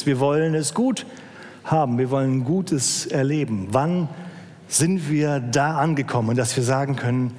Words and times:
Gutes. 0.00 0.06
Wir 0.06 0.20
wollen 0.20 0.54
es 0.54 0.74
gut 0.74 1.06
haben. 1.64 1.98
Wir 1.98 2.10
wollen 2.10 2.44
Gutes 2.44 3.06
erleben. 3.06 3.68
Wann 3.70 4.08
sind 4.68 5.10
wir 5.10 5.40
da 5.40 5.78
angekommen, 5.78 6.36
dass 6.36 6.56
wir 6.56 6.64
sagen 6.64 6.96
können, 6.96 7.34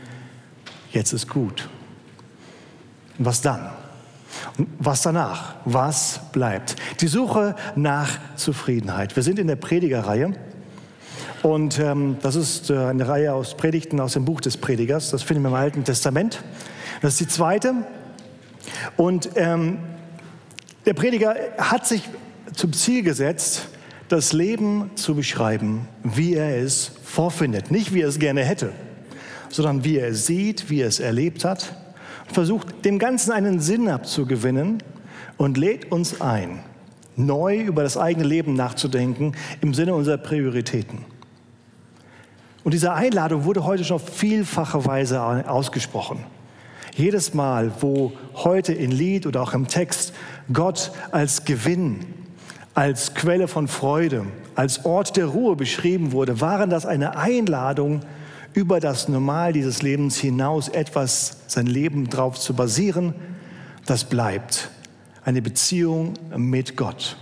jetzt 0.92 1.14
ist 1.14 1.28
gut? 1.28 1.70
Und 3.18 3.26
was 3.26 3.42
dann? 3.42 3.70
Und 4.58 4.68
was 4.80 5.02
danach? 5.02 5.56
Was 5.66 6.20
bleibt? 6.32 6.76
Die 7.00 7.08
Suche 7.08 7.56
nach 7.76 8.10
Zufriedenheit. 8.36 9.16
Wir 9.16 9.24
sind 9.24 9.40
in 9.40 9.48
der 9.48 9.56
Predigerreihe. 9.56 10.34
Und 11.42 11.80
ähm, 11.80 12.18
das 12.22 12.36
ist 12.36 12.70
äh, 12.70 12.78
eine 12.78 13.08
Reihe 13.08 13.34
aus 13.34 13.58
Predigten 13.58 14.00
aus 14.00 14.14
dem 14.14 14.26
Buch 14.26 14.42
des 14.42 14.58
Predigers. 14.58 15.10
Das 15.10 15.24
finden 15.24 15.42
wir 15.44 15.50
im 15.50 15.56
Alten 15.56 15.84
Testament. 15.84 16.44
Das 17.02 17.14
ist 17.14 17.22
die 17.22 17.28
zweite. 17.28 17.74
Und 18.98 19.32
ähm, 19.36 19.80
der 20.86 20.94
Prediger 20.94 21.36
hat 21.58 21.88
sich 21.88 22.04
zum 22.62 22.74
Ziel 22.74 23.02
gesetzt, 23.02 23.70
das 24.08 24.34
Leben 24.34 24.92
zu 24.94 25.16
beschreiben, 25.16 25.88
wie 26.04 26.36
er 26.36 26.62
es 26.62 26.92
vorfindet. 27.04 27.72
Nicht 27.72 27.92
wie 27.92 28.02
er 28.02 28.08
es 28.08 28.20
gerne 28.20 28.44
hätte, 28.44 28.72
sondern 29.50 29.84
wie 29.84 29.98
er 29.98 30.10
es 30.10 30.28
sieht, 30.28 30.70
wie 30.70 30.82
er 30.82 30.88
es 30.88 31.00
erlebt 31.00 31.44
hat. 31.44 31.76
Versucht 32.32 32.86
dem 32.86 33.00
Ganzen 33.00 33.32
einen 33.32 33.60
Sinn 33.60 33.90
abzugewinnen 33.90 34.84
und 35.38 35.58
lädt 35.58 35.92
uns 35.92 36.22
ein, 36.22 36.60
neu 37.16 37.62
über 37.62 37.82
das 37.82 37.98
eigene 37.98 38.28
Leben 38.28 38.54
nachzudenken 38.54 39.36
im 39.62 39.74
Sinne 39.74 39.96
unserer 39.96 40.18
Prioritäten. 40.18 41.00
Und 42.64 42.76
diese 42.76 42.94
Einladung 42.94 43.46
wurde 43.46 43.66
heute 43.66 43.84
schon 43.84 43.96
auf 43.96 44.08
vielfache 44.08 44.86
Weise 44.86 45.20
ausgesprochen. 45.50 46.26
Jedes 46.94 47.34
Mal, 47.34 47.72
wo 47.80 48.12
heute 48.36 48.72
in 48.72 48.92
Lied 48.92 49.26
oder 49.26 49.42
auch 49.42 49.56
im 49.56 49.68
Text 49.68 50.14
Gott 50.54 50.92
als 51.12 51.44
Gewinn, 51.44 52.21
als 52.74 53.14
Quelle 53.14 53.48
von 53.48 53.68
Freude, 53.68 54.26
als 54.56 54.86
Ort 54.86 55.18
der 55.18 55.26
Ruhe 55.26 55.56
beschrieben 55.56 56.12
wurde, 56.12 56.42
waren 56.42 56.70
das 56.70 56.86
eine 56.86 57.18
Einladung, 57.18 58.02
über 58.54 58.80
das 58.80 59.08
Normal 59.08 59.54
dieses 59.54 59.82
Lebens 59.82 60.18
hinaus 60.18 60.68
etwas, 60.68 61.38
sein 61.48 61.68
Leben 61.68 62.10
drauf 62.10 62.40
zu 62.40 62.54
basieren, 62.54 63.14
das 63.86 64.04
bleibt. 64.04 64.70
Eine 65.24 65.42
Beziehung 65.42 66.14
mit 66.36 66.76
Gott. 66.76 67.18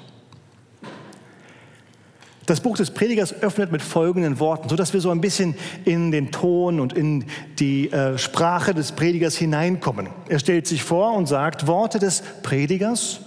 Das 2.46 2.62
Buch 2.62 2.78
des 2.78 2.90
Predigers 2.90 3.44
öffnet 3.44 3.72
mit 3.72 3.84
folgenden 3.84 4.40
Worten, 4.40 4.70
sodass 4.70 4.92
wir 4.92 5.02
so 5.02 5.12
ein 5.12 5.22
bisschen 5.22 5.54
in 5.86 6.10
den 6.10 6.32
Ton 6.32 6.80
und 6.80 6.94
in 6.94 7.26
die 7.60 7.92
äh, 7.92 8.18
Sprache 8.18 8.74
des 8.74 8.94
Predigers 8.94 9.36
hineinkommen. 9.36 10.10
Er 10.30 10.40
stellt 10.40 10.66
sich 10.66 10.82
vor 10.82 11.14
und 11.14 11.28
sagt, 11.28 11.68
Worte 11.68 12.00
des 12.00 12.24
Predigers, 12.42 13.20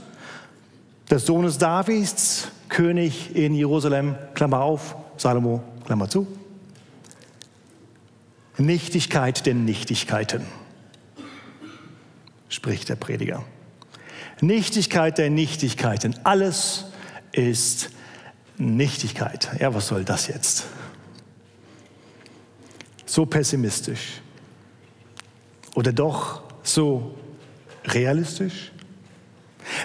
des 1.13 1.27
Sohnes 1.27 1.59
Davids, 1.59 2.49
König 2.71 3.37
in 3.37 3.55
Jerusalem, 3.55 4.17
Klammer 4.33 4.63
auf, 4.63 4.97
Salomo, 5.19 5.63
Klammer 5.85 6.09
zu. 6.09 6.27
Nichtigkeit 8.57 9.45
der 9.45 9.53
Nichtigkeiten, 9.53 10.47
spricht 12.49 12.89
der 12.89 12.97
Prediger. 12.97 13.45
Nichtigkeit 14.41 15.19
der 15.19 15.29
Nichtigkeiten. 15.29 16.15
Alles 16.25 16.87
ist 17.33 17.91
Nichtigkeit. 18.57 19.51
Ja, 19.61 19.75
was 19.75 19.89
soll 19.89 20.05
das 20.05 20.29
jetzt? 20.29 20.65
So 23.05 23.27
pessimistisch. 23.27 24.23
Oder 25.75 25.93
doch 25.93 26.43
so 26.63 27.19
realistisch? 27.85 28.72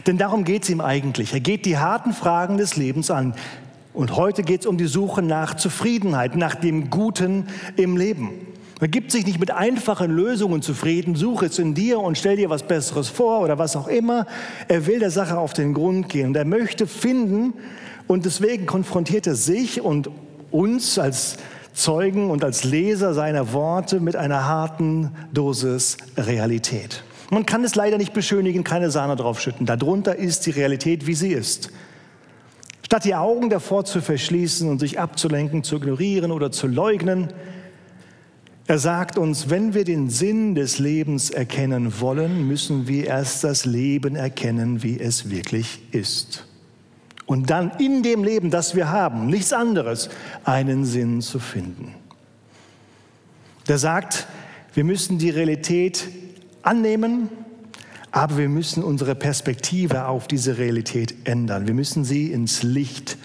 Denn 0.06 0.18
darum 0.18 0.44
geht 0.44 0.64
es 0.64 0.70
ihm 0.70 0.82
eigentlich. 0.82 1.34
Er 1.34 1.40
geht 1.40 1.66
die 1.66 1.78
harten 1.78 2.14
Fragen 2.14 2.58
des 2.58 2.76
Lebens 2.76 3.12
an. 3.12 3.34
Und 3.94 4.16
heute 4.16 4.44
geht 4.44 4.62
es 4.62 4.66
um 4.68 4.78
die 4.78 4.88
Suche 4.88 5.22
nach 5.22 5.56
Zufriedenheit, 5.56 6.36
nach 6.36 6.56
dem 6.56 6.90
Guten 6.90 7.48
im 7.78 7.98
Leben. 7.98 8.30
Er 8.80 8.88
gibt 8.88 9.12
sich 9.12 9.26
nicht 9.26 9.40
mit 9.40 9.50
einfachen 9.50 10.12
Lösungen 10.12 10.62
zufrieden, 10.62 11.16
suche 11.16 11.48
es 11.48 11.58
in 11.58 11.74
dir 11.74 12.00
und 12.00 12.16
stell 12.16 12.36
dir 12.36 12.52
was 12.52 12.62
Besseres 12.62 13.10
vor 13.10 13.42
oder 13.42 13.58
was 13.58 13.76
auch 13.76 13.88
immer. 13.88 14.28
Er 14.68 14.86
will 14.86 15.00
der 15.00 15.10
Sache 15.10 15.40
auf 15.40 15.54
den 15.54 15.74
Grund 15.74 16.10
gehen 16.10 16.28
und 16.28 16.38
er 16.38 16.46
möchte 16.46 16.86
finden, 16.86 17.54
und 18.08 18.26
deswegen 18.26 18.66
konfrontiert 18.66 19.28
er 19.28 19.36
sich 19.36 19.82
und 19.82 20.10
uns 20.50 20.98
als 20.98 21.38
Zeugen 21.74 22.30
und 22.30 22.44
als 22.44 22.64
Leser 22.64 23.14
seiner 23.14 23.52
Worte 23.54 24.00
mit 24.00 24.16
einer 24.16 24.46
harten 24.46 25.12
Dosis 25.34 25.98
Realität. 26.16 27.04
Man 27.30 27.46
kann 27.46 27.64
es 27.64 27.76
leider 27.76 27.98
nicht 27.98 28.14
beschönigen, 28.14 28.64
keine 28.64 28.90
Sahne 28.90 29.16
draufschütten. 29.16 29.66
Darunter 29.66 30.16
ist 30.16 30.46
die 30.46 30.52
Realität, 30.52 31.08
wie 31.08 31.14
sie 31.14 31.34
ist. 31.34 31.72
Statt 32.86 33.04
die 33.04 33.16
Augen 33.16 33.50
davor 33.50 33.84
zu 33.84 34.02
verschließen 34.02 34.70
und 34.70 34.80
sich 34.80 35.00
abzulenken, 35.00 35.64
zu 35.64 35.76
ignorieren 35.76 36.32
oder 36.32 36.52
zu 36.52 36.68
leugnen, 36.68 37.34
er 38.66 38.80
sagt 38.80 39.18
uns, 39.18 39.50
wenn 39.50 39.74
wir 39.74 39.86
den 39.86 40.10
Sinn 40.10 40.54
des 40.56 40.78
Lebens 40.78 41.30
erkennen 41.30 42.02
wollen, 42.02 42.48
müssen 42.48 42.88
wir 42.88 43.08
erst 43.08 43.44
das 43.46 43.66
Leben 43.66 44.16
erkennen, 44.16 44.84
wie 44.84 45.00
es 45.00 45.30
wirklich 45.30 45.82
ist 45.92 46.48
und 47.28 47.50
dann 47.50 47.72
in 47.78 48.02
dem 48.02 48.24
Leben, 48.24 48.50
das 48.50 48.74
wir 48.74 48.90
haben, 48.90 49.28
nichts 49.28 49.54
anderes, 49.54 50.10
einen 50.46 50.86
Sinn 50.86 51.22
zu 51.22 51.40
finden. 51.40 51.94
Der 53.68 53.78
sagt, 53.78 54.28
wir 54.74 54.86
müssen 54.86 55.18
die 55.18 55.30
Realität 55.30 56.08
annehmen, 56.68 57.30
aber 58.12 58.38
wir 58.38 58.50
müssen 58.50 58.84
unsere 58.84 59.16
Perspektive 59.16 60.08
auf 60.08 60.28
diese 60.28 60.58
Realität 60.58 61.16
ändern. 61.26 61.68
Wir 61.68 61.74
müssen 61.74 62.04
sie 62.04 62.32
ins 62.32 62.64
Licht 62.64 63.18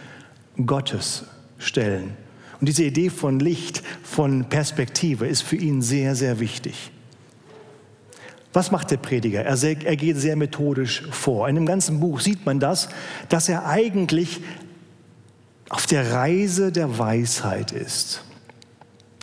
Gottes 0.65 1.25
stellen. 1.59 2.17
Und 2.61 2.69
diese 2.69 2.85
Idee 2.85 3.11
von 3.11 3.41
Licht, 3.41 3.83
von 4.03 4.49
Perspektive 4.49 5.27
ist 5.27 5.43
für 5.43 5.57
ihn 5.57 5.83
sehr, 5.83 6.15
sehr 6.15 6.41
wichtig. 6.41 6.93
Was 8.53 8.71
macht 8.71 8.91
der 8.91 8.99
Prediger? 8.99 9.43
Er, 9.45 9.57
sehr, 9.57 9.77
er 9.85 9.97
geht 9.97 10.19
sehr 10.19 10.37
methodisch 10.37 11.03
vor. 11.11 11.49
In 11.49 11.55
dem 11.55 11.67
ganzen 11.67 12.01
Buch 12.01 12.21
sieht 12.21 12.45
man 12.45 12.61
das, 12.61 12.89
dass 13.29 13.49
er 13.49 13.67
eigentlich 13.67 14.41
auf 15.71 15.87
der 15.87 16.13
Reise 16.13 16.71
der 16.71 16.99
Weisheit 16.99 17.73
ist. 17.73 18.23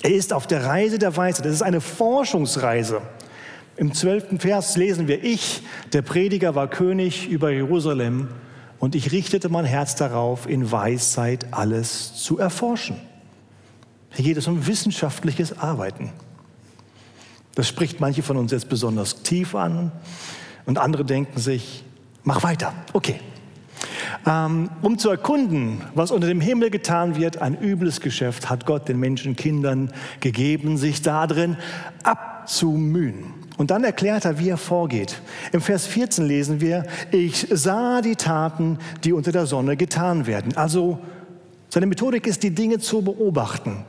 Er 0.02 0.12
ist 0.12 0.34
auf 0.34 0.48
der 0.48 0.66
Reise 0.66 0.98
der 0.98 1.16
Weisheit. 1.16 1.46
Das 1.46 1.54
ist 1.54 1.62
eine 1.62 1.80
Forschungsreise. 1.80 3.02
Im 3.80 3.94
zwölften 3.94 4.40
Vers 4.40 4.76
lesen 4.76 5.08
wir, 5.08 5.24
ich, 5.24 5.62
der 5.94 6.02
Prediger, 6.02 6.54
war 6.54 6.68
König 6.68 7.30
über 7.30 7.50
Jerusalem 7.50 8.28
und 8.78 8.94
ich 8.94 9.14
richtete 9.14 9.48
mein 9.48 9.64
Herz 9.64 9.96
darauf, 9.96 10.50
in 10.50 10.70
Weisheit 10.70 11.54
alles 11.54 12.14
zu 12.16 12.38
erforschen. 12.38 12.98
Hier 14.12 14.26
geht 14.26 14.36
es 14.36 14.48
um 14.48 14.68
wissenschaftliches 14.68 15.58
Arbeiten. 15.60 16.12
Das 17.56 17.70
spricht 17.70 18.02
manche 18.02 18.22
von 18.22 18.36
uns 18.36 18.52
jetzt 18.52 18.68
besonders 18.68 19.24
tief 19.24 19.56
an 19.56 19.94
und 20.66 20.78
andere 20.78 21.06
denken 21.06 21.40
sich, 21.40 21.86
mach 22.24 22.44
weiter, 22.44 22.74
okay. 22.92 23.22
Ähm, 24.28 24.70
um 24.82 24.98
zu 24.98 25.10
erkunden, 25.10 25.82
was 25.96 26.12
unter 26.12 26.28
dem 26.28 26.42
Himmel 26.42 26.70
getan 26.70 27.16
wird, 27.16 27.42
ein 27.42 27.58
übles 27.60 28.02
Geschäft 28.02 28.50
hat 28.50 28.66
Gott 28.66 28.88
den 28.88 29.00
Menschen 29.00 29.36
Kindern 29.36 29.92
gegeben, 30.20 30.78
sich 30.78 31.02
darin 31.02 31.58
abzumühen. 32.04 33.34
Und 33.58 33.72
dann 33.72 33.84
erklärt 33.84 34.26
er, 34.26 34.40
wie 34.40 34.50
er 34.50 34.58
vorgeht. 34.58 35.22
Im 35.52 35.62
Vers 35.62 35.86
14 35.86 36.26
lesen 36.26 36.62
wir, 36.62 36.86
ich 37.12 37.48
sah 37.50 38.02
die 38.02 38.16
Taten, 38.16 38.78
die 39.04 39.12
unter 39.12 39.32
der 39.32 39.46
Sonne 39.46 39.76
getan 39.76 40.28
werden. 40.28 40.56
Also 40.56 41.00
seine 41.70 41.86
Methodik 41.86 42.26
ist, 42.26 42.44
die 42.44 42.52
Dinge 42.52 42.80
zu 42.80 43.02
beobachten. 43.02 43.84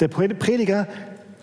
Der 0.00 0.08
Prediger 0.08 0.88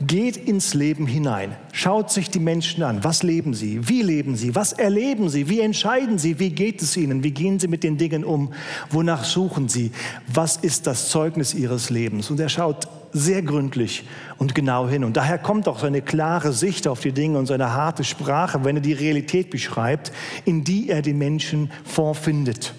geht 0.07 0.37
ins 0.37 0.73
Leben 0.73 1.07
hinein, 1.07 1.55
schaut 1.71 2.11
sich 2.11 2.29
die 2.29 2.39
Menschen 2.39 2.83
an. 2.83 3.03
Was 3.03 3.23
leben 3.23 3.53
sie? 3.53 3.87
Wie 3.87 4.01
leben 4.01 4.35
sie? 4.35 4.55
Was 4.55 4.73
erleben 4.73 5.29
sie? 5.29 5.49
Wie 5.49 5.59
entscheiden 5.59 6.17
sie? 6.17 6.39
Wie 6.39 6.49
geht 6.49 6.81
es 6.81 6.95
ihnen? 6.97 7.23
Wie 7.23 7.31
gehen 7.31 7.59
sie 7.59 7.67
mit 7.67 7.83
den 7.83 7.97
Dingen 7.97 8.23
um? 8.23 8.53
Wonach 8.89 9.23
suchen 9.23 9.69
sie? 9.69 9.91
Was 10.27 10.57
ist 10.57 10.88
das 10.88 11.09
Zeugnis 11.09 11.53
ihres 11.53 11.89
Lebens? 11.89 12.31
Und 12.31 12.39
er 12.39 12.50
schaut 12.50 12.88
sehr 13.13 13.41
gründlich 13.41 14.05
und 14.38 14.55
genau 14.55 14.88
hin. 14.88 15.03
Und 15.03 15.17
daher 15.17 15.38
kommt 15.38 15.67
auch 15.67 15.79
seine 15.79 16.01
klare 16.01 16.51
Sicht 16.51 16.88
auf 16.88 16.99
die 17.01 17.11
Dinge 17.11 17.38
und 17.38 17.45
seine 17.45 17.73
harte 17.73 18.03
Sprache, 18.03 18.63
wenn 18.63 18.77
er 18.77 18.81
die 18.81 18.94
Realität 18.94 19.49
beschreibt, 19.49 20.11
in 20.45 20.63
die 20.63 20.89
er 20.89 21.01
die 21.01 21.13
Menschen 21.13 21.71
vorfindet. 21.85 22.73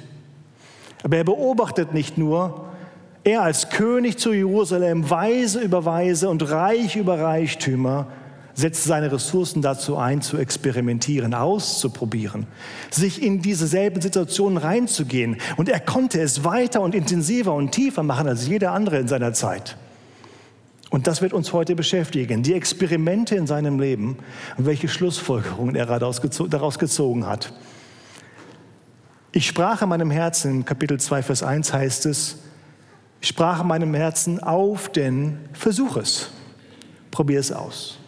Aber 1.04 1.16
er 1.16 1.24
beobachtet 1.24 1.94
nicht 1.94 2.18
nur, 2.18 2.73
er 3.24 3.42
als 3.42 3.70
König 3.70 4.18
zu 4.18 4.32
Jerusalem, 4.32 5.08
weise 5.08 5.60
über 5.60 5.84
Weise 5.84 6.28
und 6.28 6.48
reich 6.50 6.96
über 6.96 7.18
Reichtümer, 7.18 8.06
setzt 8.52 8.84
seine 8.84 9.10
Ressourcen 9.10 9.62
dazu 9.62 9.96
ein, 9.96 10.22
zu 10.22 10.36
experimentieren, 10.36 11.34
auszuprobieren, 11.34 12.46
sich 12.90 13.22
in 13.22 13.42
diese 13.42 13.66
selben 13.66 14.00
Situationen 14.00 14.58
reinzugehen. 14.58 15.38
Und 15.56 15.68
er 15.68 15.80
konnte 15.80 16.20
es 16.20 16.44
weiter 16.44 16.80
und 16.80 16.94
intensiver 16.94 17.52
und 17.54 17.72
tiefer 17.72 18.02
machen 18.02 18.28
als 18.28 18.46
jeder 18.46 18.72
andere 18.72 18.98
in 18.98 19.08
seiner 19.08 19.32
Zeit. 19.32 19.76
Und 20.90 21.08
das 21.08 21.22
wird 21.22 21.32
uns 21.32 21.52
heute 21.52 21.74
beschäftigen, 21.74 22.44
die 22.44 22.54
Experimente 22.54 23.34
in 23.34 23.48
seinem 23.48 23.80
Leben 23.80 24.18
und 24.56 24.66
welche 24.66 24.86
Schlussfolgerungen 24.86 25.74
er 25.74 25.86
daraus 25.86 26.20
gezogen 26.78 27.26
hat. 27.26 27.52
Ich 29.32 29.48
sprach 29.48 29.82
in 29.82 29.88
meinem 29.88 30.12
Herzen, 30.12 30.64
Kapitel 30.64 31.00
2, 31.00 31.24
Vers 31.24 31.42
1 31.42 31.72
heißt 31.72 32.06
es, 32.06 32.36
sprach 33.28 33.62
in 33.62 33.68
meinem 33.68 33.94
Herzen 33.94 34.42
auf, 34.42 34.88
denn 34.90 35.38
versuch 35.52 35.96
es. 35.96 36.30
Probier 37.10 37.40
es 37.40 37.52
aus. 37.52 37.98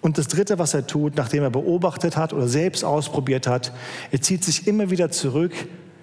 Und 0.00 0.16
das 0.16 0.28
Dritte, 0.28 0.58
was 0.58 0.74
er 0.74 0.86
tut, 0.86 1.16
nachdem 1.16 1.42
er 1.42 1.50
beobachtet 1.50 2.16
hat 2.16 2.32
oder 2.32 2.48
selbst 2.48 2.84
ausprobiert 2.84 3.46
hat, 3.46 3.72
er 4.10 4.20
zieht 4.22 4.44
sich 4.44 4.66
immer 4.66 4.90
wieder 4.90 5.10
zurück 5.10 5.52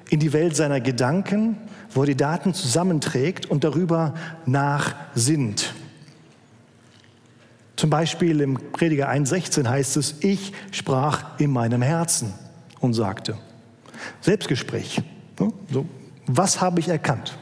in 0.10 0.20
die 0.20 0.34
Welt 0.34 0.56
seiner 0.56 0.82
Gedanken, 0.82 1.58
wo 1.92 2.02
er 2.02 2.08
die 2.08 2.18
Daten 2.18 2.54
zusammenträgt 2.54 3.46
und 3.46 3.64
darüber 3.64 4.14
nachsinnt. 4.46 5.74
Zum 7.78 7.90
Beispiel 7.90 8.42
im 8.42 8.72
Prediger 8.72 9.10
1,16 9.10 9.68
heißt 9.68 9.98
es, 9.98 10.16
ich 10.20 10.54
sprach 10.72 11.40
in 11.40 11.52
meinem 11.52 11.82
Herzen 11.82 12.34
und 12.80 12.94
sagte. 12.94 13.38
Selbstgespräch. 14.22 15.02
Ne? 15.40 15.52
So, 15.72 15.86
was 16.28 16.62
habe 16.62 16.80
ich 16.80 16.88
erkannt? 16.88 17.38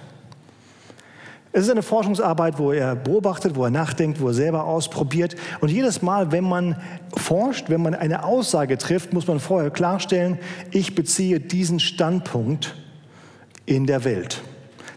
Es 1.55 1.65
ist 1.65 1.69
eine 1.69 1.83
Forschungsarbeit, 1.83 2.57
wo 2.57 2.71
er 2.71 2.95
beobachtet, 2.95 3.55
wo 3.55 3.63
er 3.63 3.69
nachdenkt, 3.69 4.19
wo 4.19 4.29
er 4.29 4.33
selber 4.33 4.65
ausprobiert. 4.65 5.35
Und 5.61 5.69
jedes 5.69 6.01
Mal, 6.01 6.31
wenn 6.31 6.43
man 6.43 6.81
forscht, 7.15 7.69
wenn 7.69 7.83
man 7.83 7.93
eine 7.93 8.23
Aussage 8.23 8.75
trifft, 8.79 9.13
muss 9.13 9.27
man 9.27 9.39
vorher 9.39 9.69
klarstellen, 9.69 10.39
ich 10.71 10.95
beziehe 10.95 11.39
diesen 11.39 11.79
Standpunkt 11.79 12.75
in 13.67 13.85
der 13.85 14.03
Welt. 14.03 14.41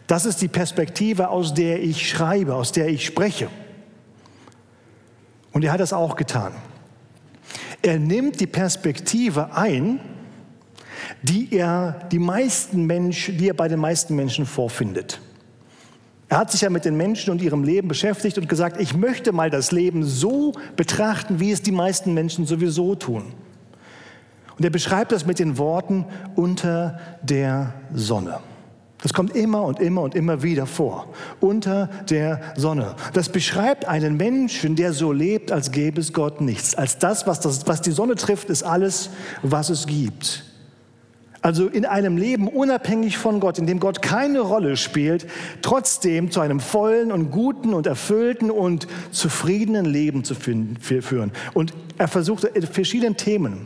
Das 0.07 0.25
ist 0.25 0.41
die 0.41 0.49
Perspektive, 0.49 1.29
aus 1.29 1.53
der 1.53 1.83
ich 1.83 2.09
schreibe, 2.09 2.55
aus 2.55 2.73
der 2.73 2.89
ich 2.89 3.05
spreche. 3.05 3.49
Und 5.53 5.63
er 5.63 5.73
hat 5.73 5.81
das 5.81 5.93
auch 5.93 6.17
getan. 6.17 6.53
Er 7.83 7.99
nimmt 7.99 8.41
die 8.41 8.47
Perspektive 8.47 9.55
ein, 9.55 10.01
die 11.23 11.49
er, 11.53 12.07
die 12.13 12.19
meisten 12.19 12.85
Menschen, 12.85 13.39
die 13.39 13.49
er 13.49 13.55
bei 13.55 13.69
den 13.69 13.81
meisten 13.81 14.15
Menschen 14.15 14.47
vorfindet. 14.47 15.21
Er 16.29 16.39
hat 16.39 16.51
sich 16.51 16.63
ja 16.63 16.71
mit 16.71 16.85
den 16.85 16.97
Menschen 16.97 17.31
und 17.31 17.41
ihrem 17.41 17.63
Leben 17.63 17.89
beschäftigt 17.89 18.37
und 18.39 18.49
gesagt, 18.49 18.81
ich 18.81 18.97
möchte 18.97 19.33
mal 19.33 19.49
das 19.49 19.71
Leben 19.71 20.03
so 20.03 20.53
betrachten, 20.75 21.39
wie 21.39 21.53
es 21.53 21.63
die 21.63 21.73
meisten 21.73 22.15
Menschen 22.15 22.47
sowieso 22.47 22.97
tun. 22.97 23.33
Und 24.59 24.65
er 24.65 24.71
beschreibt 24.71 25.13
das 25.13 25.27
mit 25.27 25.39
den 25.39 25.59
Worten 25.59 26.07
unter 26.35 26.99
der 27.23 27.75
Sonne. 27.95 28.41
Das 29.03 29.13
kommt 29.13 29.37
immer 29.37 29.63
und 29.63 29.79
immer 29.79 30.03
und 30.03 30.15
immer 30.15 30.43
wieder 30.43 30.67
vor. 30.67 31.13
Unter 31.39 31.89
der 32.09 32.41
Sonne. 32.57 32.97
Das 33.13 33.29
beschreibt 33.29 33.85
einen 33.85 34.17
Menschen, 34.17 34.75
der 34.75 34.93
so 34.95 35.13
lebt, 35.13 35.53
als 35.53 35.71
gäbe 35.71 36.01
es 36.01 36.13
Gott 36.13 36.41
nichts. 36.41 36.75
Als 36.75 36.99
das, 36.99 37.27
was, 37.27 37.39
das, 37.39 37.69
was 37.69 37.83
die 37.83 37.93
Sonne 37.93 38.15
trifft, 38.15 38.49
ist 38.49 38.63
alles, 38.63 39.11
was 39.43 39.69
es 39.69 39.87
gibt. 39.87 40.46
Also 41.47 41.69
in 41.69 41.85
einem 41.85 42.17
Leben 42.17 42.49
unabhängig 42.49 43.19
von 43.19 43.39
Gott, 43.39 43.61
in 43.61 43.69
dem 43.69 43.79
Gott 43.79 44.03
keine 44.03 44.41
Rolle 44.41 44.77
spielt, 44.77 45.29
trotzdem 45.63 46.33
zu 46.33 46.41
einem 46.41 46.59
vollen 46.59 47.13
und 47.13 47.31
guten 47.31 47.73
und 47.73 47.87
erfüllten 47.87 48.51
und 48.51 48.89
zufriedenen 49.13 49.85
Leben 49.85 50.25
zu 50.25 50.35
führen. 50.35 51.31
Und 51.55 51.73
er 51.99 52.09
versucht 52.09 52.51
verschiedene 52.73 53.15
Themen. 53.15 53.59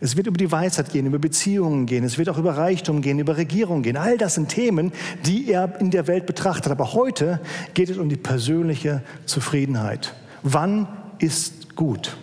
Es 0.00 0.16
wird 0.16 0.26
über 0.26 0.38
die 0.38 0.50
Weisheit 0.50 0.90
gehen, 0.90 1.06
über 1.06 1.20
Beziehungen 1.20 1.86
gehen, 1.86 2.02
es 2.02 2.18
wird 2.18 2.28
auch 2.30 2.36
über 2.38 2.56
Reichtum 2.56 3.00
gehen, 3.00 3.20
über 3.20 3.36
Regierung 3.36 3.82
gehen. 3.82 3.96
All 3.96 4.18
das 4.18 4.34
sind 4.34 4.48
Themen, 4.48 4.90
die 5.24 5.52
er 5.52 5.80
in 5.80 5.92
der 5.92 6.08
Welt 6.08 6.26
betrachtet. 6.26 6.72
Aber 6.72 6.94
heute 6.94 7.38
geht 7.74 7.90
es 7.90 7.98
um 7.98 8.08
die 8.08 8.16
persönliche 8.16 9.04
Zufriedenheit. 9.26 10.14
Wann 10.42 10.88
ist 11.20 11.76
gut? 11.76 12.16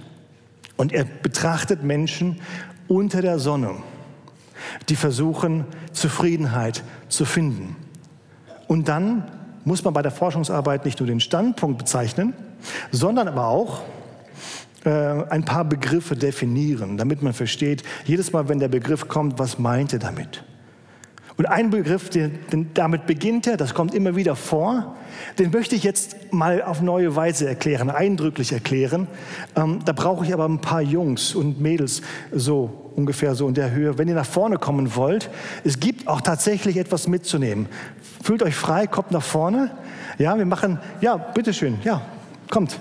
Und 0.75 0.91
er 0.91 1.05
betrachtet 1.05 1.81
Menschen 1.81 2.41
unter 2.89 3.21
der 3.21 3.39
Sonne 3.39 3.75
die 4.89 4.95
versuchen, 4.95 5.65
Zufriedenheit 5.91 6.83
zu 7.09 7.25
finden. 7.25 7.75
Und 8.67 8.87
dann 8.87 9.23
muss 9.65 9.83
man 9.83 9.93
bei 9.93 10.01
der 10.01 10.11
Forschungsarbeit 10.11 10.85
nicht 10.85 10.99
nur 10.99 11.07
den 11.07 11.19
Standpunkt 11.19 11.77
bezeichnen, 11.77 12.33
sondern 12.91 13.27
aber 13.27 13.47
auch 13.47 13.81
äh, 14.85 14.89
ein 14.89 15.43
paar 15.43 15.65
Begriffe 15.65 16.15
definieren, 16.15 16.97
damit 16.97 17.21
man 17.21 17.33
versteht, 17.33 17.83
jedes 18.05 18.31
Mal, 18.31 18.47
wenn 18.47 18.59
der 18.59 18.69
Begriff 18.69 19.07
kommt, 19.07 19.39
was 19.39 19.59
meint 19.59 19.93
er 19.93 19.99
damit. 19.99 20.43
Und 21.37 21.45
ein 21.45 21.69
Begriff, 21.69 22.09
den, 22.09 22.39
den, 22.51 22.73
damit 22.73 23.05
beginnt 23.05 23.45
er, 23.45 23.57
das 23.57 23.73
kommt 23.73 23.93
immer 23.93 24.15
wieder 24.15 24.35
vor, 24.35 24.95
den 25.37 25.51
möchte 25.51 25.75
ich 25.75 25.83
jetzt 25.83 26.33
mal 26.33 26.63
auf 26.63 26.81
neue 26.81 27.15
Weise 27.15 27.47
erklären, 27.47 27.89
eindrücklich 27.89 28.53
erklären. 28.53 29.07
Ähm, 29.55 29.79
da 29.85 29.91
brauche 29.91 30.25
ich 30.25 30.33
aber 30.33 30.45
ein 30.45 30.61
paar 30.61 30.81
Jungs 30.81 31.35
und 31.35 31.61
Mädels 31.61 32.01
so 32.31 32.86
ungefähr 32.97 33.33
so 33.35 33.47
in 33.47 33.53
der 33.53 33.71
Höhe. 33.71 33.97
Wenn 33.97 34.09
ihr 34.09 34.15
nach 34.15 34.25
vorne 34.25 34.57
kommen 34.57 34.95
wollt, 34.95 35.29
es 35.63 35.79
gibt 35.79 36.07
auch 36.09 36.19
tatsächlich 36.19 36.75
etwas 36.75 37.07
mitzunehmen. 37.07 37.67
Fühlt 38.21 38.43
euch 38.43 38.55
frei, 38.55 38.87
kommt 38.87 39.11
nach 39.11 39.23
vorne. 39.23 39.71
Ja, 40.17 40.37
wir 40.37 40.45
machen, 40.45 40.79
ja, 40.99 41.15
bitteschön, 41.15 41.77
ja, 41.85 42.01
kommt. 42.49 42.77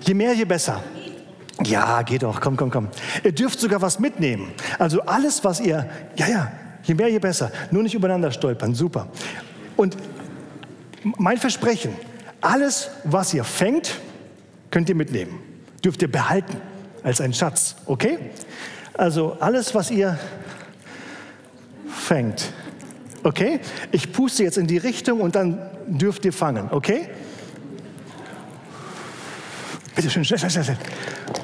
Je 0.00 0.14
mehr, 0.14 0.32
je 0.32 0.44
besser. 0.44 0.82
Ja, 1.64 2.02
geht 2.02 2.22
doch, 2.24 2.40
komm, 2.40 2.56
komm, 2.56 2.70
komm. 2.70 2.88
Ihr 3.22 3.32
dürft 3.32 3.60
sogar 3.60 3.80
was 3.82 4.00
mitnehmen. 4.00 4.52
Also 4.78 5.02
alles, 5.02 5.44
was 5.44 5.60
ihr, 5.60 5.88
ja, 6.16 6.26
ja, 6.28 6.52
Je 6.88 6.94
mehr, 6.94 7.08
je 7.08 7.18
besser. 7.18 7.52
Nur 7.70 7.82
nicht 7.82 7.94
übereinander 7.94 8.32
stolpern. 8.32 8.74
Super. 8.74 9.08
Und 9.76 9.96
mein 11.02 11.36
Versprechen, 11.36 11.92
alles, 12.40 12.88
was 13.04 13.34
ihr 13.34 13.44
fängt, 13.44 14.00
könnt 14.70 14.88
ihr 14.88 14.94
mitnehmen. 14.94 15.38
Dürft 15.84 16.00
ihr 16.00 16.10
behalten 16.10 16.56
als 17.02 17.20
ein 17.20 17.34
Schatz. 17.34 17.76
Okay? 17.84 18.18
Also 18.98 19.36
alles, 19.38 19.72
was 19.76 19.92
ihr 19.92 20.18
fängt. 21.88 22.52
Okay? 23.22 23.60
Ich 23.92 24.12
puste 24.12 24.42
jetzt 24.42 24.58
in 24.58 24.66
die 24.66 24.76
Richtung 24.76 25.20
und 25.20 25.36
dann 25.36 25.60
dürft 25.86 26.24
ihr 26.24 26.32
fangen. 26.32 26.68
Okay? 26.72 27.08
Bitte 29.94 30.10
schön, 30.10 30.24
schnell, 30.24 30.38
schnell, 30.38 30.64
schnell. 30.64 30.78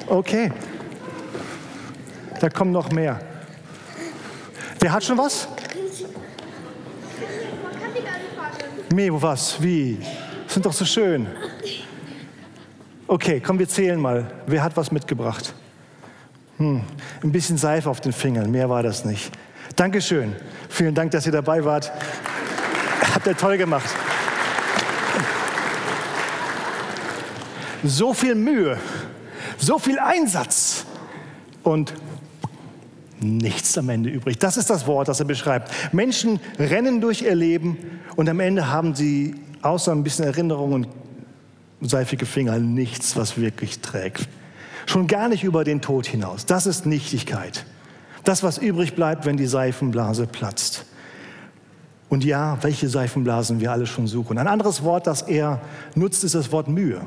Okay. 0.07 0.51
Da 2.41 2.49
kommen 2.49 2.73
noch 2.73 2.91
mehr. 2.91 3.21
Wer 4.81 4.91
hat 4.91 5.05
schon 5.05 5.17
was? 5.17 5.47
Nee, 8.93 9.11
wo 9.11 9.21
was? 9.21 9.61
Wie? 9.61 9.97
Sind 10.47 10.65
doch 10.65 10.73
so 10.73 10.83
schön. 10.83 11.25
Okay, 13.07 13.39
komm, 13.39 13.59
wir 13.59 13.67
zählen 13.69 13.99
mal. 13.99 14.29
Wer 14.45 14.61
hat 14.61 14.75
was 14.75 14.91
mitgebracht? 14.91 15.53
Hm, 16.57 16.81
ein 17.21 17.31
bisschen 17.31 17.57
Seife 17.57 17.89
auf 17.89 17.99
den 17.99 18.13
Fingern, 18.13 18.49
mehr 18.49 18.69
war 18.69 18.81
das 18.81 19.03
nicht. 19.03 19.31
Dankeschön. 19.75 20.35
Vielen 20.69 20.95
Dank, 20.95 21.11
dass 21.11 21.25
ihr 21.25 21.31
dabei 21.31 21.65
wart. 21.65 21.91
Habt 23.13 23.27
ihr 23.27 23.35
toll 23.35 23.57
gemacht. 23.57 23.89
So 27.83 28.13
viel 28.13 28.35
Mühe, 28.35 28.77
so 29.57 29.77
viel 29.77 29.99
Einsatz 29.99 30.85
und 31.63 31.93
nichts 33.19 33.77
am 33.77 33.89
Ende 33.89 34.09
übrig. 34.09 34.39
Das 34.39 34.57
ist 34.57 34.69
das 34.69 34.87
Wort, 34.87 35.07
das 35.07 35.19
er 35.19 35.25
beschreibt. 35.25 35.71
Menschen 35.93 36.39
rennen 36.57 37.01
durch 37.01 37.21
ihr 37.21 37.35
Leben 37.35 37.77
und 38.15 38.29
am 38.29 38.39
Ende 38.39 38.69
haben 38.69 38.95
sie 38.95 39.35
außer 39.61 39.91
ein 39.91 40.03
bisschen 40.03 40.25
Erinnerung 40.25 40.73
und 40.73 40.87
seifige 41.81 42.25
Finger 42.25 42.59
nichts, 42.59 43.15
was 43.17 43.37
wirklich 43.37 43.79
trägt. 43.79 44.27
Schon 44.85 45.07
gar 45.07 45.27
nicht 45.29 45.43
über 45.43 45.63
den 45.63 45.81
Tod 45.81 46.05
hinaus. 46.05 46.45
Das 46.45 46.65
ist 46.65 46.85
Nichtigkeit. 46.85 47.65
Das, 48.23 48.43
was 48.43 48.57
übrig 48.57 48.95
bleibt, 48.95 49.25
wenn 49.25 49.37
die 49.37 49.45
Seifenblase 49.45 50.27
platzt. 50.27 50.85
Und 52.09 52.23
ja, 52.23 52.57
welche 52.61 52.87
Seifenblasen 52.87 53.59
wir 53.59 53.71
alle 53.71 53.87
schon 53.87 54.07
suchen. 54.07 54.37
Ein 54.37 54.47
anderes 54.47 54.83
Wort, 54.83 55.07
das 55.07 55.23
er 55.23 55.61
nutzt, 55.95 56.23
ist 56.23 56.35
das 56.35 56.51
Wort 56.51 56.67
Mühe. 56.67 57.01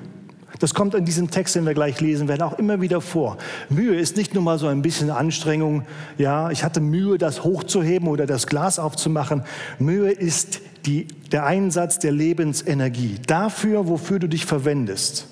Das 0.58 0.74
kommt 0.74 0.94
in 0.94 1.04
diesem 1.04 1.30
Text, 1.30 1.54
den 1.54 1.66
wir 1.66 1.74
gleich 1.74 2.00
lesen 2.00 2.26
werden, 2.26 2.42
auch 2.42 2.58
immer 2.58 2.80
wieder 2.80 3.00
vor. 3.00 3.36
Mühe 3.68 3.96
ist 3.96 4.16
nicht 4.16 4.34
nur 4.34 4.42
mal 4.42 4.58
so 4.58 4.66
ein 4.66 4.82
bisschen 4.82 5.10
Anstrengung. 5.10 5.84
Ja, 6.16 6.50
ich 6.50 6.64
hatte 6.64 6.80
Mühe, 6.80 7.16
das 7.16 7.44
hochzuheben 7.44 8.08
oder 8.08 8.26
das 8.26 8.46
Glas 8.46 8.78
aufzumachen. 8.78 9.44
Mühe 9.78 10.10
ist 10.10 10.60
die, 10.84 11.06
der 11.30 11.46
Einsatz 11.46 11.98
der 11.98 12.12
Lebensenergie. 12.12 13.16
Dafür, 13.26 13.86
wofür 13.88 14.18
du 14.18 14.28
dich 14.28 14.46
verwendest. 14.46 15.26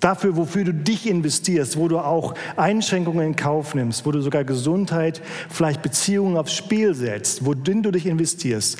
Dafür, 0.00 0.36
wofür 0.36 0.64
du 0.64 0.72
dich 0.72 1.06
investierst, 1.06 1.76
wo 1.76 1.86
du 1.86 1.98
auch 1.98 2.34
Einschränkungen 2.56 3.26
in 3.26 3.36
Kauf 3.36 3.74
nimmst, 3.74 4.06
wo 4.06 4.12
du 4.12 4.20
sogar 4.20 4.44
Gesundheit, 4.44 5.20
vielleicht 5.50 5.82
Beziehungen 5.82 6.36
aufs 6.36 6.54
Spiel 6.54 6.94
setzt, 6.94 7.44
worin 7.44 7.82
du 7.82 7.90
dich 7.90 8.06
investierst. 8.06 8.78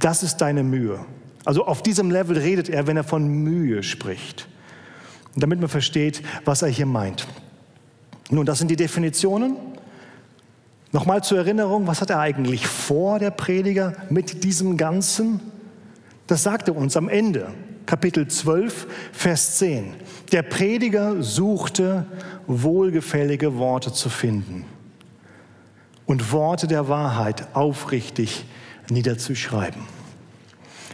Das 0.00 0.22
ist 0.22 0.38
deine 0.38 0.62
Mühe. 0.62 1.00
Also 1.44 1.66
auf 1.66 1.82
diesem 1.82 2.10
Level 2.10 2.38
redet 2.38 2.68
er, 2.68 2.86
wenn 2.86 2.96
er 2.96 3.04
von 3.04 3.26
Mühe 3.26 3.82
spricht 3.82 4.48
damit 5.36 5.60
man 5.60 5.68
versteht, 5.68 6.22
was 6.44 6.62
er 6.62 6.68
hier 6.68 6.86
meint. 6.86 7.26
Nun, 8.30 8.46
das 8.46 8.58
sind 8.58 8.70
die 8.70 8.76
Definitionen. 8.76 9.56
Nochmal 10.92 11.24
zur 11.24 11.38
Erinnerung, 11.38 11.86
was 11.86 12.00
hat 12.00 12.10
er 12.10 12.18
eigentlich 12.18 12.66
vor, 12.66 13.18
der 13.18 13.30
Prediger, 13.30 13.94
mit 14.10 14.44
diesem 14.44 14.76
Ganzen? 14.76 15.40
Das 16.26 16.42
sagt 16.42 16.68
er 16.68 16.76
uns 16.76 16.96
am 16.96 17.08
Ende, 17.08 17.48
Kapitel 17.86 18.28
12, 18.28 18.86
Vers 19.12 19.58
10. 19.58 19.94
Der 20.32 20.42
Prediger 20.42 21.22
suchte, 21.22 22.06
wohlgefällige 22.46 23.56
Worte 23.58 23.92
zu 23.92 24.08
finden. 24.08 24.64
und 26.06 26.32
Worte 26.32 26.66
der 26.66 26.88
Wahrheit 26.88 27.46
aufrichtig 27.54 28.44
niederzuschreiben. 28.90 29.80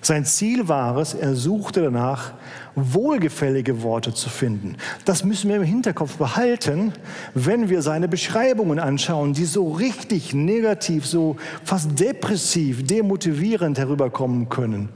Sein 0.00 0.24
Ziel 0.24 0.68
war 0.68 0.96
es, 0.98 1.14
er 1.14 1.34
suchte 1.34 1.82
danach, 1.82 2.34
wohlgefällige 2.76 3.82
Worte 3.82 4.14
zu 4.14 4.30
finden. 4.30 4.76
Das 5.04 5.24
müssen 5.24 5.48
wir 5.48 5.56
im 5.56 5.64
Hinterkopf 5.64 6.18
behalten, 6.18 6.92
wenn 7.34 7.68
wir 7.68 7.82
seine 7.82 8.06
Beschreibungen 8.06 8.78
anschauen, 8.78 9.32
die 9.32 9.44
so 9.44 9.72
richtig 9.72 10.34
negativ, 10.34 11.04
so 11.04 11.36
fast 11.64 11.98
depressiv, 11.98 12.86
demotivierend 12.86 13.76
herüberkommen 13.76 14.48
können. 14.48 14.90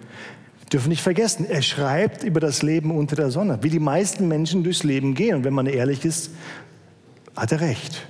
Dürfen 0.73 0.89
nicht 0.89 1.03
vergessen, 1.03 1.45
er 1.49 1.61
schreibt 1.61 2.25
über 2.25 2.41
das 2.41 2.63
Leben 2.63 2.97
unter 2.97 3.15
der 3.15 3.31
Sonne, 3.31 3.59
wie 3.61 3.69
die 3.69 3.79
meisten 3.79 4.27
Menschen 4.27 4.65
durchs 4.65 4.85
Leben 4.85 5.15
gehen. 5.15 5.37
Und 5.37 5.45
wenn 5.45 5.53
man 5.53 5.67
ehrlich 5.67 6.05
ist, 6.05 6.31
hat 7.37 7.53
er 7.53 7.61
recht. 7.61 8.07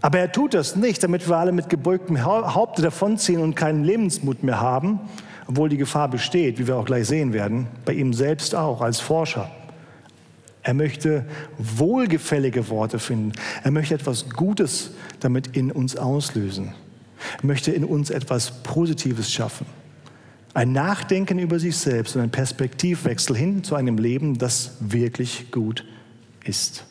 Aber 0.00 0.18
er 0.18 0.32
tut 0.32 0.54
das 0.54 0.74
nicht, 0.74 1.02
damit 1.02 1.28
wir 1.28 1.36
alle 1.36 1.52
mit 1.52 1.68
gebeugtem 1.68 2.24
Haupte 2.24 2.82
davonziehen 2.82 3.40
und 3.40 3.54
keinen 3.54 3.84
Lebensmut 3.84 4.42
mehr 4.42 4.60
haben, 4.60 5.00
obwohl 5.46 5.68
die 5.68 5.76
Gefahr 5.76 6.08
besteht, 6.08 6.58
wie 6.58 6.66
wir 6.66 6.76
auch 6.76 6.84
gleich 6.84 7.06
sehen 7.06 7.32
werden, 7.32 7.68
bei 7.84 7.92
ihm 7.92 8.12
selbst 8.12 8.54
auch 8.54 8.80
als 8.80 9.00
Forscher. 9.00 9.50
Er 10.62 10.74
möchte 10.74 11.24
wohlgefällige 11.58 12.68
Worte 12.68 12.98
finden. 12.98 13.32
Er 13.62 13.70
möchte 13.70 13.94
etwas 13.94 14.28
Gutes 14.30 14.90
damit 15.20 15.56
in 15.56 15.70
uns 15.70 15.96
auslösen. 15.96 16.74
Er 17.40 17.46
möchte 17.46 17.70
in 17.70 17.84
uns 17.84 18.10
etwas 18.10 18.62
Positives 18.62 19.32
schaffen. 19.32 19.66
Ein 20.54 20.70
Nachdenken 20.70 21.40
über 21.40 21.58
sich 21.58 21.76
selbst 21.76 22.14
und 22.14 22.22
ein 22.22 22.30
Perspektivwechsel 22.30 23.36
hin 23.36 23.64
zu 23.64 23.74
einem 23.74 23.98
Leben, 23.98 24.38
das 24.38 24.76
wirklich 24.78 25.50
gut 25.50 25.84
ist. 26.44 26.84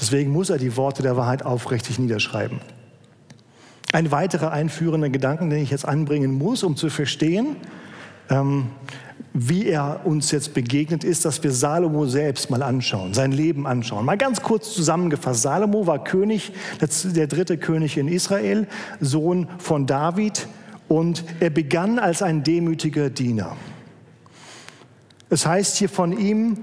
Deswegen 0.00 0.32
muss 0.32 0.48
er 0.48 0.56
die 0.56 0.76
Worte 0.76 1.02
der 1.02 1.18
Wahrheit 1.18 1.44
aufrichtig 1.44 1.98
niederschreiben. 1.98 2.60
Ein 3.92 4.10
weiterer 4.10 4.50
einführender 4.52 5.10
Gedanken, 5.10 5.50
den 5.50 5.62
ich 5.62 5.70
jetzt 5.70 5.86
anbringen 5.86 6.32
muss, 6.32 6.62
um 6.62 6.76
zu 6.76 6.88
verstehen, 6.88 7.56
ähm, 8.30 8.70
wie 9.34 9.66
er 9.66 10.00
uns 10.04 10.30
jetzt 10.30 10.54
begegnet 10.54 11.04
ist, 11.04 11.26
dass 11.26 11.42
wir 11.42 11.52
Salomo 11.52 12.06
selbst 12.06 12.50
mal 12.50 12.62
anschauen, 12.62 13.12
sein 13.12 13.32
Leben 13.32 13.66
anschauen. 13.66 14.06
Mal 14.06 14.16
ganz 14.16 14.42
kurz 14.42 14.72
zusammengefasst. 14.74 15.42
Salomo 15.42 15.86
war 15.86 16.02
König, 16.02 16.52
der 16.80 17.26
dritte 17.26 17.58
König 17.58 17.98
in 17.98 18.08
Israel, 18.08 18.66
Sohn 19.00 19.46
von 19.58 19.86
David 19.86 20.48
und 20.88 21.24
er 21.40 21.50
begann 21.50 21.98
als 21.98 22.22
ein 22.22 22.42
demütiger 22.42 23.10
Diener. 23.10 23.56
Es 25.30 25.46
heißt 25.46 25.76
hier 25.76 25.88
von 25.88 26.18
ihm, 26.18 26.58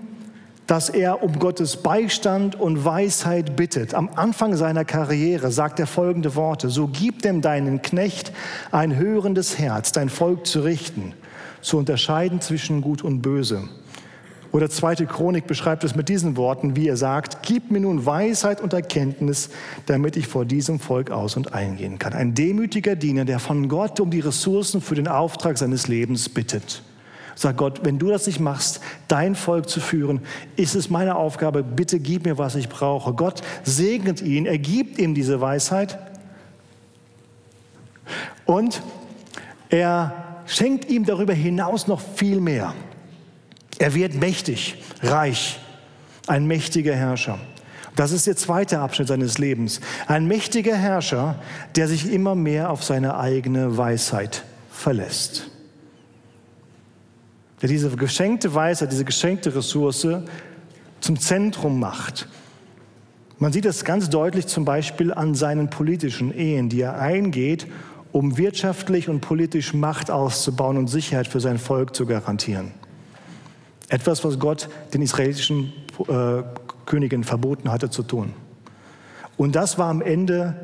dass 0.68 0.90
er 0.90 1.24
um 1.24 1.40
Gottes 1.40 1.78
Beistand 1.78 2.54
und 2.54 2.86
Weisheit 2.86 3.56
bittet. 3.56 3.96
Am 3.96 4.10
Anfang 4.14 4.56
seiner 4.56 4.86
Karriere 4.86 5.52
sagt 5.52 5.80
er 5.80 5.88
folgende 5.88 6.36
Worte, 6.36 6.70
so 6.70 6.88
gib 6.88 7.24
dem 7.24 7.42
deinen 7.42 7.82
Knecht 7.82 8.32
ein 8.72 8.96
hörendes 8.96 9.58
Herz, 9.58 9.92
dein 9.92 10.10
Volk 10.10 10.46
zu 10.46 10.60
richten, 10.60 11.14
zu 11.62 11.80
unterscheiden 11.80 12.40
zwischen 12.40 12.82
Gut 12.82 13.02
und 13.02 13.24
Böse. 13.24 13.68
Oder 14.52 14.70
zweite 14.70 15.06
Chronik 15.06 15.46
beschreibt 15.46 15.84
es 15.84 15.96
mit 15.96 16.10
diesen 16.10 16.36
Worten, 16.36 16.76
wie 16.76 16.88
er 16.88 16.98
sagt, 16.98 17.44
gib 17.44 17.70
mir 17.70 17.82
nun 17.82 18.06
Weisheit 18.06 18.62
und 18.62 18.74
Erkenntnis, 18.74 19.50
damit 19.86 20.18
ich 20.18 20.28
vor 20.28 20.44
diesem 20.46 20.80
Volk 20.80 21.12
aus 21.12 21.38
und 21.38 21.54
eingehen 21.54 22.00
kann. 22.00 22.14
Ein 22.14 22.34
demütiger 22.34 22.96
Diener, 22.96 23.26
der 23.26 23.40
von 23.40 23.68
Gott 23.70 24.00
um 24.00 24.10
die 24.10 24.22
Ressourcen 24.22 24.82
für 24.82 24.96
den 24.96 25.08
Auftrag 25.08 25.58
seines 25.58 25.88
Lebens 25.88 26.30
bittet. 26.30 26.82
Sag 27.36 27.58
Gott, 27.58 27.82
wenn 27.86 28.00
du 28.00 28.10
das 28.10 28.26
nicht 28.28 28.40
machst, 28.40 28.82
dein 29.08 29.36
Volk 29.36 29.70
zu 29.70 29.80
führen, 29.80 30.22
ist 30.56 30.76
es 30.76 30.90
meine 30.90 31.16
Aufgabe, 31.16 31.64
bitte 31.64 32.00
gib 32.00 32.26
mir, 32.26 32.38
was 32.38 32.56
ich 32.56 32.70
brauche. 32.70 33.14
Gott 33.14 33.42
segnet 33.64 34.22
ihn, 34.22 34.46
er 34.46 34.58
gibt 34.58 34.98
ihm 34.98 35.14
diese 35.14 35.40
Weisheit 35.40 35.98
und 38.46 38.82
er 39.70 40.42
schenkt 40.48 40.90
ihm 40.90 41.06
darüber 41.06 41.34
hinaus 41.34 41.88
noch 41.88 42.02
viel 42.02 42.42
mehr. 42.42 42.74
Er 43.80 43.96
wird 43.96 44.14
mächtig, 44.14 44.76
reich, 45.02 45.60
ein 46.28 46.46
mächtiger 46.46 46.96
Herrscher. 46.96 47.40
Das 47.96 48.12
ist 48.12 48.28
der 48.28 48.36
zweite 48.36 48.80
Abschnitt 48.80 49.08
seines 49.08 49.40
Lebens. 49.40 49.82
Ein 50.06 50.28
mächtiger 50.28 50.76
Herrscher, 50.76 51.42
der 51.76 51.88
sich 51.88 52.14
immer 52.14 52.36
mehr 52.36 52.70
auf 52.70 52.84
seine 52.84 53.18
eigene 53.18 53.78
Weisheit 53.78 54.44
verlässt 54.70 55.50
der 57.62 57.70
diese 57.70 57.90
geschenkte 57.90 58.54
Weisheit, 58.54 58.92
diese 58.92 59.06
geschenkte 59.06 59.56
Ressource 59.56 60.08
zum 61.02 61.20
Zentrum 61.20 61.80
macht. 61.80 62.28
Man 63.38 63.54
sieht 63.54 63.66
das 63.66 63.86
ganz 63.86 64.10
deutlich 64.10 64.48
zum 64.48 64.66
Beispiel 64.66 65.14
an 65.14 65.36
seinen 65.36 65.70
politischen 65.70 66.34
Ehen, 66.34 66.70
die 66.70 66.82
er 66.82 67.00
eingeht, 67.00 67.68
um 68.12 68.38
wirtschaftlich 68.38 69.08
und 69.08 69.22
politisch 69.22 69.74
Macht 69.74 70.12
auszubauen 70.12 70.78
und 70.78 70.88
Sicherheit 70.88 71.28
für 71.28 71.40
sein 71.40 71.58
Volk 71.58 71.96
zu 71.96 72.06
garantieren. 72.06 72.72
Etwas, 73.90 74.24
was 74.24 74.40
Gott 74.40 74.70
den 74.94 75.02
israelischen 75.02 75.74
äh, 76.08 76.44
Königen 76.86 77.24
verboten 77.24 77.72
hatte 77.72 77.90
zu 77.90 78.04
tun. 78.04 78.34
Und 79.38 79.56
das 79.56 79.78
war 79.78 79.90
am 79.90 80.02
Ende 80.02 80.56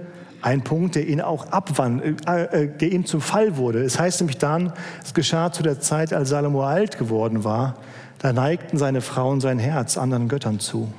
ein 0.41 0.63
Punkt, 0.63 0.95
der 0.95 1.07
ihn 1.07 1.21
auch 1.21 1.47
abwand, 1.47 2.27
äh, 2.27 2.43
äh, 2.43 2.67
der 2.67 2.91
ihm 2.91 3.05
zum 3.05 3.21
Fall 3.21 3.57
wurde. 3.57 3.81
Es 3.83 3.99
heißt 3.99 4.21
nämlich 4.21 4.37
dann, 4.37 4.73
es 5.03 5.13
geschah 5.13 5.51
zu 5.51 5.63
der 5.63 5.79
Zeit, 5.79 6.13
als 6.13 6.29
Salomo 6.29 6.63
alt 6.63 6.97
geworden 6.97 7.43
war, 7.43 7.77
da 8.19 8.31
neigten 8.31 8.77
seine 8.77 9.01
Frauen 9.01 9.41
sein 9.41 9.59
Herz 9.59 9.97
anderen 9.97 10.27
Göttern 10.27 10.59
zu. 10.59 10.91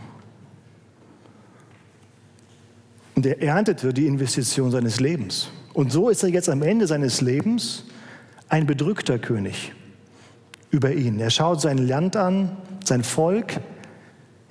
Und 3.14 3.25
er 3.25 3.40
erntete 3.40 3.95
die 3.95 4.06
Investition 4.06 4.71
seines 4.71 5.00
Lebens. 5.00 5.49
Und 5.73 5.92
so 5.92 6.09
ist 6.09 6.23
er 6.23 6.28
jetzt 6.28 6.49
am 6.49 6.62
Ende 6.62 6.87
seines 6.87 7.21
Lebens 7.21 7.85
ein 8.49 8.66
bedrückter 8.66 9.18
König 9.18 9.73
über 10.70 10.92
ihn. 10.92 11.18
Er 11.20 11.30
schaut 11.30 11.61
sein 11.61 11.78
Land 11.78 12.16
an, 12.16 12.56
sein 12.85 13.02
Volk. 13.04 13.61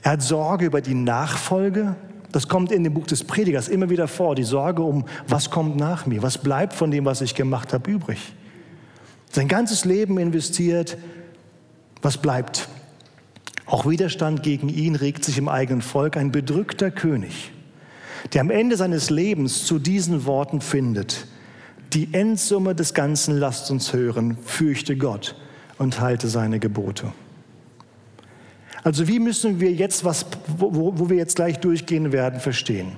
Er 0.01 0.13
hat 0.13 0.21
Sorge 0.21 0.65
über 0.65 0.81
die 0.81 0.93
Nachfolge. 0.93 1.95
Das 2.31 2.47
kommt 2.47 2.71
in 2.71 2.83
dem 2.83 2.93
Buch 2.93 3.07
des 3.07 3.23
Predigers 3.23 3.67
immer 3.69 3.89
wieder 3.89 4.07
vor, 4.07 4.35
die 4.35 4.43
Sorge 4.43 4.81
um, 4.81 5.05
was 5.27 5.49
kommt 5.49 5.77
nach 5.77 6.05
mir, 6.05 6.21
was 6.21 6.37
bleibt 6.37 6.73
von 6.73 6.91
dem, 6.91 7.05
was 7.05 7.21
ich 7.21 7.33
gemacht 7.33 7.71
habe, 7.71 7.89
übrig. 7.89 8.33
Sein 9.31 9.47
ganzes 9.47 9.85
Leben 9.85 10.17
investiert, 10.17 10.97
was 12.01 12.17
bleibt? 12.17 12.67
Auch 13.65 13.87
Widerstand 13.87 14.43
gegen 14.43 14.69
ihn 14.69 14.95
regt 14.95 15.23
sich 15.23 15.37
im 15.37 15.47
eigenen 15.47 15.81
Volk, 15.81 16.17
ein 16.17 16.31
bedrückter 16.31 16.91
König, 16.91 17.51
der 18.33 18.41
am 18.41 18.51
Ende 18.51 18.75
seines 18.75 19.09
Lebens 19.09 19.65
zu 19.65 19.79
diesen 19.79 20.25
Worten 20.25 20.61
findet, 20.61 21.27
die 21.93 22.13
Endsumme 22.13 22.75
des 22.75 22.93
Ganzen 22.93 23.37
lasst 23.37 23.71
uns 23.71 23.93
hören, 23.93 24.37
fürchte 24.43 24.97
Gott 24.97 25.35
und 25.77 25.99
halte 25.99 26.27
seine 26.27 26.59
Gebote. 26.59 27.11
Also 28.83 29.07
wie 29.07 29.19
müssen 29.19 29.59
wir 29.59 29.71
jetzt 29.71 30.05
was, 30.05 30.25
wo, 30.57 30.93
wo 30.95 31.09
wir 31.09 31.17
jetzt 31.17 31.35
gleich 31.35 31.59
durchgehen 31.59 32.11
werden, 32.11 32.39
verstehen? 32.39 32.91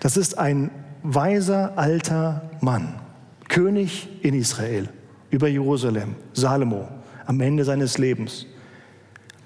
Das 0.00 0.16
ist 0.16 0.36
ein 0.36 0.70
weiser 1.02 1.78
alter 1.78 2.50
Mann, 2.60 3.00
König 3.48 4.08
in 4.22 4.34
Israel, 4.34 4.88
über 5.30 5.48
Jerusalem, 5.48 6.16
Salomo, 6.32 6.88
am 7.26 7.40
Ende 7.40 7.64
seines 7.64 7.96
Lebens, 7.96 8.46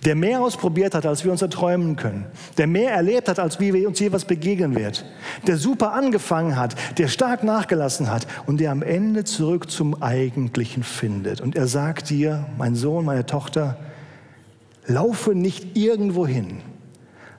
der 0.04 0.14
mehr 0.14 0.40
ausprobiert 0.40 0.94
hat, 0.94 1.06
als 1.06 1.24
wir 1.24 1.32
uns 1.32 1.40
erträumen 1.40 1.96
können, 1.96 2.26
der 2.58 2.66
mehr 2.66 2.92
erlebt 2.92 3.28
hat, 3.28 3.38
als 3.38 3.58
wie 3.60 3.72
wir 3.72 3.88
uns 3.88 3.98
je 3.98 4.12
was 4.12 4.24
begegnen 4.24 4.74
wird, 4.74 5.04
der 5.46 5.56
super 5.56 5.92
angefangen 5.92 6.56
hat, 6.56 6.74
der 6.98 7.08
stark 7.08 7.42
nachgelassen 7.42 8.10
hat 8.10 8.26
und 8.46 8.60
der 8.60 8.70
am 8.70 8.82
Ende 8.82 9.24
zurück 9.24 9.70
zum 9.70 10.02
Eigentlichen 10.02 10.82
findet. 10.82 11.40
Und 11.40 11.56
er 11.56 11.66
sagt 11.66 12.10
dir, 12.10 12.46
mein 12.58 12.74
Sohn, 12.74 13.04
meine 13.04 13.26
Tochter, 13.26 13.78
Laufe 14.86 15.34
nicht 15.34 15.76
irgendwo 15.76 16.26
hin, 16.26 16.58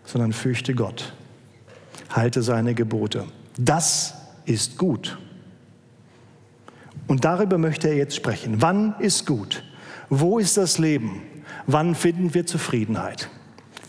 sondern 0.04 0.34
fürchte 0.34 0.74
Gott. 0.74 1.14
Halte 2.10 2.42
seine 2.42 2.74
Gebote. 2.74 3.26
Das 3.58 4.16
ist 4.46 4.78
gut. 4.78 5.18
Und 7.08 7.24
darüber 7.24 7.58
möchte 7.58 7.88
er 7.88 7.96
jetzt 7.96 8.16
sprechen. 8.16 8.62
Wann 8.62 8.96
ist 9.00 9.28
gut? 9.28 9.64
Wo 10.10 10.40
ist 10.40 10.58
das 10.58 10.80
Leben? 10.80 11.22
Wann 11.68 11.96
finden 11.96 12.34
wir 12.34 12.46
Zufriedenheit? 12.46 13.30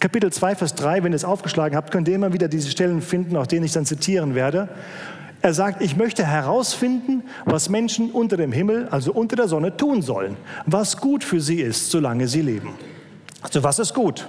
Kapitel 0.01 0.33
2, 0.33 0.57
Vers 0.57 0.75
3, 0.75 1.03
wenn 1.03 1.13
ihr 1.13 1.17
es 1.17 1.25
aufgeschlagen 1.25 1.77
habt, 1.77 1.91
könnt 1.91 2.09
ihr 2.09 2.15
immer 2.15 2.33
wieder 2.33 2.49
diese 2.49 2.71
Stellen 2.71 3.03
finden, 3.03 3.37
auch 3.37 3.47
denen 3.47 3.65
ich 3.65 3.73
dann 3.73 3.87
zitieren 3.87 4.35
werde. 4.35 4.69
Er 5.43 5.55
sagt, 5.55 5.83
ich 5.83 5.97
möchte 5.97 6.25
herausfinden, 6.25 7.23
was 7.45 7.69
Menschen 7.69 8.11
unter 8.11 8.37
dem 8.37 8.53
Himmel, 8.53 8.89
also 8.91 9.13
unter 9.13 9.37
der 9.37 9.49
Sonne, 9.49 9.77
tun 9.77 10.03
sollen, 10.03 10.37
was 10.65 10.97
gut 10.97 11.23
für 11.23 11.41
sie 11.41 11.61
ist, 11.61 11.91
solange 11.91 12.29
sie 12.29 12.43
leben. 12.43 12.75
Also 13.43 13.63
was 13.63 13.79
ist 13.79 13.95
gut? 13.95 14.27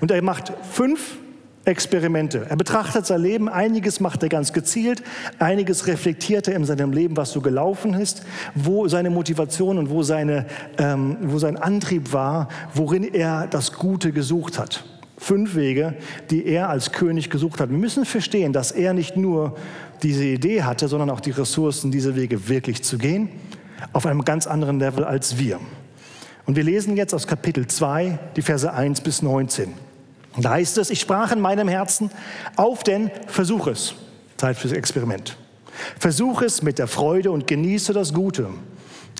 Und 0.00 0.10
er 0.10 0.22
macht 0.22 0.52
fünf 0.70 1.16
Experimente. 1.64 2.46
Er 2.48 2.56
betrachtet 2.56 3.06
sein 3.06 3.20
Leben, 3.20 3.48
einiges 3.48 4.00
macht 4.00 4.22
er 4.22 4.28
ganz 4.28 4.52
gezielt, 4.52 5.02
einiges 5.38 5.86
reflektiert 5.86 6.48
er 6.48 6.56
in 6.56 6.64
seinem 6.64 6.92
Leben, 6.92 7.16
was 7.16 7.30
so 7.30 7.40
gelaufen 7.40 7.94
ist, 7.94 8.24
wo 8.54 8.88
seine 8.88 9.10
Motivation 9.10 9.78
und 9.78 9.88
wo, 9.88 10.02
seine, 10.02 10.46
ähm, 10.78 11.16
wo 11.22 11.38
sein 11.38 11.56
Antrieb 11.56 12.12
war, 12.12 12.48
worin 12.74 13.04
er 13.04 13.46
das 13.46 13.72
Gute 13.74 14.10
gesucht 14.10 14.58
hat. 14.58 14.84
Fünf 15.18 15.54
Wege, 15.54 15.94
die 16.30 16.46
er 16.46 16.68
als 16.68 16.90
König 16.90 17.30
gesucht 17.30 17.60
hat. 17.60 17.70
Wir 17.70 17.78
müssen 17.78 18.04
verstehen, 18.04 18.52
dass 18.52 18.72
er 18.72 18.92
nicht 18.92 19.16
nur 19.16 19.56
diese 20.02 20.24
Idee 20.24 20.64
hatte, 20.64 20.88
sondern 20.88 21.10
auch 21.10 21.20
die 21.20 21.30
Ressourcen, 21.30 21.92
diese 21.92 22.16
Wege 22.16 22.48
wirklich 22.48 22.82
zu 22.82 22.98
gehen, 22.98 23.28
auf 23.92 24.04
einem 24.04 24.24
ganz 24.24 24.48
anderen 24.48 24.80
Level 24.80 25.04
als 25.04 25.38
wir. 25.38 25.60
Und 26.44 26.56
wir 26.56 26.64
lesen 26.64 26.96
jetzt 26.96 27.14
aus 27.14 27.28
Kapitel 27.28 27.68
2 27.68 28.18
die 28.34 28.42
Verse 28.42 28.72
1 28.72 29.02
bis 29.02 29.22
19. 29.22 29.91
Und 30.34 30.44
da 30.44 30.50
heißt 30.52 30.78
es, 30.78 30.90
ich 30.90 31.00
sprach 31.00 31.32
in 31.32 31.40
meinem 31.40 31.68
Herzen, 31.68 32.10
auf 32.56 32.82
denn 32.82 33.10
versuch 33.26 33.66
es. 33.66 33.94
Zeit 34.36 34.56
fürs 34.56 34.72
Experiment. 34.72 35.36
Versuch 35.98 36.42
es 36.42 36.62
mit 36.62 36.78
der 36.78 36.86
Freude 36.86 37.30
und 37.30 37.46
genieße 37.46 37.92
das 37.92 38.12
Gute. 38.12 38.48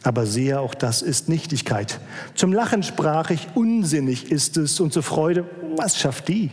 Aber 0.02 0.26
siehe, 0.26 0.58
auch 0.58 0.74
das 0.74 1.00
ist 1.02 1.28
Nichtigkeit. 1.28 2.00
Zum 2.34 2.52
Lachen 2.52 2.82
sprach 2.82 3.30
ich, 3.30 3.46
unsinnig 3.54 4.32
ist 4.32 4.56
es, 4.56 4.80
und 4.80 4.92
zur 4.92 5.02
Freude, 5.02 5.44
was 5.76 5.98
schafft 5.98 6.28
die? 6.28 6.50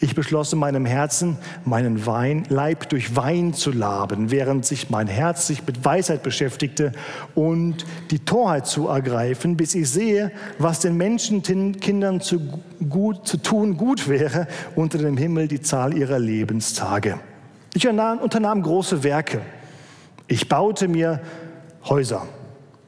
Ich 0.00 0.14
beschloss 0.14 0.52
in 0.52 0.60
meinem 0.60 0.86
Herzen, 0.86 1.38
meinen 1.64 2.06
Wein, 2.06 2.44
Leib 2.48 2.88
durch 2.88 3.16
Wein 3.16 3.52
zu 3.52 3.72
laben, 3.72 4.30
während 4.30 4.64
sich 4.64 4.90
mein 4.90 5.08
Herz 5.08 5.48
sich 5.48 5.66
mit 5.66 5.84
Weisheit 5.84 6.22
beschäftigte 6.22 6.92
und 7.34 7.84
die 8.12 8.20
Torheit 8.20 8.68
zu 8.68 8.86
ergreifen, 8.86 9.56
bis 9.56 9.74
ich 9.74 9.90
sehe, 9.90 10.30
was 10.58 10.78
den 10.78 10.96
Menschenkindern 10.96 12.20
zu, 12.20 12.40
gut, 12.88 13.26
zu 13.26 13.38
tun 13.38 13.76
gut 13.76 14.08
wäre, 14.08 14.46
unter 14.76 14.98
dem 14.98 15.16
Himmel 15.16 15.48
die 15.48 15.62
Zahl 15.62 15.96
ihrer 15.96 16.20
Lebenstage. 16.20 17.18
Ich 17.74 17.88
unternahm 17.88 18.62
große 18.62 19.02
Werke. 19.02 19.40
Ich 20.28 20.48
baute 20.48 20.86
mir 20.86 21.20
Häuser 21.88 22.22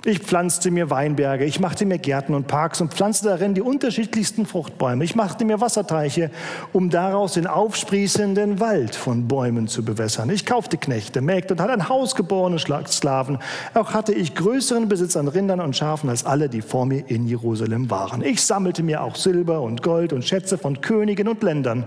ich 0.02 0.20
pflanzte 0.20 0.70
mir 0.70 0.88
Weinberge, 0.88 1.44
ich 1.44 1.60
machte 1.60 1.84
mir 1.84 1.98
Gärten 1.98 2.34
und 2.34 2.46
Parks 2.46 2.80
und 2.80 2.94
pflanzte 2.94 3.28
darin 3.28 3.52
die 3.52 3.60
unterschiedlichsten 3.60 4.46
Fruchtbäume. 4.46 5.04
Ich 5.04 5.14
machte 5.14 5.44
mir 5.44 5.60
Wasserteiche, 5.60 6.30
um 6.72 6.88
daraus 6.88 7.34
den 7.34 7.46
aufsprießenden 7.46 8.60
Wald 8.60 8.94
von 8.96 9.28
Bäumen 9.28 9.68
zu 9.68 9.84
bewässern. 9.84 10.30
Ich 10.30 10.46
kaufte 10.46 10.78
Knechte, 10.78 11.20
Mägde 11.20 11.52
und 11.52 11.60
hatte 11.60 11.74
ein 11.74 11.90
Haus 11.90 12.14
geborene 12.14 12.58
Sklaven. 12.58 13.40
Auch 13.74 13.92
hatte 13.92 14.14
ich 14.14 14.34
größeren 14.34 14.88
Besitz 14.88 15.18
an 15.18 15.28
Rindern 15.28 15.60
und 15.60 15.76
Schafen 15.76 16.08
als 16.08 16.24
alle, 16.24 16.48
die 16.48 16.62
vor 16.62 16.86
mir 16.86 17.04
in 17.10 17.26
Jerusalem 17.28 17.90
waren. 17.90 18.22
Ich 18.22 18.40
sammelte 18.40 18.82
mir 18.82 19.02
auch 19.02 19.16
Silber 19.16 19.60
und 19.60 19.82
Gold 19.82 20.14
und 20.14 20.24
Schätze 20.24 20.56
von 20.56 20.80
Königen 20.80 21.28
und 21.28 21.42
Ländern. 21.42 21.86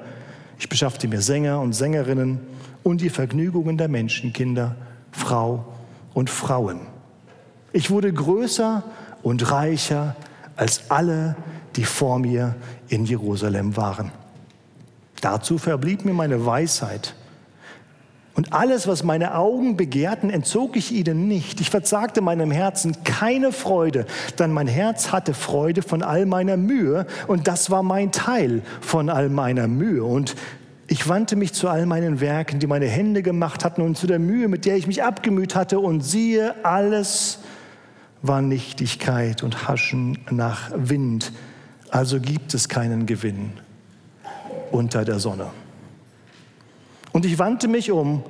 Ich 0.59 0.69
beschaffte 0.69 1.07
mir 1.07 1.21
Sänger 1.21 1.59
und 1.61 1.73
Sängerinnen 1.73 2.41
und 2.83 3.01
die 3.01 3.09
Vergnügungen 3.09 3.79
der 3.79 3.87
Menschenkinder, 3.87 4.75
Frau 5.11 5.65
und 6.13 6.29
Frauen. 6.29 6.92
Ich 7.73 7.89
wurde 7.89 8.13
größer 8.13 8.83
und 9.23 9.51
reicher 9.51 10.15
als 10.55 10.91
alle, 10.91 11.35
die 11.75 11.85
vor 11.85 12.19
mir 12.19 12.55
in 12.87 13.05
Jerusalem 13.05 13.75
waren. 13.75 14.11
Dazu 15.21 15.57
verblieb 15.57 16.05
mir 16.05 16.13
meine 16.13 16.45
Weisheit. 16.45 17.15
Und 18.35 18.53
alles, 18.53 18.87
was 18.87 19.03
meine 19.03 19.35
Augen 19.35 19.75
begehrten, 19.75 20.29
entzog 20.29 20.75
ich 20.75 20.91
ihnen 20.91 21.27
nicht. 21.27 21.61
Ich 21.61 21.69
verzagte 21.69 22.21
meinem 22.21 22.51
Herzen 22.51 23.03
keine 23.03 23.51
Freude, 23.51 24.05
denn 24.37 24.51
mein 24.51 24.67
Herz 24.67 25.11
hatte 25.11 25.33
Freude 25.33 25.81
von 25.81 26.03
all 26.03 26.25
meiner 26.25 26.57
Mühe 26.57 27.07
und 27.27 27.47
das 27.47 27.71
war 27.71 27.83
mein 27.83 28.11
Teil 28.11 28.61
von 28.81 29.09
all 29.09 29.29
meiner 29.29 29.67
Mühe. 29.67 30.03
Und 30.03 30.35
ich 30.87 31.07
wandte 31.07 31.35
mich 31.35 31.53
zu 31.53 31.69
all 31.69 31.85
meinen 31.85 32.21
Werken, 32.21 32.59
die 32.59 32.67
meine 32.67 32.87
Hände 32.87 33.23
gemacht 33.23 33.63
hatten 33.63 33.81
und 33.81 33.97
zu 33.97 34.07
der 34.07 34.19
Mühe, 34.19 34.47
mit 34.47 34.65
der 34.65 34.77
ich 34.77 34.87
mich 34.87 35.03
abgemüht 35.03 35.55
hatte 35.55 35.79
und 35.79 36.01
siehe, 36.01 36.65
alles 36.65 37.39
war 38.23 38.41
Nichtigkeit 38.41 39.43
und 39.43 39.67
Haschen 39.67 40.17
nach 40.31 40.71
Wind. 40.73 41.31
Also 41.91 42.19
gibt 42.19 42.53
es 42.53 42.69
keinen 42.69 43.05
Gewinn 43.05 43.51
unter 44.71 45.05
der 45.05 45.19
Sonne. 45.19 45.51
Und 47.11 47.25
ich 47.25 47.37
wandte 47.37 47.67
mich 47.67 47.91
um, 47.91 48.23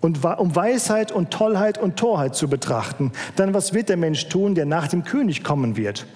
um 0.00 0.56
Weisheit 0.56 1.12
und 1.12 1.30
Tollheit 1.30 1.76
und 1.76 1.96
Torheit 1.96 2.34
zu 2.34 2.48
betrachten. 2.48 3.12
Dann 3.36 3.52
was 3.52 3.74
wird 3.74 3.90
der 3.90 3.98
Mensch 3.98 4.28
tun, 4.28 4.54
der 4.54 4.64
nach 4.64 4.88
dem 4.88 5.04
König 5.04 5.44
kommen 5.44 5.76
wird? 5.76 6.06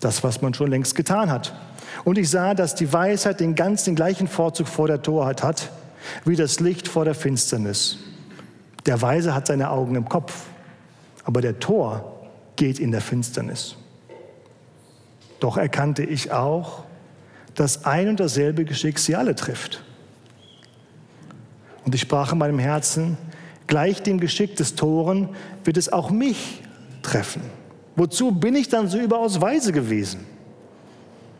Das, 0.00 0.22
was 0.22 0.40
man 0.40 0.54
schon 0.54 0.70
längst 0.70 0.94
getan 0.94 1.30
hat. 1.30 1.54
Und 2.04 2.18
ich 2.18 2.30
sah, 2.30 2.54
dass 2.54 2.76
die 2.76 2.90
Weisheit 2.92 3.40
den 3.40 3.56
ganz 3.56 3.82
den 3.82 3.96
gleichen 3.96 4.28
Vorzug 4.28 4.68
vor 4.68 4.86
der 4.86 5.02
Torheit 5.02 5.42
hat, 5.42 5.70
wie 6.24 6.36
das 6.36 6.60
Licht 6.60 6.86
vor 6.86 7.04
der 7.04 7.16
Finsternis. 7.16 7.98
Der 8.86 9.02
Weise 9.02 9.34
hat 9.34 9.48
seine 9.48 9.70
Augen 9.70 9.96
im 9.96 10.08
Kopf, 10.08 10.44
aber 11.24 11.40
der 11.40 11.58
Tor 11.58 12.17
geht 12.58 12.78
in 12.78 12.90
der 12.90 13.00
Finsternis. 13.00 13.76
Doch 15.40 15.56
erkannte 15.56 16.02
ich 16.02 16.32
auch, 16.32 16.84
dass 17.54 17.86
ein 17.86 18.08
und 18.08 18.20
dasselbe 18.20 18.66
Geschick 18.66 18.98
sie 18.98 19.16
alle 19.16 19.34
trifft. 19.34 19.82
Und 21.86 21.94
ich 21.94 22.02
sprach 22.02 22.32
in 22.32 22.38
meinem 22.38 22.58
Herzen, 22.58 23.16
gleich 23.66 24.02
dem 24.02 24.20
Geschick 24.20 24.56
des 24.56 24.74
Toren 24.74 25.30
wird 25.64 25.78
es 25.78 25.90
auch 25.90 26.10
mich 26.10 26.62
treffen. 27.02 27.40
Wozu 27.96 28.32
bin 28.32 28.54
ich 28.54 28.68
dann 28.68 28.88
so 28.88 28.98
überaus 28.98 29.40
weise 29.40 29.72
gewesen? 29.72 30.26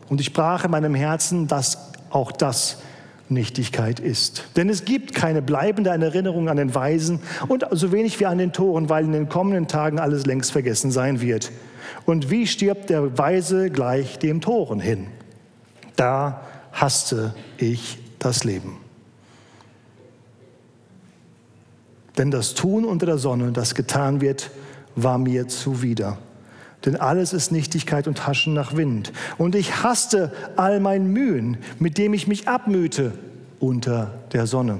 Und 0.09 0.19
ich 0.19 0.27
sprach 0.27 0.65
in 0.65 0.71
meinem 0.71 0.95
Herzen, 0.95 1.47
dass 1.47 1.91
auch 2.09 2.31
das 2.31 2.81
Nichtigkeit 3.29 3.99
ist. 3.99 4.43
Denn 4.55 4.69
es 4.69 4.85
gibt 4.85 5.13
keine 5.13 5.41
bleibende 5.41 5.89
Erinnerung 5.89 6.49
an 6.49 6.57
den 6.57 6.73
Weisen 6.73 7.19
und 7.47 7.65
so 7.71 7.91
wenig 7.91 8.19
wie 8.19 8.25
an 8.25 8.37
den 8.37 8.53
Toren, 8.53 8.89
weil 8.89 9.05
in 9.05 9.11
den 9.11 9.29
kommenden 9.29 9.67
Tagen 9.67 9.99
alles 9.99 10.25
längst 10.25 10.51
vergessen 10.51 10.91
sein 10.91 11.21
wird. 11.21 11.51
Und 12.05 12.31
wie 12.31 12.47
stirbt 12.47 12.89
der 12.89 13.17
Weise 13.17 13.69
gleich 13.69 14.19
dem 14.19 14.41
Toren 14.41 14.79
hin? 14.79 15.07
Da 15.95 16.41
hasste 16.71 17.33
ich 17.57 17.99
das 18.19 18.43
Leben. 18.43 18.77
Denn 22.17 22.31
das 22.31 22.53
Tun 22.53 22.83
unter 22.85 23.05
der 23.05 23.17
Sonne, 23.17 23.51
das 23.51 23.75
getan 23.75 24.21
wird, 24.21 24.51
war 24.95 25.17
mir 25.17 25.47
zuwider. 25.47 26.17
Denn 26.85 26.95
alles 26.95 27.33
ist 27.33 27.51
Nichtigkeit 27.51 28.07
und 28.07 28.25
Haschen 28.25 28.53
nach 28.53 28.75
Wind. 28.75 29.11
Und 29.37 29.55
ich 29.55 29.83
hasste 29.83 30.31
all 30.55 30.79
mein 30.79 31.07
Mühen, 31.07 31.57
mit 31.77 31.97
dem 31.97 32.13
ich 32.13 32.27
mich 32.27 32.47
abmühte 32.47 33.13
unter 33.59 34.13
der 34.31 34.47
Sonne. 34.47 34.79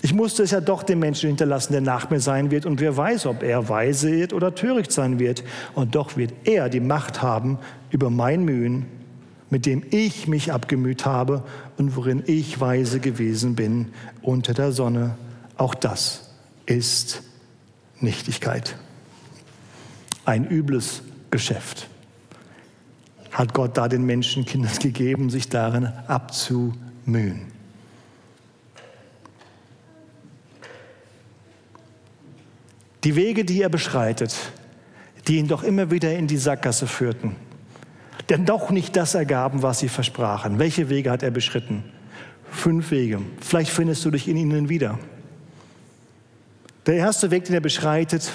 Ich 0.00 0.14
musste 0.14 0.42
es 0.42 0.50
ja 0.50 0.60
doch 0.60 0.82
dem 0.82 0.98
Menschen 0.98 1.28
hinterlassen, 1.28 1.72
der 1.72 1.80
nach 1.80 2.10
mir 2.10 2.20
sein 2.20 2.50
wird. 2.50 2.66
Und 2.66 2.80
wer 2.80 2.96
weiß, 2.96 3.26
ob 3.26 3.42
er 3.42 3.68
weise 3.68 4.12
wird 4.12 4.32
oder 4.32 4.54
töricht 4.54 4.92
sein 4.92 5.18
wird. 5.18 5.42
Und 5.74 5.94
doch 5.94 6.16
wird 6.16 6.32
er 6.44 6.68
die 6.68 6.80
Macht 6.80 7.22
haben 7.22 7.58
über 7.90 8.10
mein 8.10 8.44
Mühen, 8.44 8.86
mit 9.50 9.66
dem 9.66 9.82
ich 9.90 10.28
mich 10.28 10.52
abgemüht 10.52 11.04
habe 11.04 11.44
und 11.76 11.96
worin 11.96 12.22
ich 12.26 12.60
weise 12.60 13.00
gewesen 13.00 13.54
bin 13.54 13.88
unter 14.22 14.54
der 14.54 14.72
Sonne. 14.72 15.16
Auch 15.56 15.74
das 15.74 16.30
ist 16.66 17.22
Nichtigkeit 18.00 18.76
ein 20.24 20.46
übles 20.46 21.02
Geschäft. 21.30 21.88
Hat 23.30 23.54
Gott 23.54 23.76
da 23.76 23.88
den 23.88 24.04
Menschenkindern 24.04 24.78
gegeben, 24.78 25.30
sich 25.30 25.48
darin 25.48 25.86
abzumühen. 26.06 27.52
Die 33.04 33.16
Wege, 33.16 33.44
die 33.44 33.62
er 33.62 33.68
beschreitet, 33.68 34.36
die 35.26 35.38
ihn 35.38 35.48
doch 35.48 35.64
immer 35.64 35.90
wieder 35.90 36.14
in 36.14 36.28
die 36.28 36.36
Sackgasse 36.36 36.86
führten, 36.86 37.34
denn 38.28 38.44
doch 38.44 38.70
nicht 38.70 38.94
das 38.96 39.14
ergaben, 39.14 39.62
was 39.62 39.80
sie 39.80 39.88
versprachen. 39.88 40.58
Welche 40.58 40.88
Wege 40.88 41.10
hat 41.10 41.22
er 41.22 41.32
beschritten? 41.32 41.84
Fünf 42.50 42.90
Wege. 42.90 43.20
Vielleicht 43.40 43.70
findest 43.70 44.04
du 44.04 44.10
dich 44.10 44.28
in 44.28 44.36
ihnen 44.36 44.68
wieder. 44.68 44.98
Der 46.86 46.94
erste 46.94 47.30
Weg, 47.30 47.44
den 47.44 47.54
er 47.54 47.60
beschreitet, 47.60 48.30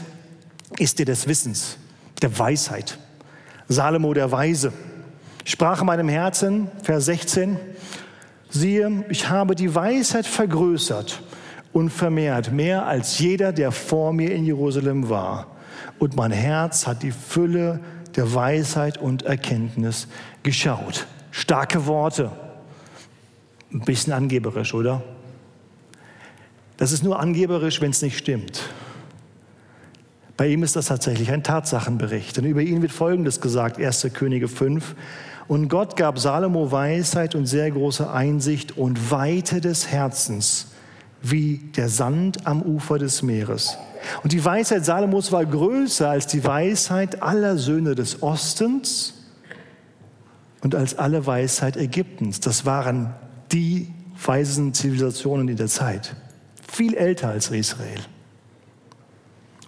ist 0.78 1.00
der 1.00 1.06
des 1.06 1.28
Wissens, 1.28 1.78
der 2.22 2.38
Weisheit. 2.38 2.98
Salomo 3.68 4.14
der 4.14 4.32
Weise 4.32 4.72
sprach 5.44 5.82
in 5.82 5.88
meinem 5.88 6.10
Herzen, 6.10 6.70
Vers 6.84 7.06
16, 7.06 7.58
siehe, 8.50 9.06
ich 9.10 9.30
habe 9.30 9.56
die 9.56 9.74
Weisheit 9.74 10.26
vergrößert 10.26 11.22
und 11.74 11.90
vermehrt, 11.90 12.52
mehr 12.52 12.86
als 12.86 13.20
jeder, 13.20 13.54
der 13.54 13.72
vor 13.72 14.14
mir 14.14 14.34
in 14.34 14.46
Jerusalem 14.46 15.10
war. 15.10 15.48
Und 16.00 16.16
mein 16.16 16.32
Herz 16.32 16.88
hat 16.88 17.04
die 17.04 17.12
Fülle 17.12 17.80
der 18.16 18.34
Weisheit 18.34 18.98
und 18.98 19.24
Erkenntnis 19.24 20.08
geschaut. 20.44 21.08
Starke 21.32 21.86
Worte. 21.86 22.32
Ein 23.72 23.82
bisschen 23.82 24.14
angeberisch, 24.14 24.74
oder? 24.74 25.04
Das 26.78 26.92
ist 26.92 27.04
nur 27.04 27.20
angeberisch, 27.20 27.82
wenn 27.82 27.92
es 27.92 28.02
nicht 28.02 28.18
stimmt. 28.18 28.70
Bei 30.38 30.47
ihm 30.47 30.62
ist 30.62 30.76
das 30.76 30.86
tatsächlich 30.86 31.32
ein 31.32 31.43
Tatsachenbericht. 31.43 32.38
Denn 32.38 32.45
über 32.45 32.62
ihn 32.62 32.84
wird 32.84 32.91
Folgendes 32.91 33.41
gesagt, 33.41 33.80
1. 33.80 34.08
Könige 34.13 34.47
5. 34.47 34.95
Und 35.47 35.67
Gott 35.67 35.95
gab 35.95 36.19
Salomo 36.19 36.71
Weisheit 36.71 37.34
und 37.34 37.47
sehr 37.47 37.71
große 37.71 38.10
Einsicht 38.10 38.78
und 38.78 39.12
Weite 39.12 39.62
des 39.62 39.88
Herzens, 39.88 40.67
wie 41.23 41.58
der 41.76 41.89
Sand 41.89 42.45
am 42.45 42.62
Ufer 42.62 43.00
des 43.00 43.23
Meeres. 43.23 43.78
Und 44.23 44.32
die 44.32 44.43
Weisheit 44.43 44.86
Salomos 44.86 45.32
war 45.32 45.45
größer 45.45 46.10
als 46.10 46.28
die 46.28 46.43
Weisheit 46.43 47.23
aller 47.23 47.58
Söhne 47.58 47.95
des 47.95 48.21
Ostens 48.21 49.13
und 50.62 50.76
als 50.76 50.97
alle 50.97 51.26
Weisheit 51.26 51.78
Ägyptens. 51.78 52.39
Das 52.39 52.65
waren 52.65 53.13
die 53.52 53.91
weisen 54.23 54.73
Zivilisationen 54.73 55.47
in 55.47 55.58
der 55.58 55.67
Zeit. 55.67 56.15
viel 56.69 56.93
älter 56.95 57.30
als 57.30 57.50
Israel. 57.50 58.02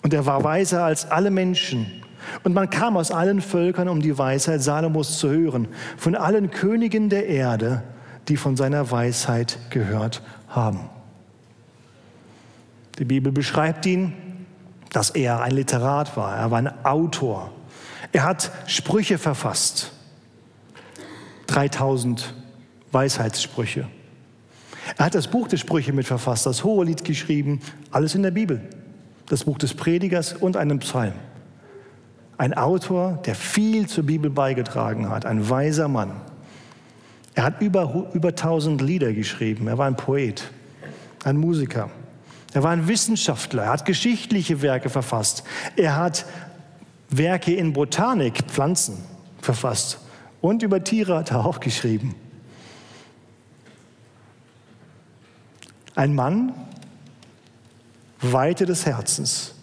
Und 0.01 0.13
er 0.13 0.25
war 0.25 0.43
weiser 0.43 0.83
als 0.83 1.09
alle 1.09 1.31
Menschen. 1.31 2.03
Und 2.43 2.53
man 2.53 2.69
kam 2.69 2.97
aus 2.97 3.11
allen 3.11 3.41
Völkern, 3.41 3.89
um 3.89 4.01
die 4.01 4.17
Weisheit 4.17 4.61
Salomos 4.61 5.19
zu 5.19 5.29
hören, 5.29 5.67
von 5.97 6.15
allen 6.15 6.51
Königen 6.51 7.09
der 7.09 7.27
Erde, 7.27 7.83
die 8.27 8.37
von 8.37 8.55
seiner 8.55 8.91
Weisheit 8.91 9.57
gehört 9.69 10.21
haben. 10.47 10.89
Die 12.99 13.05
Bibel 13.05 13.31
beschreibt 13.31 13.85
ihn, 13.85 14.13
dass 14.91 15.09
er 15.11 15.41
ein 15.41 15.51
Literat 15.51 16.17
war, 16.17 16.35
er 16.35 16.51
war 16.51 16.57
ein 16.57 16.85
Autor. 16.85 17.51
Er 18.11 18.23
hat 18.23 18.51
Sprüche 18.65 19.17
verfasst, 19.17 19.91
3000 21.47 22.33
Weisheitssprüche. 22.91 23.87
Er 24.97 25.05
hat 25.05 25.15
das 25.15 25.27
Buch 25.27 25.47
der 25.47 25.57
Sprüche 25.57 25.93
mitverfasst, 25.93 26.45
das 26.45 26.63
Hohelied 26.63 27.03
geschrieben, 27.05 27.61
alles 27.91 28.15
in 28.15 28.23
der 28.23 28.31
Bibel. 28.31 28.61
Das 29.29 29.45
Buch 29.45 29.57
des 29.57 29.73
Predigers 29.73 30.33
und 30.33 30.57
einen 30.57 30.79
Psalm. 30.79 31.13
Ein 32.37 32.53
Autor, 32.53 33.21
der 33.25 33.35
viel 33.35 33.87
zur 33.87 34.05
Bibel 34.05 34.29
beigetragen 34.29 35.09
hat, 35.09 35.25
ein 35.25 35.49
weiser 35.49 35.87
Mann. 35.87 36.11
Er 37.35 37.43
hat 37.43 37.61
über, 37.61 38.09
über 38.13 38.29
1000 38.29 38.81
Lieder 38.81 39.13
geschrieben. 39.13 39.67
Er 39.67 39.77
war 39.77 39.87
ein 39.87 39.95
Poet, 39.95 40.51
ein 41.23 41.37
Musiker. 41.37 41.89
Er 42.53 42.63
war 42.63 42.71
ein 42.71 42.87
Wissenschaftler. 42.87 43.63
Er 43.63 43.71
hat 43.71 43.85
geschichtliche 43.85 44.61
Werke 44.61 44.89
verfasst. 44.89 45.43
Er 45.75 45.95
hat 45.95 46.25
Werke 47.09 47.53
in 47.53 47.73
Botanik, 47.73 48.39
Pflanzen, 48.47 48.97
verfasst. 49.41 49.99
Und 50.41 50.63
über 50.63 50.83
Tiere 50.83 51.17
hat 51.17 51.31
er 51.31 51.45
auch 51.45 51.59
geschrieben. 51.59 52.15
Ein 55.95 56.15
Mann, 56.15 56.53
Weite 58.21 58.65
des 58.65 58.85
Herzens. 58.85 59.55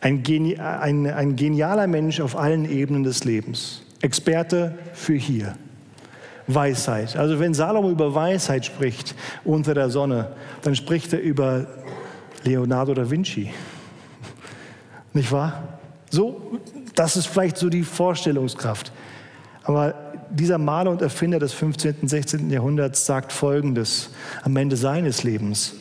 Ein, 0.00 0.22
Geni 0.22 0.58
ein, 0.58 1.06
ein 1.06 1.36
genialer 1.36 1.86
Mensch 1.86 2.20
auf 2.20 2.36
allen 2.36 2.68
Ebenen 2.68 3.04
des 3.04 3.24
Lebens. 3.24 3.82
Experte 4.00 4.76
für 4.94 5.14
hier. 5.14 5.56
Weisheit. 6.48 7.16
Also 7.16 7.38
wenn 7.38 7.54
Salomo 7.54 7.90
über 7.90 8.14
Weisheit 8.14 8.66
spricht 8.66 9.14
unter 9.44 9.74
der 9.74 9.90
Sonne, 9.90 10.32
dann 10.62 10.74
spricht 10.74 11.12
er 11.12 11.20
über 11.20 11.66
Leonardo 12.42 12.94
da 12.94 13.08
Vinci. 13.08 13.52
Nicht 15.12 15.30
wahr? 15.30 15.78
So, 16.10 16.58
das 16.94 17.16
ist 17.16 17.26
vielleicht 17.26 17.56
so 17.56 17.68
die 17.68 17.84
Vorstellungskraft. 17.84 18.92
Aber 19.64 19.94
dieser 20.30 20.58
Maler 20.58 20.90
und 20.90 21.02
Erfinder 21.02 21.38
des 21.38 21.52
15. 21.52 21.96
und 22.02 22.08
16. 22.08 22.50
Jahrhunderts 22.50 23.06
sagt 23.06 23.32
Folgendes 23.32 24.10
am 24.42 24.56
Ende 24.56 24.76
seines 24.76 25.22
Lebens. 25.22 25.74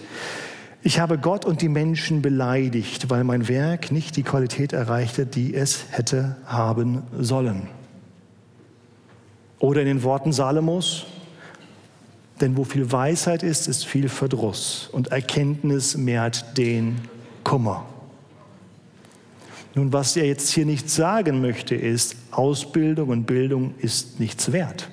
Ich 0.84 1.00
habe 1.00 1.20
Gott 1.20 1.46
und 1.46 1.62
die 1.62 1.70
Menschen 1.70 2.24
beleidigt, 2.24 3.10
weil 3.12 3.24
mein 3.24 3.48
Werk 3.48 3.92
nicht 3.92 4.16
die 4.18 4.24
Qualität 4.24 4.74
erreichte, 4.74 5.28
die 5.28 5.54
es 5.54 5.86
hätte 5.92 6.38
haben 6.46 7.04
sollen. 7.20 7.68
Oder 9.60 9.82
in 9.82 9.88
den 9.88 10.04
Worten 10.04 10.34
Salomos, 10.34 11.06
denn 12.40 12.58
wo 12.58 12.64
viel 12.64 12.92
Weisheit 12.92 13.44
ist, 13.44 13.68
ist 13.68 13.86
viel 13.86 14.10
Verdruss 14.10 14.90
und 14.92 15.10
Erkenntnis 15.10 15.96
mehrt 15.96 16.58
den 16.58 17.00
Kummer. 17.44 17.86
Nun, 19.76 19.94
was 19.94 20.18
er 20.18 20.26
jetzt 20.26 20.50
hier 20.50 20.66
nicht 20.66 20.90
sagen 20.90 21.42
möchte, 21.42 21.76
ist, 21.76 22.16
Ausbildung 22.32 23.10
und 23.10 23.26
Bildung 23.26 23.76
ist 23.78 24.20
nichts 24.20 24.52
wert. 24.52 24.90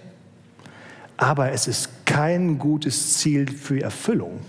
Aber 1.16 1.50
es 1.50 1.66
ist 1.66 2.04
kein 2.04 2.58
gutes 2.58 3.16
Ziel 3.16 3.50
für 3.50 3.80
Erfüllung. 3.80 4.40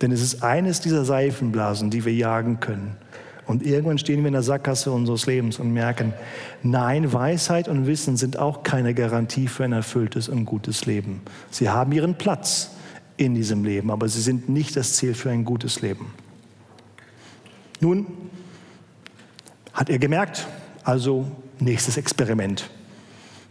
Denn 0.00 0.12
es 0.12 0.22
ist 0.22 0.42
eines 0.42 0.80
dieser 0.80 1.04
Seifenblasen, 1.04 1.90
die 1.90 2.04
wir 2.04 2.12
jagen 2.12 2.60
können. 2.60 2.96
Und 3.46 3.64
irgendwann 3.64 3.98
stehen 3.98 4.20
wir 4.20 4.26
in 4.26 4.32
der 4.32 4.42
Sackgasse 4.42 4.90
unseres 4.90 5.26
Lebens 5.26 5.58
und 5.58 5.72
merken, 5.72 6.12
nein, 6.62 7.12
Weisheit 7.12 7.68
und 7.68 7.86
Wissen 7.86 8.16
sind 8.16 8.38
auch 8.38 8.64
keine 8.64 8.92
Garantie 8.92 9.46
für 9.46 9.64
ein 9.64 9.72
erfülltes 9.72 10.28
und 10.28 10.44
gutes 10.46 10.84
Leben. 10.84 11.22
Sie 11.50 11.70
haben 11.70 11.92
ihren 11.92 12.16
Platz 12.16 12.72
in 13.16 13.34
diesem 13.34 13.64
Leben, 13.64 13.90
aber 13.90 14.08
sie 14.08 14.20
sind 14.20 14.48
nicht 14.48 14.76
das 14.76 14.94
Ziel 14.94 15.14
für 15.14 15.30
ein 15.30 15.44
gutes 15.44 15.80
Leben. 15.80 16.12
Nun 17.80 18.06
hat 19.72 19.90
er 19.90 19.98
gemerkt, 19.98 20.46
also 20.82 21.30
nächstes 21.60 21.96
Experiment. 21.96 22.68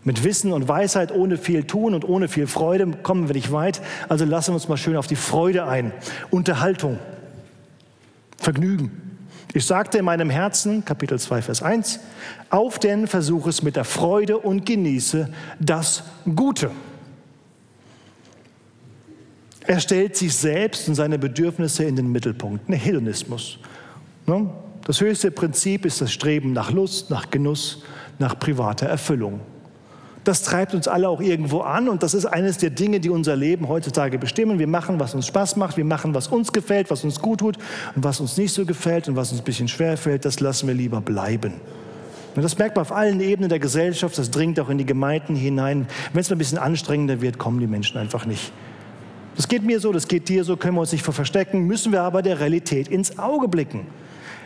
Mit 0.06 0.24
Wissen 0.24 0.54
und 0.54 0.68
Weisheit, 0.68 1.12
ohne 1.12 1.36
viel 1.38 1.64
Tun 1.64 1.96
und 1.96 2.08
ohne 2.08 2.28
viel 2.28 2.46
Freude 2.46 2.92
kommen 3.02 3.28
wir 3.28 3.34
nicht 3.34 3.52
weit. 3.52 3.82
Also 4.08 4.24
lassen 4.24 4.52
wir 4.52 4.56
uns 4.56 4.68
mal 4.68 4.78
schön 4.78 4.96
auf 4.96 5.08
die 5.08 5.16
Freude 5.16 5.66
ein. 5.66 5.92
Unterhaltung, 6.30 7.00
Vergnügen. 8.38 8.92
Ich 9.54 9.66
sagte 9.66 9.98
in 9.98 10.06
meinem 10.06 10.30
Herzen, 10.30 10.86
Kapitel 10.86 11.18
2, 11.18 11.42
Vers 11.42 11.64
1, 11.64 12.00
auf 12.52 12.78
denn 12.78 13.08
versuche 13.08 13.50
es 13.50 13.64
mit 13.64 13.76
der 13.78 13.84
Freude 13.84 14.38
und 14.38 14.66
genieße 14.66 15.28
das 15.60 16.04
Gute. 16.36 16.70
Er 19.66 19.80
stellt 19.80 20.16
sich 20.16 20.36
selbst 20.36 20.88
und 20.88 20.94
seine 20.94 21.18
Bedürfnisse 21.18 21.86
in 21.86 21.96
den 21.96 22.12
Mittelpunkt. 22.12 22.70
Ein 22.70 22.74
Hedonismus. 22.74 23.58
Ne? 24.28 24.52
Das 24.84 25.02
höchste 25.02 25.32
Prinzip 25.32 25.84
ist 25.84 26.00
das 26.00 26.14
Streben 26.14 26.54
nach 26.54 26.72
Lust, 26.72 27.10
nach 27.10 27.32
Genuss, 27.32 27.82
nach 28.20 28.38
privater 28.38 28.86
Erfüllung. 28.86 29.40
Das 30.26 30.42
treibt 30.42 30.74
uns 30.74 30.88
alle 30.88 31.08
auch 31.08 31.22
irgendwo 31.22 31.60
an 31.60 31.88
und 31.88 32.02
das 32.02 32.16
ist 32.16 32.26
eines 32.26 32.58
der 32.58 32.72
Dinge, 32.72 33.00
die 33.00 33.12
unser 33.12 33.36
Leben 33.36 33.68
heutzutage 33.68 34.18
bestimmen. 34.18 34.58
Wir 34.58 34.66
machen, 34.66 35.00
was 35.00 35.14
uns 35.14 35.28
Spaß 35.28 35.56
macht, 35.56 35.78
wir 35.78 35.86
machen, 35.86 36.16
was 36.16 36.28
uns 36.28 36.52
gefällt, 36.52 36.90
was 36.90 37.04
uns 37.04 37.20
gut 37.20 37.42
tut 37.42 37.58
und 37.96 38.04
was 38.04 38.20
uns 38.20 38.36
nicht 38.36 38.52
so 38.52 38.66
gefällt 38.66 39.08
und 39.08 39.16
was 39.16 39.32
uns 39.32 39.42
ein 39.42 39.44
bisschen 39.44 39.68
schwer 39.68 39.98
fällt, 39.98 40.26
das 40.26 40.40
lassen 40.40 40.68
wir 40.68 40.74
lieber 40.74 41.00
bleiben. 41.00 41.54
Und 42.36 42.42
das 42.42 42.58
merkt 42.58 42.76
man 42.76 42.82
auf 42.82 42.92
allen 42.92 43.22
Ebenen 43.22 43.50
der 43.50 43.60
Gesellschaft, 43.60 44.18
das 44.18 44.32
dringt 44.32 44.60
auch 44.60 44.70
in 44.70 44.80
die 44.80 44.86
Gemeinden 44.86 45.36
hinein. 45.36 45.88
Wenn 46.12 46.22
es 46.22 46.32
ein 46.32 46.40
bisschen 46.40 46.58
anstrengender 46.58 47.22
wird, 47.22 47.38
kommen 47.38 47.60
die 47.60 47.68
Menschen 47.68 48.00
einfach 48.00 48.26
nicht. 48.26 48.52
Das 49.36 49.48
geht 49.48 49.64
mir 49.64 49.80
so, 49.80 49.92
das 49.92 50.08
geht 50.08 50.28
dir 50.28 50.44
so, 50.44 50.58
können 50.58 50.76
wir 50.76 50.82
uns 50.82 50.92
nicht 50.92 51.04
vor 51.04 51.14
verstecken, 51.14 51.68
müssen 51.68 51.92
wir 51.92 52.02
aber 52.02 52.24
der 52.24 52.40
Realität 52.40 52.88
ins 52.88 53.20
Auge 53.20 53.48
blicken. 53.48 53.86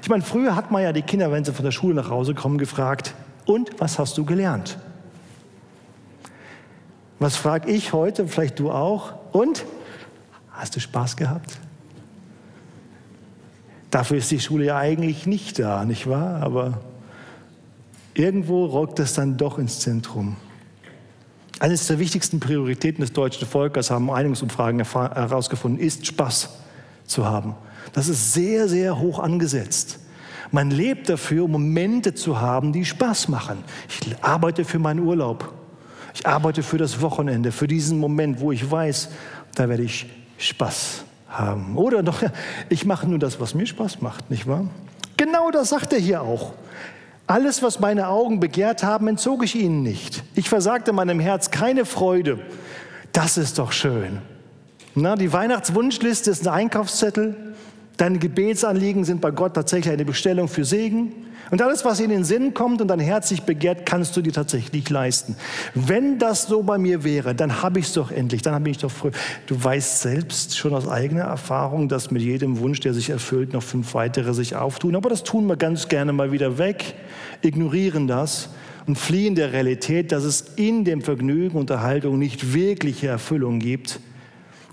Ich 0.01 0.09
meine, 0.09 0.23
früher 0.23 0.57
hat 0.57 0.71
man 0.71 0.83
ja 0.83 0.91
die 0.91 1.03
Kinder, 1.03 1.31
wenn 1.31 1.45
sie 1.45 1.53
von 1.53 1.63
der 1.63 1.71
Schule 1.71 1.95
nach 1.95 2.09
Hause 2.09 2.35
kommen, 2.35 2.57
gefragt, 2.57 3.15
und 3.45 3.71
was 3.79 3.97
hast 3.97 4.17
du 4.17 4.25
gelernt? 4.25 4.77
Was 7.19 7.35
frage 7.35 7.69
ich 7.69 7.91
heute, 7.91 8.27
vielleicht 8.27 8.59
du 8.59 8.71
auch? 8.71 9.13
Und? 9.33 9.65
Hast 10.51 10.75
du 10.75 10.79
Spaß 10.79 11.17
gehabt? 11.17 11.59
Dafür 13.91 14.17
ist 14.17 14.31
die 14.31 14.39
Schule 14.39 14.65
ja 14.65 14.77
eigentlich 14.77 15.25
nicht 15.25 15.59
da, 15.59 15.83
nicht 15.83 16.07
wahr? 16.07 16.41
Aber 16.41 16.79
irgendwo 18.13 18.65
rückt 18.65 18.99
es 18.99 19.13
dann 19.13 19.37
doch 19.37 19.57
ins 19.57 19.79
Zentrum. 19.79 20.37
Eines 21.59 21.87
der 21.87 21.99
wichtigsten 21.99 22.39
Prioritäten 22.39 23.01
des 23.01 23.11
deutschen 23.11 23.47
Volkes, 23.47 23.91
haben 23.91 24.09
Einigungsumfragen 24.09 24.81
herausgefunden, 24.83 25.79
ist 25.79 26.05
Spaß 26.05 26.49
zu 27.05 27.25
haben. 27.25 27.55
Das 27.91 28.07
ist 28.07 28.33
sehr, 28.33 28.69
sehr 28.69 28.97
hoch 28.97 29.19
angesetzt. 29.19 29.99
Man 30.51 30.71
lebt 30.71 31.09
dafür, 31.09 31.47
Momente 31.47 32.13
zu 32.13 32.39
haben, 32.39 32.71
die 32.71 32.85
Spaß 32.85 33.27
machen. 33.27 33.57
Ich 33.89 34.23
arbeite 34.23 34.63
für 34.63 34.79
meinen 34.79 35.01
Urlaub. 35.01 35.58
Ich 36.19 36.27
arbeite 36.27 36.63
für 36.63 36.77
das 36.77 36.99
Wochenende, 36.99 37.53
für 37.53 37.65
diesen 37.65 37.97
Moment, 37.97 38.41
wo 38.41 38.51
ich 38.51 38.69
weiß, 38.69 39.07
da 39.55 39.69
werde 39.69 39.83
ich 39.83 40.05
Spaß 40.37 41.05
haben. 41.29 41.77
Oder 41.77 42.03
doch, 42.03 42.21
ich 42.69 42.85
mache 42.85 43.07
nur 43.07 43.19
das, 43.19 43.39
was 43.39 43.55
mir 43.55 43.65
Spaß 43.65 44.01
macht, 44.01 44.29
nicht 44.29 44.45
wahr? 44.45 44.65
Genau 45.15 45.49
das 45.49 45.69
sagt 45.69 45.93
er 45.93 45.99
hier 45.99 46.21
auch. 46.21 46.55
Alles, 47.25 47.63
was 47.63 47.79
meine 47.79 48.09
Augen 48.09 48.41
begehrt 48.41 48.83
haben, 48.83 49.07
entzog 49.07 49.45
ich 49.45 49.55
ihnen 49.55 49.81
nicht. 49.81 50.23
Ich 50.35 50.49
versagte 50.49 50.91
meinem 50.91 51.21
Herz 51.21 51.51
keine 51.51 51.85
Freude. 51.85 52.39
Das 53.13 53.37
ist 53.37 53.57
doch 53.57 53.71
schön. 53.71 54.17
Na, 54.95 55.15
die 55.15 55.31
Weihnachtswunschliste 55.31 56.31
ist 56.31 56.45
ein 56.45 56.53
Einkaufszettel. 56.53 57.55
Deine 57.95 58.19
Gebetsanliegen 58.19 59.05
sind 59.05 59.21
bei 59.21 59.31
Gott 59.31 59.53
tatsächlich 59.53 59.93
eine 59.93 60.03
Bestellung 60.03 60.49
für 60.49 60.65
Segen. 60.65 61.28
Und 61.51 61.61
alles, 61.61 61.83
was 61.85 61.99
in 61.99 62.09
den 62.09 62.23
Sinn 62.23 62.53
kommt 62.53 62.81
und 62.81 62.87
dein 62.87 62.99
Herz 62.99 63.29
sich 63.29 63.43
begehrt, 63.43 63.85
kannst 63.85 64.15
du 64.15 64.21
dir 64.21 64.33
tatsächlich 64.33 64.89
leisten. 64.89 65.35
Wenn 65.73 66.19
das 66.19 66.43
so 66.43 66.63
bei 66.63 66.77
mir 66.77 67.03
wäre, 67.03 67.33
dann 67.33 67.61
habe 67.61 67.79
ich 67.79 67.87
es 67.87 67.93
doch 67.93 68.11
endlich, 68.11 68.41
dann 68.41 68.61
bin 68.63 68.71
ich 68.71 68.77
doch 68.77 68.91
früh. 68.91 69.11
Du 69.47 69.61
weißt 69.61 70.01
selbst 70.01 70.57
schon 70.57 70.73
aus 70.73 70.87
eigener 70.87 71.23
Erfahrung, 71.23 71.89
dass 71.89 72.11
mit 72.11 72.21
jedem 72.21 72.59
Wunsch, 72.59 72.79
der 72.79 72.93
sich 72.93 73.09
erfüllt, 73.09 73.53
noch 73.53 73.63
fünf 73.63 73.93
weitere 73.93 74.33
sich 74.33 74.55
auftun. 74.55 74.95
Aber 74.95 75.09
das 75.09 75.23
tun 75.23 75.47
wir 75.47 75.57
ganz 75.57 75.87
gerne 75.87 76.13
mal 76.13 76.31
wieder 76.31 76.57
weg, 76.57 76.95
ignorieren 77.41 78.07
das 78.07 78.49
und 78.85 78.97
fliehen 78.97 79.35
der 79.35 79.53
Realität, 79.53 80.11
dass 80.11 80.23
es 80.23 80.41
in 80.55 80.83
dem 80.83 81.01
Vergnügen 81.01 81.57
und 81.57 81.69
Erhaltung 81.69 82.19
nicht 82.19 82.53
wirkliche 82.53 83.07
Erfüllung 83.07 83.59
gibt 83.59 83.99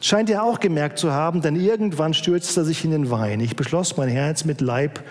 Scheint 0.01 0.29
er 0.29 0.45
auch 0.45 0.61
gemerkt 0.61 0.99
zu 0.99 1.12
haben, 1.12 1.41
denn 1.41 1.57
irgendwann 1.57 2.12
stürzte 2.12 2.61
er 2.61 2.65
sich 2.65 2.85
in 2.85 2.91
den 2.91 3.11
Wein. 3.11 3.41
Ich 3.41 3.57
beschloss, 3.57 3.97
mein 3.97 4.09
Herz 4.09 4.45
mit 4.45 4.61
Leib, 4.61 5.03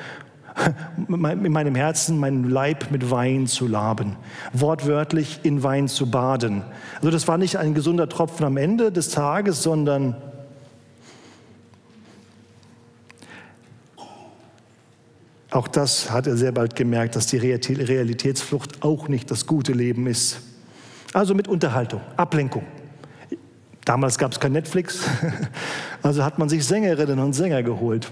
in 1.08 1.52
meinem 1.52 1.76
Herzen, 1.76 2.20
meinen 2.20 2.50
Leib 2.50 2.90
mit 2.92 3.12
Wein 3.12 3.48
zu 3.48 3.68
laben, 3.68 4.16
wortwörtlich 4.54 5.42
in 5.44 5.64
Wein 5.64 5.88
zu 5.88 6.10
baden. 6.10 6.64
Also 6.98 7.12
das 7.12 7.28
war 7.28 7.38
nicht 7.38 7.58
ein 7.58 7.74
gesunder 7.74 8.08
Tropfen 8.08 8.46
am 8.46 8.58
Ende 8.58 8.92
des 8.92 9.10
Tages, 9.10 9.62
sondern 9.62 10.16
auch 15.52 15.68
das 15.68 16.12
hat 16.12 16.28
er 16.28 16.38
sehr 16.38 16.52
bald 16.52 16.76
gemerkt, 16.76 17.16
dass 17.16 17.28
die 17.28 17.38
Realitätsflucht 17.38 18.84
auch 18.84 19.08
nicht 19.08 19.32
das 19.32 19.46
gute 19.46 19.74
Leben 19.74 20.08
ist. 20.08 20.42
Also 21.14 21.34
mit 21.34 21.48
Unterhaltung, 21.48 22.02
Ablenkung. 22.18 22.64
Damals 23.84 24.18
gab 24.18 24.32
es 24.32 24.40
kein 24.40 24.54
Netflix, 24.54 25.02
also 26.02 26.24
hat 26.24 26.40
man 26.40 26.50
sich 26.50 26.66
Sängerinnen 26.66 27.20
und 27.20 27.34
Sänger 27.34 27.62
geholt 27.62 28.12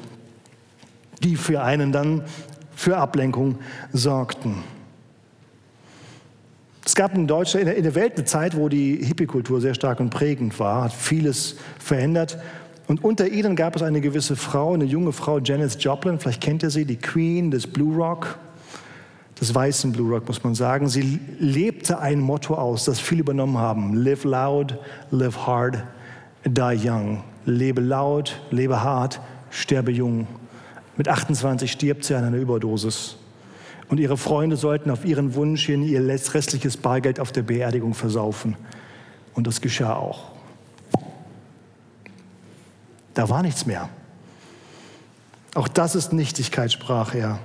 die 1.23 1.35
für 1.35 1.61
einen 1.61 1.91
dann 1.91 2.23
für 2.75 2.97
Ablenkung 2.97 3.57
sorgten. 3.91 4.63
Es 6.85 6.95
gab 6.95 7.15
in 7.15 7.27
Deutschland, 7.27 7.69
in 7.69 7.83
der 7.83 7.95
Welt 7.95 8.17
eine 8.17 8.25
Zeit, 8.25 8.57
wo 8.57 8.67
die 8.67 8.97
Hippie-Kultur 8.97 9.61
sehr 9.61 9.73
stark 9.73 9.99
und 10.01 10.09
prägend 10.09 10.59
war, 10.59 10.83
hat 10.83 10.93
vieles 10.93 11.55
verändert. 11.79 12.37
Und 12.87 13.03
unter 13.03 13.27
ihnen 13.29 13.55
gab 13.55 13.77
es 13.77 13.81
eine 13.81 14.01
gewisse 14.01 14.35
Frau, 14.35 14.73
eine 14.73 14.83
junge 14.83 15.13
Frau, 15.13 15.39
Janis 15.39 15.77
Joplin, 15.79 16.19
vielleicht 16.19 16.41
kennt 16.41 16.63
ihr 16.63 16.69
sie, 16.69 16.83
die 16.83 16.97
Queen 16.97 17.51
des 17.51 17.65
Blue 17.67 17.95
Rock, 17.95 18.37
des 19.39 19.55
weißen 19.55 19.93
Blue 19.93 20.13
Rock, 20.13 20.27
muss 20.27 20.43
man 20.43 20.55
sagen. 20.55 20.89
Sie 20.89 21.19
lebte 21.39 21.99
ein 21.99 22.19
Motto 22.19 22.55
aus, 22.55 22.83
das 22.83 22.99
viele 22.99 23.21
übernommen 23.21 23.57
haben. 23.57 23.93
Live 23.93 24.25
loud, 24.25 24.77
live 25.11 25.37
hard, 25.47 25.81
die 26.45 26.89
young. 26.89 27.23
Lebe 27.45 27.81
laut, 27.81 28.41
lebe 28.51 28.83
hart, 28.83 29.21
sterbe 29.49 29.91
jung. 29.91 30.27
Mit 30.97 31.07
28 31.07 31.71
stirbt 31.71 32.05
sie 32.05 32.15
an 32.15 32.23
einer 32.23 32.37
Überdosis. 32.37 33.17
Und 33.89 33.99
ihre 33.99 34.17
Freunde 34.17 34.57
sollten 34.57 34.89
auf 34.89 35.05
ihren 35.05 35.35
Wunsch 35.35 35.65
hin 35.65 35.83
ihr 35.83 36.05
restliches 36.07 36.77
Bargeld 36.77 37.19
auf 37.19 37.31
der 37.31 37.43
Beerdigung 37.43 37.93
versaufen. 37.93 38.55
Und 39.33 39.47
das 39.47 39.61
geschah 39.61 39.95
auch. 39.95 40.31
Da 43.13 43.29
war 43.29 43.43
nichts 43.43 43.65
mehr. 43.65 43.89
Auch 45.55 45.67
das 45.67 45.95
ist 45.95 46.13
Nichtigkeit, 46.13 46.71
sprach 46.71 47.13
er. 47.13 47.39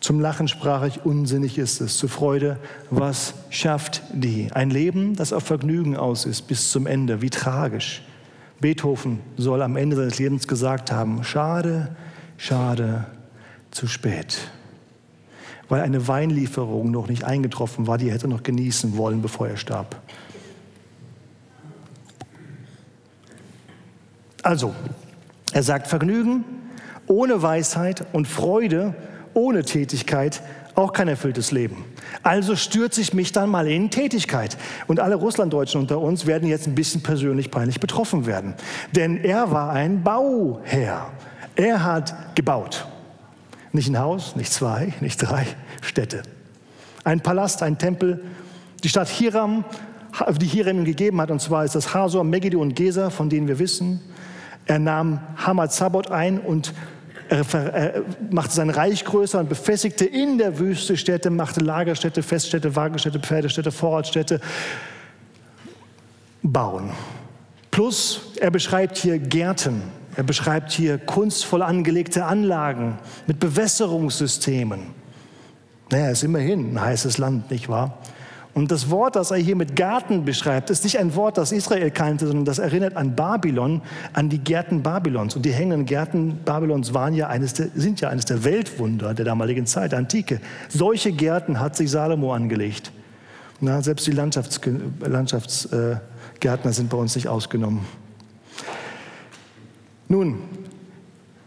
Zum 0.00 0.20
Lachen 0.20 0.48
sprach 0.48 0.84
ich, 0.84 1.04
unsinnig 1.04 1.58
ist 1.58 1.80
es. 1.80 1.98
Zur 1.98 2.08
Freude, 2.08 2.58
was 2.90 3.34
schafft 3.50 4.02
die? 4.12 4.48
Ein 4.52 4.70
Leben, 4.70 5.16
das 5.16 5.32
auf 5.32 5.44
Vergnügen 5.44 5.96
aus 5.96 6.24
ist, 6.24 6.42
bis 6.42 6.70
zum 6.70 6.86
Ende. 6.86 7.20
Wie 7.20 7.30
tragisch. 7.30 8.02
Beethoven 8.60 9.20
soll 9.36 9.62
am 9.62 9.76
Ende 9.76 9.96
seines 9.96 10.18
Lebens 10.18 10.48
gesagt 10.48 10.90
haben, 10.90 11.22
schade, 11.22 11.94
schade, 12.36 13.06
zu 13.70 13.86
spät. 13.86 14.50
Weil 15.68 15.82
eine 15.82 16.08
Weinlieferung 16.08 16.90
noch 16.90 17.08
nicht 17.08 17.24
eingetroffen 17.24 17.86
war, 17.86 17.98
die 17.98 18.08
er 18.08 18.14
hätte 18.14 18.28
noch 18.28 18.42
genießen 18.42 18.96
wollen, 18.96 19.22
bevor 19.22 19.48
er 19.48 19.56
starb. 19.56 20.00
Also, 24.42 24.74
er 25.52 25.62
sagt 25.62 25.88
Vergnügen 25.88 26.44
ohne 27.06 27.42
Weisheit 27.42 28.06
und 28.12 28.26
Freude 28.26 28.94
ohne 29.34 29.64
Tätigkeit 29.64 30.42
auch 30.78 30.92
kein 30.92 31.08
erfülltes 31.08 31.50
Leben. 31.50 31.84
Also 32.22 32.54
stürze 32.54 33.00
ich 33.00 33.12
mich 33.12 33.32
dann 33.32 33.50
mal 33.50 33.66
in 33.66 33.90
Tätigkeit. 33.90 34.56
Und 34.86 35.00
alle 35.00 35.16
Russlanddeutschen 35.16 35.80
unter 35.80 35.98
uns 35.98 36.24
werden 36.26 36.48
jetzt 36.48 36.68
ein 36.68 36.76
bisschen 36.76 37.02
persönlich 37.02 37.50
peinlich 37.50 37.80
betroffen 37.80 38.26
werden. 38.26 38.54
Denn 38.92 39.16
er 39.16 39.50
war 39.50 39.72
ein 39.72 40.04
Bauherr. 40.04 41.10
Er 41.56 41.84
hat 41.84 42.36
gebaut. 42.36 42.86
Nicht 43.72 43.88
ein 43.88 43.98
Haus, 43.98 44.36
nicht 44.36 44.52
zwei, 44.52 44.94
nicht 45.00 45.18
drei 45.18 45.46
Städte. 45.82 46.22
Ein 47.02 47.20
Palast, 47.20 47.62
ein 47.64 47.78
Tempel. 47.78 48.24
Die 48.84 48.88
Stadt 48.88 49.08
Hiram, 49.08 49.64
die 50.40 50.46
Hiram 50.46 50.78
ihm 50.78 50.84
gegeben 50.84 51.20
hat, 51.20 51.32
und 51.32 51.40
zwar 51.40 51.64
ist 51.64 51.74
das 51.74 51.92
Hasor, 51.92 52.22
Megiddo 52.22 52.60
und 52.60 52.76
Gesa, 52.76 53.10
von 53.10 53.28
denen 53.28 53.48
wir 53.48 53.58
wissen. 53.58 54.00
Er 54.66 54.78
nahm 54.78 55.20
Hamatzabot 55.36 56.10
ein 56.12 56.38
und 56.38 56.72
er, 57.28 58.02
machte 58.30 58.54
sein 58.54 58.70
Reich 58.70 59.04
größer 59.04 59.40
und 59.40 59.48
befestigte 59.48 60.04
in 60.04 60.38
der 60.38 60.58
Wüste 60.58 60.96
Städte, 60.96 61.30
machte 61.30 61.60
Lagerstädte, 61.60 62.22
Feststädte, 62.22 62.74
Wagenstädte, 62.74 63.20
Pferdestädte, 63.20 63.70
Vorratsstädte. 63.70 64.40
Bauen. 66.42 66.90
Plus, 67.70 68.32
er 68.40 68.50
beschreibt 68.50 68.96
hier 68.96 69.18
Gärten. 69.18 69.82
Er 70.16 70.24
beschreibt 70.24 70.72
hier 70.72 70.98
kunstvoll 70.98 71.62
angelegte 71.62 72.24
Anlagen 72.24 72.98
mit 73.26 73.38
Bewässerungssystemen. 73.38 74.80
Naja, 75.90 76.10
ist 76.10 76.24
immerhin 76.24 76.74
ein 76.74 76.80
heißes 76.80 77.18
Land, 77.18 77.50
nicht 77.50 77.68
wahr? 77.68 77.98
Und 78.58 78.72
das 78.72 78.90
Wort, 78.90 79.14
das 79.14 79.30
er 79.30 79.36
hier 79.36 79.54
mit 79.54 79.76
Garten 79.76 80.24
beschreibt, 80.24 80.68
ist 80.68 80.82
nicht 80.82 80.98
ein 80.98 81.14
Wort, 81.14 81.38
das 81.38 81.52
Israel 81.52 81.92
kannte, 81.92 82.26
sondern 82.26 82.44
das 82.44 82.58
erinnert 82.58 82.96
an 82.96 83.14
Babylon, 83.14 83.82
an 84.14 84.30
die 84.30 84.40
Gärten 84.40 84.82
Babylons. 84.82 85.36
Und 85.36 85.44
die 85.44 85.52
hängenden 85.52 85.86
Gärten 85.86 86.40
Babylons 86.44 86.92
waren 86.92 87.14
ja 87.14 87.28
eines 87.28 87.54
der, 87.54 87.68
sind 87.76 88.00
ja 88.00 88.08
eines 88.08 88.24
der 88.24 88.42
Weltwunder 88.42 89.14
der 89.14 89.24
damaligen 89.24 89.64
Zeit, 89.64 89.92
der 89.92 90.00
Antike. 90.00 90.40
Solche 90.68 91.12
Gärten 91.12 91.60
hat 91.60 91.76
sich 91.76 91.88
Salomo 91.88 92.32
angelegt. 92.32 92.90
Na, 93.60 93.80
selbst 93.80 94.08
die 94.08 94.10
Landschaftsgärtner 94.10 95.08
Landschafts, 95.08 95.66
äh, 95.66 96.72
sind 96.72 96.90
bei 96.90 96.96
uns 96.96 97.14
nicht 97.14 97.28
ausgenommen. 97.28 97.86
Nun, 100.08 100.40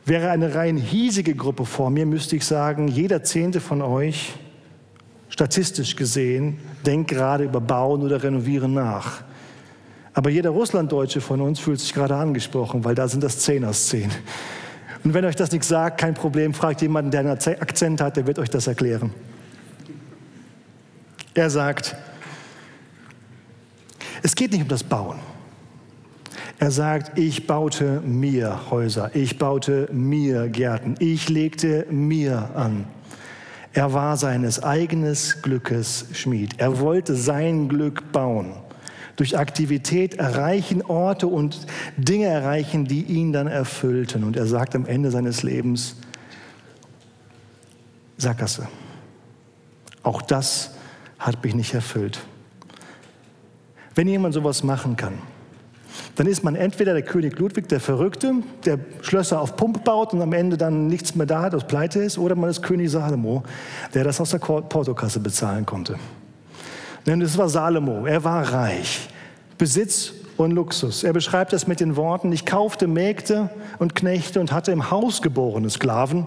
wäre 0.06 0.30
eine 0.30 0.56
rein 0.56 0.78
hiesige 0.78 1.36
Gruppe 1.36 1.66
vor 1.66 1.90
mir, 1.90 2.06
müsste 2.06 2.38
ich 2.38 2.46
sagen, 2.46 2.88
jeder 2.88 3.22
Zehnte 3.22 3.60
von 3.60 3.82
euch 3.82 4.34
statistisch 5.42 5.96
gesehen, 5.96 6.60
denkt 6.86 7.10
gerade 7.10 7.46
über 7.46 7.60
Bauen 7.60 8.04
oder 8.04 8.22
Renovieren 8.22 8.76
nach. 8.76 9.24
Aber 10.14 10.30
jeder 10.30 10.52
Russlanddeutsche 10.52 11.20
von 11.20 11.42
uns 11.42 11.60
fühlt 11.60 11.80
sich 11.80 11.96
gerade 11.96 12.16
angesprochen, 12.16 12.86
weil 12.86 12.94
da 12.94 13.08
sind 13.08 13.24
das 13.24 13.40
10 13.40 13.66
aus 13.66 13.88
10. 13.88 14.12
Und 15.04 15.16
wenn 15.16 15.26
euch 15.26 15.36
das 15.36 15.52
nichts 15.52 15.68
sagt, 15.68 16.00
kein 16.00 16.14
Problem, 16.14 16.54
fragt 16.54 16.84
jemanden, 16.84 17.10
der 17.10 17.22
einen 17.22 17.32
Akzent 17.32 18.02
hat, 18.02 18.18
der 18.18 18.28
wird 18.28 18.38
euch 18.38 18.52
das 18.52 18.68
erklären. 18.68 19.12
Er 21.34 21.50
sagt, 21.50 21.96
es 24.22 24.36
geht 24.36 24.52
nicht 24.52 24.62
um 24.62 24.68
das 24.68 24.84
Bauen. 24.84 25.18
Er 26.60 26.70
sagt, 26.70 27.18
ich 27.18 27.48
baute 27.48 28.00
mir 28.02 28.70
Häuser, 28.70 29.10
ich 29.16 29.40
baute 29.40 29.90
mir 29.92 30.50
Gärten, 30.50 30.98
ich 31.00 31.30
legte 31.30 31.88
mir 31.90 32.52
an. 32.54 32.86
Er 33.74 33.94
war 33.94 34.18
seines 34.18 34.62
eigenen 34.64 35.16
Glückes 35.42 36.06
Schmied. 36.14 36.60
Er 36.60 36.80
wollte 36.80 37.16
sein 37.16 37.70
Glück 37.70 38.12
bauen. 38.12 38.54
Durch 39.16 39.38
Aktivität 39.38 40.16
erreichen, 40.16 40.82
Orte 40.82 41.28
und 41.28 41.68
Dinge 41.96 42.26
erreichen, 42.26 42.86
die 42.86 43.04
ihn 43.04 43.32
dann 43.32 43.48
erfüllten. 43.48 44.24
Und 44.24 44.36
er 44.36 44.46
sagt 44.46 44.76
am 44.76 44.86
Ende 44.86 45.12
seines 45.12 45.44
Lebens, 45.44 45.96
Sackgasse. 48.18 48.68
Auch 50.04 50.22
das 50.22 50.72
hat 51.20 51.44
mich 51.44 51.56
nicht 51.56 51.74
erfüllt. 51.74 52.20
Wenn 53.96 54.08
jemand 54.08 54.34
sowas 54.34 54.64
machen 54.64 54.96
kann, 54.96 55.14
dann 56.16 56.28
ist 56.28 56.44
man 56.44 56.56
entweder 56.56 56.94
der 56.94 57.04
König 57.04 57.40
Ludwig, 57.40 57.70
der 57.70 57.80
Verrückte, 57.80 58.34
der 58.66 58.80
Schlösser 59.02 59.42
auf 59.42 59.56
Pump 59.56 59.84
baut 59.84 60.14
und 60.14 60.22
am 60.22 60.34
Ende 60.34 60.58
dann 60.58 60.88
nichts 60.88 61.16
mehr 61.16 61.26
da 61.26 61.42
hat, 61.42 61.56
aus 61.56 61.66
pleite 61.66 62.00
ist, 62.00 62.18
oder 62.18 62.36
man 62.36 62.50
ist 62.50 62.62
König 62.62 62.92
Salomo, 62.92 63.44
der 63.94 64.04
das 64.04 64.20
aus 64.20 64.32
der 64.32 64.40
Portokasse 64.40 65.20
bezahlen 65.20 65.66
konnte. 65.66 65.96
Denn 67.06 67.22
es 67.22 67.38
war 67.38 67.50
Salomo, 67.50 68.06
er 68.06 68.24
war 68.24 68.54
reich, 68.54 69.10
Besitz 69.58 70.14
und 70.38 70.52
Luxus. 70.52 71.04
Er 71.04 71.14
beschreibt 71.14 71.54
das 71.54 71.68
mit 71.68 71.80
den 71.80 71.96
Worten, 71.96 72.32
ich 72.32 72.46
kaufte 72.46 72.88
Mägde 72.88 73.50
und 73.80 73.96
Knechte 73.96 74.40
und 74.40 74.52
hatte 74.52 74.72
im 74.72 74.92
Haus 74.92 75.22
geborene 75.22 75.70
Sklaven. 75.70 76.26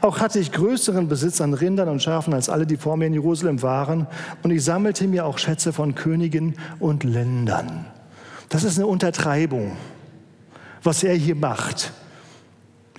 Auch 0.00 0.20
hatte 0.20 0.38
ich 0.38 0.52
größeren 0.52 1.08
Besitz 1.08 1.40
an 1.40 1.54
Rindern 1.54 1.88
und 1.88 2.02
Schafen 2.02 2.34
als 2.34 2.48
alle, 2.48 2.66
die 2.66 2.76
vor 2.76 2.96
mir 2.96 3.06
in 3.06 3.14
Jerusalem 3.14 3.62
waren. 3.62 4.06
Und 4.42 4.50
ich 4.50 4.64
sammelte 4.64 5.06
mir 5.06 5.24
auch 5.26 5.38
Schätze 5.38 5.72
von 5.72 5.94
Königen 5.94 6.56
und 6.78 7.04
Ländern. 7.04 7.86
Das 8.54 8.62
ist 8.62 8.78
eine 8.78 8.86
Untertreibung, 8.86 9.72
was 10.84 11.02
er 11.02 11.16
hier 11.16 11.34
macht. 11.34 11.92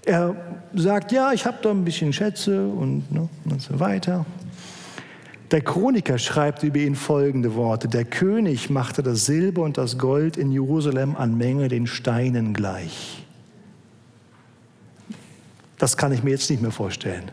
Er 0.04 0.36
sagt, 0.74 1.14
ja, 1.14 1.32
ich 1.32 1.46
habe 1.46 1.60
da 1.62 1.72
ein 1.72 1.86
bisschen 1.86 2.12
Schätze 2.12 2.68
und, 2.68 3.10
ne, 3.10 3.30
und 3.46 3.62
so 3.62 3.80
weiter. 3.80 4.26
Der 5.52 5.62
Chroniker 5.62 6.18
schreibt 6.18 6.64
über 6.64 6.80
ihn 6.80 6.96
folgende 6.96 7.56
Worte. 7.56 7.88
Der 7.88 8.04
König 8.04 8.70
machte 8.70 9.02
das 9.02 9.26
Silber 9.26 9.62
und 9.62 9.78
das 9.78 9.98
Gold 9.98 10.36
in 10.36 10.52
Jerusalem 10.52 11.16
an 11.16 11.38
Menge 11.38 11.70
den 11.70 11.88
Steinen 11.88 12.54
gleich. 12.54 13.26
Das 15.78 15.96
kann 15.96 16.12
ich 16.12 16.22
mir 16.22 16.32
jetzt 16.32 16.50
nicht 16.50 16.62
mehr 16.62 16.72
vorstellen. 16.72 17.32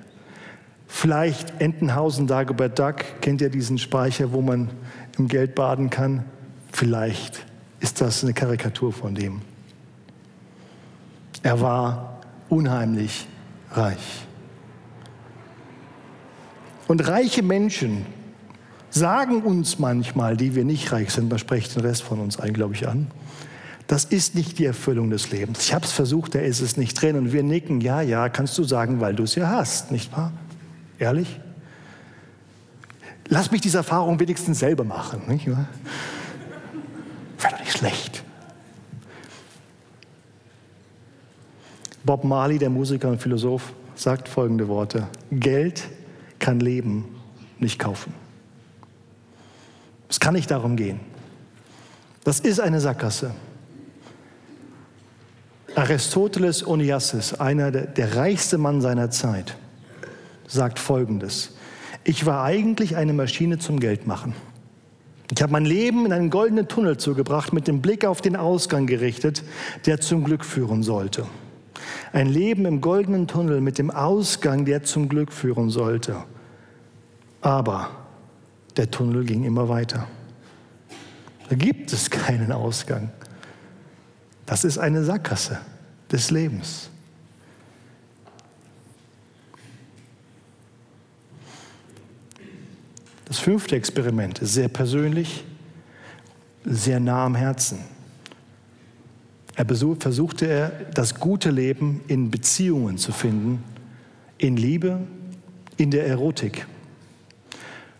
Vielleicht 0.87 1.61
Entenhausen, 1.61 2.29
Dagobert 2.29 2.79
Duck, 2.79 2.99
kennt 3.21 3.41
ihr 3.41 3.51
diesen 3.51 3.79
Speicher, 3.79 4.33
wo 4.33 4.43
man 4.43 4.71
im 5.19 5.27
Geld 5.27 5.57
baden 5.57 5.91
kann? 5.91 6.25
Vielleicht 6.71 7.47
ist 7.83 8.01
das 8.01 8.23
eine 8.23 8.33
Karikatur 8.33 8.93
von 8.93 9.15
dem. 9.15 9.43
Er 11.43 11.61
war 11.61 12.21
unheimlich 12.49 13.27
reich. 13.73 14.27
Und 16.87 17.07
reiche 17.09 17.43
Menschen 17.43 18.07
sagen 18.91 19.43
uns 19.43 19.79
manchmal, 19.79 20.37
die 20.37 20.55
wir 20.55 20.65
nicht 20.65 20.93
reich 20.93 21.11
sind, 21.11 21.29
man 21.29 21.39
spricht 21.39 21.75
den 21.75 21.83
Rest 21.83 22.03
von 22.03 22.21
uns 22.21 22.39
ein, 22.39 22.53
glaube 22.53 22.75
ich, 22.75 22.87
an, 22.87 23.09
Das 23.89 24.05
ist 24.05 24.35
nicht 24.35 24.59
die 24.59 24.65
Erfüllung 24.65 25.11
des 25.11 25.31
Lebens. 25.33 25.61
Ich 25.61 25.75
habe 25.75 25.85
es 25.85 25.93
versucht, 25.93 26.35
da 26.35 26.39
ist 26.39 26.61
es 26.61 26.77
nicht 26.77 26.95
drin. 26.95 27.17
Und 27.17 27.33
wir 27.33 27.43
nicken, 27.43 27.81
ja, 27.81 28.01
ja, 28.01 28.29
kannst 28.29 28.57
du 28.57 28.65
sagen, 28.65 29.01
weil 29.01 29.15
du 29.15 29.25
es 29.25 29.35
ja 29.35 29.49
hast, 29.49 29.91
nicht 29.91 30.13
wahr? 30.13 30.33
Ehrlich? 30.99 31.41
Lass 33.29 33.51
mich 33.51 33.61
diese 33.61 33.79
Erfahrung 33.79 34.21
wenigstens 34.21 34.61
selber 34.61 34.85
machen, 34.85 35.23
nicht 35.27 35.51
wahr? 35.51 35.67
Schlecht. 37.73 38.23
Bob 42.05 42.25
Marley, 42.25 42.59
der 42.59 42.71
Musiker 42.71 43.09
und 43.09 43.21
Philosoph, 43.21 43.73
sagt 43.95 44.29
folgende 44.29 44.69
Worte. 44.69 45.07
Geld 45.31 45.89
kann 46.39 46.61
Leben 46.61 47.05
nicht 47.59 47.79
kaufen. 47.79 48.13
Es 50.09 50.21
kann 50.21 50.35
nicht 50.35 50.51
darum 50.51 50.77
gehen. 50.77 51.01
Das 52.25 52.41
ist 52.41 52.61
eine 52.61 52.81
Sackgasse. 52.81 53.35
Aristoteles 55.75 56.67
Oniassis, 56.67 57.35
einer 57.35 57.71
der, 57.71 57.87
der 57.87 58.17
reichste 58.17 58.59
Mann 58.59 58.81
seiner 58.81 59.11
Zeit, 59.11 59.57
sagt 60.47 60.79
Folgendes. 60.79 61.57
Ich 62.05 62.27
war 62.27 62.45
eigentlich 62.45 62.97
eine 62.97 63.13
Maschine 63.13 63.59
zum 63.59 63.81
Geldmachen. 63.81 64.35
Ich 65.35 65.41
habe 65.43 65.53
mein 65.53 65.65
Leben 65.65 66.05
in 66.05 66.13
einen 66.13 66.29
goldenen 66.29 66.69
Tunnel 66.69 66.99
zugebracht, 66.99 67.55
mit 67.55 67.67
dem 67.67 67.81
Blick 67.81 68.05
auf 68.05 68.21
den 68.21 68.37
Ausgang 68.37 68.87
gerichtet, 68.87 69.43
der 69.87 69.99
zum 69.99 70.25
Glück 70.25 70.45
führen 70.45 70.83
sollte. 70.83 71.27
Ein 72.13 72.29
Leben 72.29 72.67
im 72.67 72.83
goldenen 72.83 73.27
Tunnel 73.27 73.63
mit 73.63 73.79
dem 73.79 73.91
Ausgang, 73.91 74.67
der 74.67 74.83
zum 74.83 75.09
Glück 75.09 75.33
führen 75.33 75.71
sollte. 75.71 76.25
Aber 77.41 77.89
der 78.77 78.91
Tunnel 78.91 79.25
ging 79.25 79.45
immer 79.45 79.71
weiter. 79.71 80.07
Da 81.49 81.57
gibt 81.57 81.95
es 81.95 82.11
keinen 82.11 82.53
Ausgang. 82.53 83.11
Das 84.45 84.65
ist 84.65 84.77
eine 84.77 85.03
Sackgasse 85.03 85.59
des 86.11 86.31
Lebens. 86.31 86.91
Das 93.33 93.39
fünfte 93.39 93.77
Experiment 93.77 94.41
ist 94.41 94.53
sehr 94.53 94.69
persönlich, 94.69 95.43
sehr 96.67 97.01
nah 97.01 97.25
am 97.25 97.35
Herzen. 97.35 97.79
Er 99.55 99.65
versuchte 99.65 100.47
er, 100.47 100.69
das 100.93 101.15
gute 101.15 101.51
Leben 101.51 102.03
in 102.09 102.31
Beziehungen 102.31 102.99
zu 102.99 103.11
finden, 103.11 103.65
in 104.37 104.59
Liebe, 104.59 105.01
in 105.79 105.91
der 105.91 106.07
Erotik. 106.09 106.67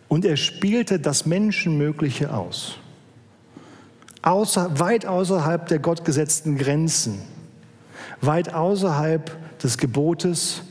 Und 0.07 0.23
er 0.23 0.37
spielte 0.37 0.99
das 0.99 1.25
Menschenmögliche 1.25 2.31
aus 2.31 2.77
außer, 4.21 4.79
weit 4.79 5.07
außerhalb 5.07 5.65
der 5.67 5.79
gottgesetzten 5.79 6.59
Grenzen, 6.59 7.17
weit 8.21 8.53
außerhalb 8.53 9.35
des 9.57 9.79
Gebotes 9.79 10.61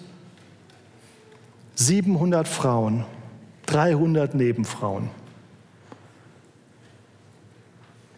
700 1.75 2.47
Frauen, 2.47 3.05
300 3.73 4.35
Nebenfrauen. 4.35 5.09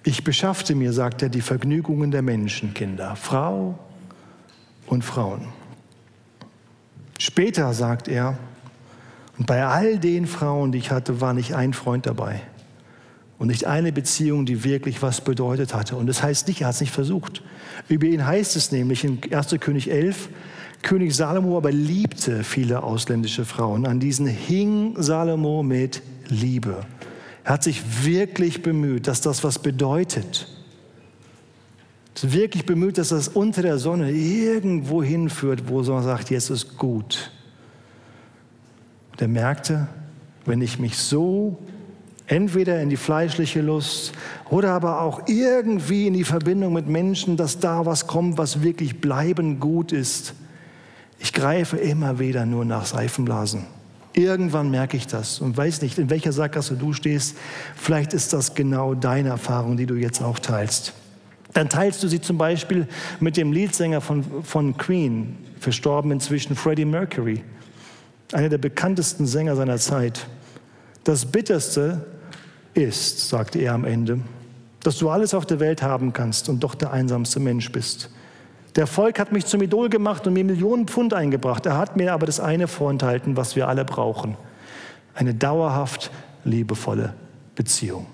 Ich 0.03 0.25
beschaffte 0.25 0.75
mir, 0.75 0.93
sagt 0.93 1.23
er, 1.23 1.29
die 1.29 1.40
Vergnügungen 1.40 2.11
der 2.11 2.23
Menschenkinder, 2.23 3.17
Frau 3.17 3.79
und 4.87 5.05
Frauen. 5.05 5.47
Später 7.19 7.73
sagt 7.73 8.09
er, 8.09 8.37
und 9.38 9.47
bei 9.47 9.64
all 9.64 9.99
den 9.99 10.27
Frauen, 10.27 10.73
die 10.73 10.79
ich 10.79 10.90
hatte, 10.90 11.21
war 11.21 11.33
nicht 11.33 11.55
ein 11.55 11.73
Freund 11.73 12.07
dabei. 12.07 12.40
Und 13.38 13.49
nicht 13.49 13.67
eine 13.67 13.93
Beziehung, 13.93 14.47
die 14.47 14.62
wirklich 14.62 15.03
was 15.03 15.21
bedeutet 15.21 15.75
hatte. 15.75 15.97
Und 15.97 16.07
das 16.07 16.23
heißt 16.23 16.49
nicht, 16.49 16.61
er 16.61 16.69
hat 16.69 16.75
es 16.75 16.81
nicht 16.81 16.93
versucht. 16.93 17.43
Über 17.88 18.07
ihn 18.07 18.27
heißt 18.27 18.57
es 18.57 18.73
nämlich 18.73 19.05
in 19.05 19.21
1. 19.33 19.57
König 19.61 19.90
11, 19.90 20.29
König 20.85 21.16
Salomo 21.16 21.57
aber 21.57 21.73
liebte 21.73 22.44
viele 22.44 22.83
ausländische 22.83 23.44
Frauen. 23.44 23.87
An 23.87 23.99
diesen 23.99 24.27
hing 24.27 24.94
Salomo 24.97 25.62
mit 25.62 26.03
Liebe. 26.29 26.87
Er 27.42 27.55
hat 27.55 27.64
sich 27.64 28.05
wirklich 28.05 28.62
bemüht, 28.62 29.09
dass 29.09 29.20
das 29.20 29.42
was 29.42 29.59
bedeutet. 29.59 30.47
Er 32.14 32.25
ist 32.25 32.33
wirklich 32.33 32.64
bemüht, 32.64 32.99
dass 32.99 33.09
das 33.09 33.29
unter 33.29 33.62
der 33.62 33.79
Sonne 33.79 34.12
irgendwo 34.12 35.03
hinführt, 35.03 35.68
wo 35.68 35.83
man 35.83 36.05
sagt, 36.05 36.31
jetzt 36.31 36.51
ist 36.51 36.79
gut. 36.79 37.33
Und 39.12 39.20
er 39.20 39.29
merkte, 39.29 39.88
wenn 40.44 40.62
ich 40.62 40.79
mich 40.79 40.97
so 40.97 41.59
Entweder 42.27 42.81
in 42.81 42.88
die 42.88 42.97
fleischliche 42.97 43.61
Lust 43.61 44.12
oder 44.49 44.70
aber 44.70 45.03
auch 45.03 45.29
irgendwie 45.29 46.07
in 46.07 46.14
die 46.14 46.25
Verbindung 46.25 46.73
mit 46.73 46.87
Menschen, 46.87 47.37
dass 47.37 47.59
da 47.59 47.85
was 47.85 48.07
kommt, 48.07 48.38
was 48.38 48.62
wirklich 48.62 49.03
bleibend 49.03 49.61
gut 49.61 49.92
ist. 49.92 50.33
Ich 51.25 51.33
greife 51.33 51.79
immer 51.79 52.19
wieder 52.19 52.45
nur 52.45 52.67
nach 52.67 52.85
Seifenblasen. 52.85 53.65
Irgendwann 54.13 54.71
merke 54.71 54.99
ich 54.99 55.07
das 55.07 55.41
und 55.41 55.57
weiß 55.57 55.81
nicht, 55.81 55.97
in 55.97 56.11
welcher 56.11 56.33
Sackgasse 56.33 56.75
du 56.75 56.93
stehst. 56.93 57.39
Vielleicht 57.77 58.13
ist 58.13 58.35
das 58.35 58.55
genau 58.55 58.93
deine 58.93 59.31
Erfahrung, 59.31 59.79
die 59.79 59.87
du 59.87 59.95
jetzt 59.95 60.21
auch 60.21 60.39
teilst. 60.39 60.93
Dann 61.55 61.71
teilst 61.71 62.03
du 62.03 62.09
sie 62.09 62.21
zum 62.21 62.37
Beispiel 62.37 62.87
mit 63.21 63.39
dem 63.39 63.55
Leadsänger 63.55 64.03
von, 64.03 64.45
von 64.45 64.77
Queen, 64.77 65.39
verstorben 65.61 66.11
inzwischen 66.11 66.57
Freddie 66.57 66.85
Mercury, 66.85 67.43
einer 68.35 68.51
der 68.51 68.59
bekanntesten 68.59 69.25
Sänger 69.25 69.57
seiner 69.57 69.79
Zeit. 69.79 70.27
Das 71.05 71.25
Bitterste 71.25 72.05
ist, 72.75 73.31
sagte 73.31 73.61
er 73.61 73.73
am 73.73 73.87
Ende, 73.87 74.21
dass 74.83 74.99
du 74.99 75.09
alles 75.09 75.33
auf 75.33 75.47
der 75.47 75.59
Welt 75.59 75.81
haben 75.81 76.13
kannst 76.13 76.51
und 76.51 76.61
doch 76.61 76.75
der 76.75 76.93
einsamste 76.93 77.41
Mensch 77.41 77.73
bist. 77.73 78.11
Der 78.77 78.87
Volk 78.89 79.21
hat 79.21 79.31
mich 79.31 79.47
zum 79.47 79.63
Idol 79.63 79.89
gemacht 79.89 80.27
und 80.27 80.33
mir 80.33 80.45
Millionen 80.45 80.89
Pfund 80.89 81.15
eingebracht. 81.15 81.65
Er 81.67 81.79
hat 81.79 81.97
mir 81.97 82.13
aber 82.13 82.27
das 82.27 82.41
eine 82.41 82.67
vorenthalten, 82.67 83.37
was 83.37 83.55
wir 83.55 83.69
alle 83.69 83.85
brauchen. 83.85 84.37
Eine 85.15 85.33
dauerhaft 85.33 86.11
liebevolle 86.45 87.15
Beziehung. 87.55 88.07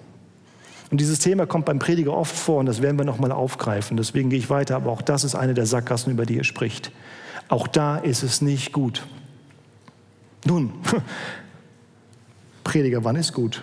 Und 0.90 1.00
dieses 1.00 1.20
Thema 1.20 1.46
kommt 1.46 1.64
beim 1.66 1.78
Prediger 1.78 2.12
oft 2.12 2.36
vor 2.36 2.58
und 2.58 2.66
das 2.66 2.82
werden 2.82 2.98
wir 2.98 3.04
nochmal 3.04 3.32
aufgreifen. 3.32 3.96
Deswegen 3.96 4.28
gehe 4.28 4.38
ich 4.38 4.50
weiter, 4.50 4.76
aber 4.76 4.90
auch 4.90 5.02
das 5.02 5.24
ist 5.24 5.34
eine 5.34 5.54
der 5.54 5.66
Sackgassen, 5.66 6.12
über 6.12 6.26
die 6.26 6.38
er 6.38 6.44
spricht. 6.44 6.92
Auch 7.48 7.66
da 7.66 7.96
ist 7.96 8.22
es 8.22 8.42
nicht 8.42 8.72
gut. 8.72 9.06
Nun, 10.44 10.72
Prediger, 12.64 13.04
wann 13.04 13.16
ist 13.16 13.32
gut? 13.32 13.62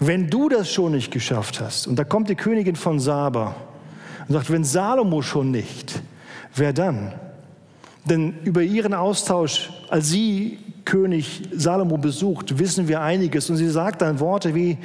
Wenn 0.00 0.28
du 0.28 0.48
das 0.48 0.70
schon 0.70 0.92
nicht 0.92 1.12
geschafft 1.12 1.60
hast, 1.60 1.86
und 1.86 1.96
da 1.96 2.04
kommt 2.04 2.28
die 2.28 2.34
Königin 2.34 2.76
von 2.76 3.00
Saba 3.00 3.54
und 4.28 4.34
sagt, 4.34 4.50
wenn 4.50 4.64
Salomo 4.64 5.22
schon 5.22 5.50
nicht, 5.50 6.00
wer 6.54 6.72
dann? 6.72 7.12
Denn 8.04 8.34
über 8.44 8.62
ihren 8.62 8.94
Austausch, 8.94 9.70
als 9.88 10.10
sie 10.10 10.58
König 10.86 11.42
Salomo 11.52 11.98
besucht, 11.98 12.58
wissen 12.58 12.88
wir 12.88 13.02
einiges. 13.02 13.50
Und 13.50 13.56
sie 13.56 13.68
sagt 13.68 14.00
dann 14.00 14.20
Worte 14.20 14.54
wie, 14.54 14.78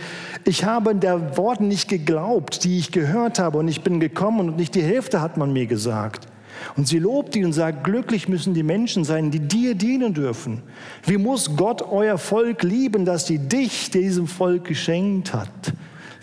ich 0.44 0.66
habe 0.66 0.96
der 0.96 1.38
Worten 1.38 1.68
nicht 1.68 1.88
geglaubt, 1.88 2.64
die 2.64 2.80
ich 2.80 2.92
gehört 2.92 3.40
habe, 3.40 3.60
und 3.60 3.68
ich 3.68 3.84
bin 3.84 4.00
gekommen 4.00 4.50
und 4.50 4.58
nicht 4.58 4.76
die 4.76 4.82
Hälfte 4.82 5.22
hat 5.22 5.38
man 5.38 5.54
mir 5.54 5.68
gesagt. 5.68 6.28
Und 6.76 6.88
sie 6.88 7.00
lobt 7.00 7.36
ihn 7.36 7.46
und 7.46 7.54
sagt, 7.54 7.84
glücklich 7.84 8.28
müssen 8.28 8.54
die 8.54 8.64
Menschen 8.64 9.04
sein, 9.04 9.32
die 9.32 9.40
dir 9.40 9.76
dienen 9.76 10.14
dürfen. 10.14 10.62
Wie 11.06 11.18
muss 11.18 11.56
Gott 11.56 11.82
euer 11.82 12.18
Volk 12.18 12.64
lieben, 12.64 13.06
dass 13.06 13.28
sie 13.28 13.40
dich 13.40 13.92
diesem 13.92 14.28
Volk 14.28 14.66
geschenkt 14.66 15.34
hat? 15.34 15.74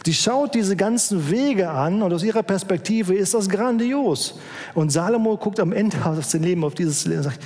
Sie 0.08 0.14
schaut 0.14 0.54
diese 0.54 0.74
ganzen 0.74 1.28
Wege 1.28 1.68
an 1.68 2.00
und 2.00 2.14
aus 2.14 2.22
ihrer 2.22 2.42
Perspektive 2.42 3.14
ist 3.14 3.34
das 3.34 3.46
grandios. 3.46 4.38
Und 4.72 4.88
Salomo 4.88 5.36
guckt 5.36 5.60
am 5.60 5.70
Ende 5.70 6.02
auf 6.02 6.24
sein 6.24 6.42
Leben, 6.42 6.64
auf 6.64 6.72
dieses 6.72 7.04
Leben 7.04 7.18
und 7.18 7.24
sagt, 7.24 7.44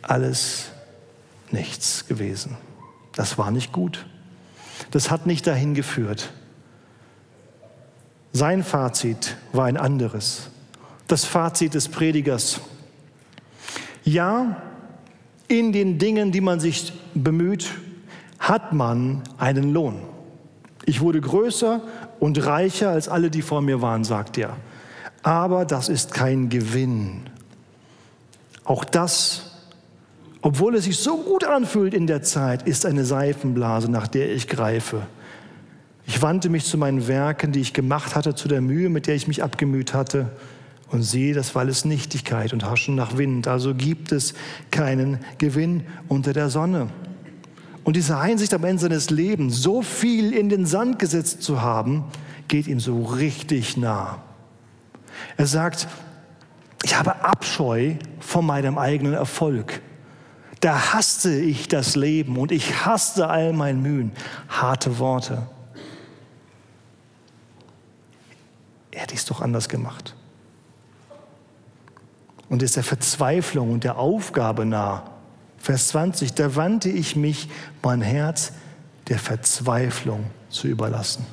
alles 0.00 0.70
nichts 1.50 2.06
gewesen. 2.08 2.56
Das 3.14 3.36
war 3.36 3.50
nicht 3.50 3.72
gut. 3.72 4.06
Das 4.90 5.10
hat 5.10 5.26
nicht 5.26 5.46
dahin 5.46 5.74
geführt. 5.74 6.32
Sein 8.32 8.64
Fazit 8.64 9.36
war 9.52 9.66
ein 9.66 9.76
anderes 9.76 10.48
das 11.08 11.26
Fazit 11.26 11.74
des 11.74 11.90
Predigers. 11.90 12.58
Ja, 14.02 14.62
in 15.46 15.70
den 15.70 15.98
Dingen, 15.98 16.32
die 16.32 16.40
man 16.40 16.58
sich 16.58 16.90
bemüht, 17.12 17.68
hat 18.38 18.72
man 18.72 19.20
einen 19.36 19.74
Lohn. 19.74 20.11
Ich 20.84 21.00
wurde 21.00 21.20
größer 21.20 21.80
und 22.18 22.44
reicher 22.44 22.90
als 22.90 23.08
alle, 23.08 23.30
die 23.30 23.42
vor 23.42 23.62
mir 23.62 23.82
waren, 23.82 24.04
sagt 24.04 24.38
er. 24.38 24.56
Aber 25.22 25.64
das 25.64 25.88
ist 25.88 26.12
kein 26.12 26.48
Gewinn. 26.48 27.22
Auch 28.64 28.84
das, 28.84 29.52
obwohl 30.40 30.74
es 30.74 30.84
sich 30.84 30.98
so 30.98 31.18
gut 31.18 31.44
anfühlt 31.44 31.94
in 31.94 32.06
der 32.06 32.22
Zeit, 32.22 32.62
ist 32.62 32.86
eine 32.86 33.04
Seifenblase, 33.04 33.90
nach 33.90 34.08
der 34.08 34.32
ich 34.32 34.48
greife. 34.48 35.06
Ich 36.06 36.20
wandte 36.20 36.48
mich 36.48 36.64
zu 36.64 36.76
meinen 36.78 37.06
Werken, 37.06 37.52
die 37.52 37.60
ich 37.60 37.72
gemacht 37.72 38.16
hatte, 38.16 38.34
zu 38.34 38.48
der 38.48 38.60
Mühe, 38.60 38.88
mit 38.88 39.06
der 39.06 39.14
ich 39.14 39.28
mich 39.28 39.42
abgemüht 39.42 39.94
hatte 39.94 40.30
und 40.90 41.02
siehe, 41.02 41.34
das 41.34 41.54
war 41.54 41.62
alles 41.62 41.84
Nichtigkeit 41.84 42.52
und 42.52 42.64
Haschen 42.64 42.94
nach 42.94 43.16
Wind. 43.16 43.48
Also 43.48 43.74
gibt 43.74 44.12
es 44.12 44.34
keinen 44.70 45.18
Gewinn 45.38 45.84
unter 46.08 46.32
der 46.32 46.50
Sonne. 46.50 46.88
Und 47.84 47.96
diese 47.96 48.18
Einsicht 48.18 48.54
am 48.54 48.64
Ende 48.64 48.82
seines 48.82 49.10
Lebens, 49.10 49.60
so 49.60 49.82
viel 49.82 50.32
in 50.32 50.48
den 50.48 50.66
Sand 50.66 50.98
gesetzt 50.98 51.42
zu 51.42 51.62
haben, 51.62 52.04
geht 52.48 52.66
ihm 52.66 52.80
so 52.80 53.02
richtig 53.02 53.76
nah. 53.76 54.22
Er 55.36 55.46
sagt, 55.46 55.88
ich 56.84 56.96
habe 56.96 57.24
Abscheu 57.24 57.94
vor 58.20 58.42
meinem 58.42 58.78
eigenen 58.78 59.14
Erfolg. 59.14 59.80
Da 60.60 60.92
hasste 60.94 61.34
ich 61.34 61.66
das 61.66 61.96
Leben 61.96 62.36
und 62.36 62.52
ich 62.52 62.86
hasste 62.86 63.28
all 63.28 63.52
mein 63.52 63.82
Mühen. 63.82 64.12
Harte 64.48 64.98
Worte. 64.98 65.46
Er 68.92 69.02
hätte 69.02 69.14
es 69.14 69.24
doch 69.24 69.40
anders 69.40 69.68
gemacht. 69.68 70.14
Und 72.48 72.62
ist 72.62 72.76
der 72.76 72.84
Verzweiflung 72.84 73.72
und 73.72 73.82
der 73.82 73.98
Aufgabe 73.98 74.64
nah. 74.64 75.11
Vers 75.62 75.88
20, 75.88 76.34
da 76.34 76.56
wandte 76.56 76.88
ich 76.88 77.14
mich, 77.14 77.48
mein 77.84 78.02
Herz 78.02 78.52
der 79.06 79.20
Verzweiflung 79.20 80.24
zu 80.50 80.66
überlassen. 80.66 81.24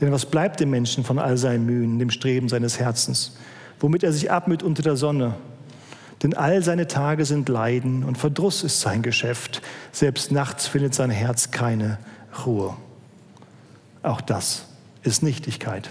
Denn 0.00 0.10
was 0.10 0.26
bleibt 0.26 0.58
dem 0.58 0.70
Menschen 0.70 1.04
von 1.04 1.20
all 1.20 1.36
seinen 1.36 1.64
Mühen, 1.64 2.00
dem 2.00 2.10
Streben 2.10 2.48
seines 2.48 2.80
Herzens, 2.80 3.36
womit 3.78 4.02
er 4.02 4.12
sich 4.12 4.32
abmüht 4.32 4.64
unter 4.64 4.82
der 4.82 4.96
Sonne? 4.96 5.36
Denn 6.24 6.34
all 6.34 6.64
seine 6.64 6.88
Tage 6.88 7.24
sind 7.24 7.48
Leiden 7.48 8.02
und 8.02 8.18
Verdruss 8.18 8.64
ist 8.64 8.80
sein 8.80 9.02
Geschäft. 9.02 9.62
Selbst 9.92 10.32
nachts 10.32 10.66
findet 10.66 10.92
sein 10.92 11.10
Herz 11.10 11.52
keine 11.52 11.98
Ruhe. 12.44 12.76
Auch 14.02 14.20
das 14.20 14.64
ist 15.04 15.22
Nichtigkeit. 15.22 15.90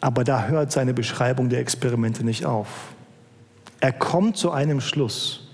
Aber 0.00 0.24
da 0.24 0.46
hört 0.46 0.72
seine 0.72 0.94
Beschreibung 0.94 1.48
der 1.48 1.60
Experimente 1.60 2.24
nicht 2.24 2.46
auf. 2.46 2.68
Er 3.80 3.92
kommt 3.92 4.36
zu 4.36 4.50
einem 4.50 4.80
Schluss 4.80 5.48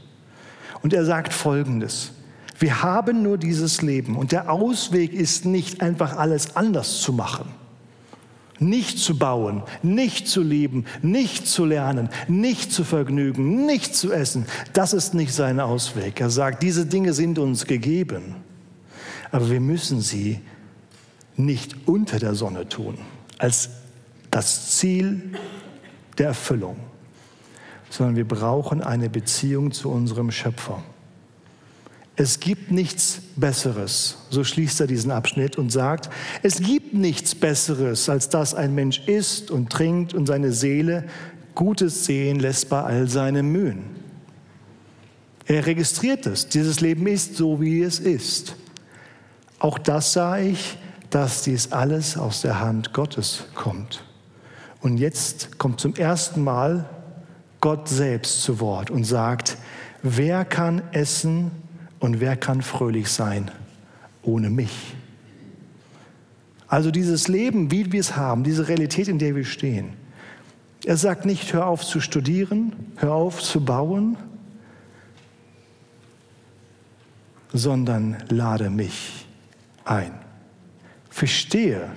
und 0.83 0.93
er 0.93 1.05
sagt 1.05 1.33
Folgendes. 1.33 2.13
Wir 2.59 2.83
haben 2.83 3.23
nur 3.23 3.37
dieses 3.37 3.83
Leben 3.83 4.17
und 4.17 4.33
der 4.33 4.51
Ausweg 4.51 5.13
ist 5.13 5.45
nicht 5.45 5.83
einfach 5.83 6.17
alles 6.17 6.57
anders 6.57 7.01
zu 7.01 7.13
machen. 7.13 7.47
Nicht 8.61 8.99
zu 8.99 9.19
bauen, 9.19 9.65
nicht 9.83 10.29
zu 10.29 10.41
lieben, 10.41 10.87
nicht 11.03 11.49
zu 11.49 11.65
lernen, 11.65 12.09
nicht 12.29 12.71
zu 12.71 12.85
vergnügen, 12.85 13.67
nicht 13.67 13.97
zu 13.97 14.13
essen. 14.13 14.47
Das 14.73 14.93
ist 14.93 15.13
nicht 15.13 15.35
sein 15.35 15.59
Ausweg. 15.59 16.21
Er 16.21 16.31
sagt, 16.31 16.63
diese 16.63 16.87
Dinge 16.87 17.13
sind 17.13 17.39
uns 17.39 17.67
gegeben, 17.67 18.37
aber 19.33 19.51
wir 19.51 19.61
müssen 19.61 20.01
sie 20.01 20.41
nicht 21.37 21.75
unter 21.87 22.21
der 22.21 22.37
Sonne 22.37 22.69
tun, 22.69 22.97
als 23.39 23.71
das 24.35 24.79
Ziel 24.79 25.31
der 26.19 26.27
Erfüllung, 26.27 26.77
sondern 27.89 28.17
wir 28.17 28.27
brauchen 28.27 28.83
eine 28.83 29.09
Beziehung 29.09 29.71
zu 29.71 29.93
unserem 29.93 30.33
Schöpfer. 30.33 30.83
Es 32.17 32.41
gibt 32.41 32.73
nichts 32.73 33.21
Besseres, 33.37 34.19
so 34.31 34.43
schließt 34.43 34.81
er 34.81 34.89
diesen 34.89 35.13
Abschnitt 35.13 35.57
und 35.57 35.71
sagt, 35.71 36.11
es 36.43 36.61
gibt 36.61 36.95
nichts 36.95 37.37
Besseres, 37.37 38.09
als 38.09 38.29
dass 38.29 38.55
ein 38.55 38.75
Mensch 38.75 39.07
isst 39.07 39.53
und 39.53 39.71
trinkt 39.71 40.15
und 40.15 40.27
seine 40.27 40.53
Seele 40.53 41.05
Gutes 41.55 42.05
sehen 42.05 42.41
lässt 42.41 42.69
bei 42.69 42.83
all 42.83 43.09
seinen 43.09 43.53
Mühen. 43.53 43.85
Er 45.47 45.65
registriert 45.65 46.27
es, 46.27 46.49
dieses 46.49 46.81
Leben 46.81 47.07
ist 47.07 47.37
so, 47.37 47.61
wie 47.61 47.83
es 47.83 48.01
ist. 48.01 48.57
Auch 49.61 49.79
das 49.79 50.13
sah 50.13 50.39
ich, 50.39 50.77
dass 51.11 51.43
dies 51.43 51.71
alles 51.71 52.17
aus 52.17 52.43
der 52.43 52.59
Hand 52.59 52.93
Gottes 52.93 53.45
kommt. 53.55 54.03
Und 54.85 54.99
jetzt 54.99 55.59
kommt 55.59 55.81
zum 55.81 55.95
ersten 55.95 56.45
Mal 56.45 56.85
Gott 57.63 57.89
selbst 57.89 58.43
zu 58.43 58.61
Wort 58.61 58.91
und 58.91 59.05
sagt, 59.05 59.57
wer 60.03 60.45
kann 60.45 60.83
essen 60.93 61.51
und 62.01 62.21
wer 62.21 62.37
kann 62.37 62.61
fröhlich 62.61 63.09
sein 63.09 63.51
ohne 64.21 64.51
mich? 64.51 64.95
Also 66.69 66.91
dieses 66.91 67.29
Leben, 67.29 67.71
wie 67.71 67.93
wir 67.93 68.01
es 68.01 68.15
haben, 68.15 68.45
diese 68.45 68.69
Realität, 68.69 69.09
in 69.09 69.19
der 69.19 69.35
wir 69.35 69.47
stehen. 69.47 69.95
Er 70.85 70.99
sagt 70.99 71.25
nicht, 71.25 71.55
hör 71.55 71.67
auf 71.67 71.83
zu 71.83 71.99
studieren, 72.03 72.75
hör 72.97 73.15
auf 73.15 73.41
zu 73.41 73.65
bauen, 73.65 74.19
sondern 77.55 78.23
lade 78.29 78.69
mich 78.69 79.27
ein. 79.87 80.13
Verstehe, 81.09 81.91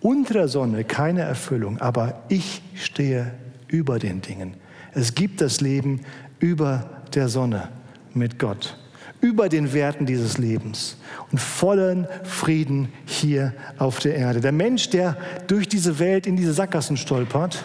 unter 0.00 0.34
der 0.34 0.48
Sonne 0.48 0.84
keine 0.84 1.22
Erfüllung, 1.22 1.78
aber 1.78 2.22
ich 2.28 2.62
stehe 2.74 3.32
über 3.68 3.98
den 3.98 4.20
Dingen. 4.20 4.54
Es 4.92 5.14
gibt 5.14 5.40
das 5.40 5.60
Leben 5.60 6.00
über 6.38 6.88
der 7.14 7.28
Sonne 7.28 7.68
mit 8.14 8.38
Gott, 8.38 8.76
über 9.20 9.48
den 9.48 9.72
Werten 9.72 10.06
dieses 10.06 10.38
Lebens 10.38 10.96
und 11.30 11.40
vollen 11.40 12.06
Frieden 12.24 12.88
hier 13.04 13.52
auf 13.78 13.98
der 13.98 14.14
Erde. 14.14 14.40
Der 14.40 14.52
Mensch, 14.52 14.90
der 14.90 15.16
durch 15.46 15.68
diese 15.68 15.98
Welt 15.98 16.26
in 16.26 16.36
diese 16.36 16.52
Sackgassen 16.52 16.96
stolpert, 16.96 17.64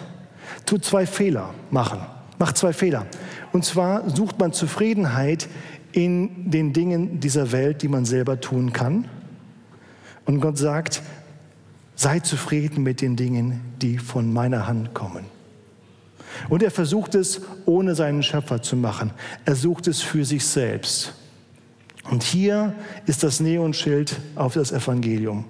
tut 0.66 0.84
zwei 0.84 1.06
Fehler 1.06 1.54
machen, 1.70 2.00
macht 2.38 2.56
zwei 2.56 2.72
Fehler. 2.72 3.06
Und 3.52 3.64
zwar 3.64 4.08
sucht 4.10 4.38
man 4.38 4.52
Zufriedenheit 4.52 5.48
in 5.92 6.50
den 6.50 6.72
Dingen 6.72 7.20
dieser 7.20 7.52
Welt, 7.52 7.82
die 7.82 7.88
man 7.88 8.04
selber 8.04 8.40
tun 8.40 8.72
kann. 8.72 9.06
Und 10.24 10.40
Gott 10.40 10.58
sagt, 10.58 11.02
Sei 11.96 12.20
zufrieden 12.20 12.82
mit 12.82 13.00
den 13.00 13.16
Dingen, 13.16 13.60
die 13.80 13.98
von 13.98 14.32
meiner 14.32 14.66
Hand 14.66 14.94
kommen. 14.94 15.26
Und 16.48 16.62
er 16.62 16.70
versucht 16.70 17.14
es, 17.14 17.40
ohne 17.64 17.94
seinen 17.94 18.22
Schöpfer 18.22 18.62
zu 18.62 18.76
machen. 18.76 19.12
Er 19.44 19.54
sucht 19.54 19.86
es 19.86 20.02
für 20.02 20.24
sich 20.24 20.44
selbst. 20.44 21.14
Und 22.10 22.22
hier 22.22 22.74
ist 23.06 23.22
das 23.22 23.40
Neonschild 23.40 24.20
auf 24.34 24.54
das 24.54 24.72
Evangelium. 24.72 25.44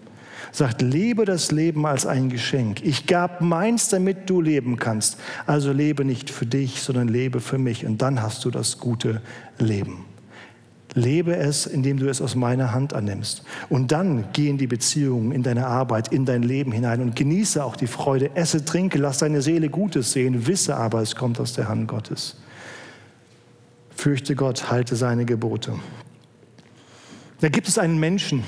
Sagt, 0.53 0.83
lebe 0.83 1.25
das 1.25 1.51
Leben 1.51 1.85
als 1.85 2.07
ein 2.07 2.29
Geschenk. 2.29 2.85
Ich 2.85 3.07
gab 3.07 3.41
meins, 3.41 3.89
damit 3.89 4.31
du 4.31 4.41
leben 4.41 4.77
kannst. 4.77 5.19
Also 5.47 5.73
lebe 5.73 6.05
nicht 6.05 6.31
für 6.31 6.47
dich, 6.47 6.81
sondern 6.81 7.09
lebe 7.09 7.41
für 7.41 7.59
mich. 7.59 7.85
Und 7.87 8.03
dann 8.03 8.23
hast 8.23 8.45
du 8.45 8.51
das 8.51 8.79
gute 8.79 9.21
Leben. 9.59 10.05
Lebe 10.95 11.37
es, 11.37 11.67
indem 11.67 11.99
du 11.99 12.09
es 12.09 12.23
aus 12.23 12.37
meiner 12.37 12.73
Hand 12.73 12.95
annimmst. 12.95 13.43
Und 13.69 13.91
dann 13.91 14.27
geh 14.33 14.49
in 14.49 14.59
die 14.59 14.69
Beziehungen, 14.69 15.33
in 15.33 15.43
deine 15.43 15.67
Arbeit, 15.67 16.13
in 16.13 16.25
dein 16.25 16.45
Leben 16.45 16.71
hinein 16.71 17.01
und 17.01 17.17
genieße 17.17 17.65
auch 17.65 17.75
die 17.75 17.89
Freude. 17.89 18.37
Esse, 18.37 18.65
trinke, 18.65 18.99
lass 18.99 19.19
deine 19.19 19.43
Seele 19.43 19.69
Gutes 19.69 20.13
sehen. 20.13 20.47
Wisse 20.47 20.77
aber, 20.77 21.03
es 21.03 21.17
kommt 21.17 21.41
aus 21.41 21.55
der 21.55 21.69
Hand 21.69 21.89
Gottes. 21.89 22.37
Fürchte 23.97 24.37
Gott, 24.37 24.71
halte 24.71 24.95
seine 24.95 25.25
Gebote. 25.25 25.75
Da 27.41 27.49
gibt 27.49 27.67
es 27.67 27.77
einen 27.77 27.99
Menschen, 27.99 28.45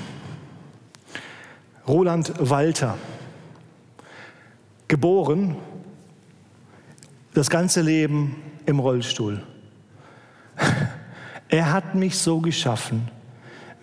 Roland 1.85 2.33
Walter, 2.39 2.97
geboren, 4.87 5.55
das 7.33 7.49
ganze 7.49 7.81
Leben 7.81 8.35
im 8.65 8.79
Rollstuhl. 8.79 9.43
Er 11.49 11.71
hat 11.71 11.95
mich 11.95 12.17
so 12.17 12.41
geschaffen, 12.41 13.09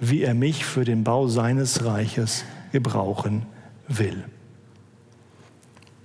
wie 0.01 0.23
er 0.23 0.35
mich 0.35 0.65
für 0.65 0.85
den 0.85 1.05
Bau 1.05 1.29
seines 1.29 1.85
Reiches 1.85 2.45
gebrauchen 2.73 3.47
will. 3.89 4.25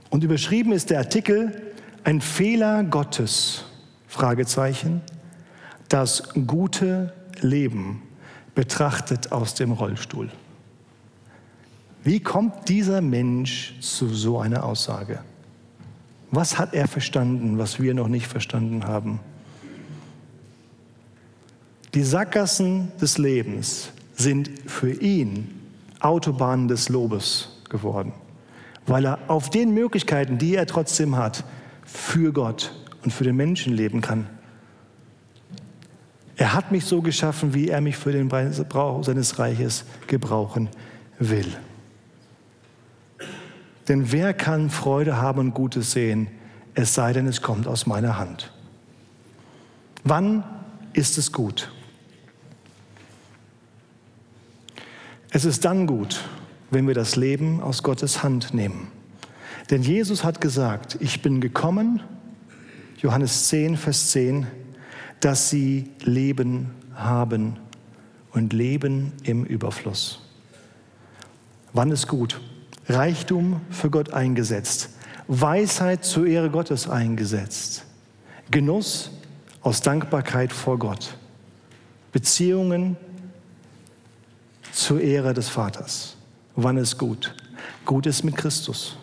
Und 0.10 0.24
überschrieben 0.24 0.72
ist 0.72 0.90
der 0.90 1.00
Artikel 1.00 1.74
ein 2.04 2.22
Fehler 2.22 2.84
Gottes, 2.84 3.66
Fragezeichen, 4.08 5.02
das 5.90 6.34
gute 6.48 7.14
Leben 7.42 8.04
betrachtet 8.56 9.32
aus 9.32 9.54
dem 9.54 9.72
Rollstuhl. 9.72 10.30
Wie 12.04 12.22
kommt 12.22 12.70
dieser 12.70 13.02
Mensch 13.02 13.76
zu 13.82 14.08
so 14.08 14.40
einer 14.40 14.64
Aussage? 14.64 15.20
Was 16.32 16.58
hat 16.58 16.74
er 16.74 16.88
verstanden, 16.88 17.58
was 17.58 17.80
wir 17.80 17.94
noch 17.94 18.08
nicht 18.08 18.28
verstanden 18.28 18.86
haben? 18.86 19.20
Die 21.96 22.04
Sackgassen 22.04 22.92
des 23.02 23.18
Lebens 23.18 23.90
sind 24.16 24.50
für 24.68 24.92
ihn 24.92 25.60
Autobahnen 26.00 26.68
des 26.68 26.90
Lobes 26.90 27.62
geworden, 27.70 28.14
weil 28.86 29.06
er 29.06 29.20
auf 29.28 29.50
den 29.50 29.74
Möglichkeiten, 29.74 30.38
die 30.38 30.56
er 30.56 30.68
trotzdem 30.68 31.16
hat, 31.16 31.44
für 31.84 32.32
Gott 32.32 32.74
und 33.04 33.12
für 33.12 33.24
den 33.24 33.36
Menschen 33.36 33.74
leben 33.74 34.02
kann. 34.02 34.30
Er 36.36 36.54
hat 36.54 36.72
mich 36.72 36.86
so 36.86 37.02
geschaffen, 37.02 37.54
wie 37.54 37.70
er 37.70 37.82
mich 37.82 37.98
für 37.98 38.12
den 38.12 38.30
Brauch 38.30 39.04
seines 39.04 39.40
Reiches 39.40 39.84
gebrauchen 40.08 40.70
will. 41.18 41.48
Denn 43.88 44.12
wer 44.12 44.36
kann 44.36 44.70
Freude 44.70 45.18
haben 45.18 45.40
und 45.40 45.54
Gutes 45.56 45.92
sehen, 45.92 46.28
es 46.76 46.94
sei 46.94 47.12
denn, 47.14 47.26
es 47.26 47.42
kommt 47.42 47.68
aus 47.68 47.88
meiner 47.88 48.20
Hand? 48.20 48.54
Wann 50.04 50.44
ist 50.94 51.18
es 51.18 51.32
gut? 51.32 51.72
Es 55.32 55.46
ist 55.46 55.64
dann 55.64 55.86
gut, 55.86 56.24
wenn 56.72 56.88
wir 56.88 56.96
das 56.96 57.16
Leben 57.16 57.62
aus 57.62 57.84
Gottes 57.84 58.24
Hand 58.24 58.54
nehmen. 58.54 58.88
Denn 59.70 59.84
Jesus 59.84 60.24
hat 60.24 60.42
gesagt, 60.42 60.98
ich 61.00 61.22
bin 61.22 61.40
gekommen, 61.40 62.02
Johannes 62.98 63.48
10, 63.48 63.78
Vers 63.78 64.10
10, 64.10 64.48
dass 65.20 65.52
sie 65.52 65.92
Leben 66.04 66.72
haben 66.96 67.58
und 68.32 68.54
Leben 68.54 69.14
im 69.24 69.46
Überfluss. 69.46 70.20
Wann 71.74 71.92
ist 71.92 72.08
gut? 72.08 72.42
Reichtum 72.88 73.62
für 73.70 73.92
Gott 73.92 74.12
eingesetzt, 74.12 74.90
Weisheit 75.28 76.04
zur 76.04 76.26
Ehre 76.26 76.50
Gottes 76.50 76.90
eingesetzt, 76.90 77.86
Genuss 78.50 79.12
aus 79.62 79.82
Dankbarkeit 79.82 80.52
vor 80.52 80.80
Gott, 80.80 81.16
Beziehungen 82.12 82.98
zur 84.72 85.02
Ehre 85.02 85.34
des 85.34 85.50
Vaters. 85.50 86.16
Wann 86.56 86.78
ist 86.78 86.98
gut? 86.98 87.36
Gut 87.86 88.06
ist 88.06 88.24
mit 88.24 88.36
Christus. 88.36 88.98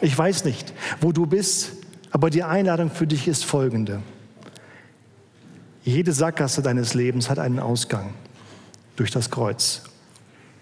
Ich 0.00 0.16
weiß 0.16 0.44
nicht, 0.44 0.72
wo 1.00 1.12
du 1.12 1.26
bist, 1.26 1.72
aber 2.10 2.30
die 2.30 2.42
Einladung 2.42 2.90
für 2.90 3.06
dich 3.06 3.28
ist 3.28 3.44
folgende. 3.44 4.02
Jede 5.84 6.12
Sackgasse 6.12 6.62
deines 6.62 6.94
Lebens 6.94 7.30
hat 7.30 7.38
einen 7.38 7.58
Ausgang 7.58 8.14
durch 8.96 9.10
das 9.10 9.30
Kreuz. 9.30 9.82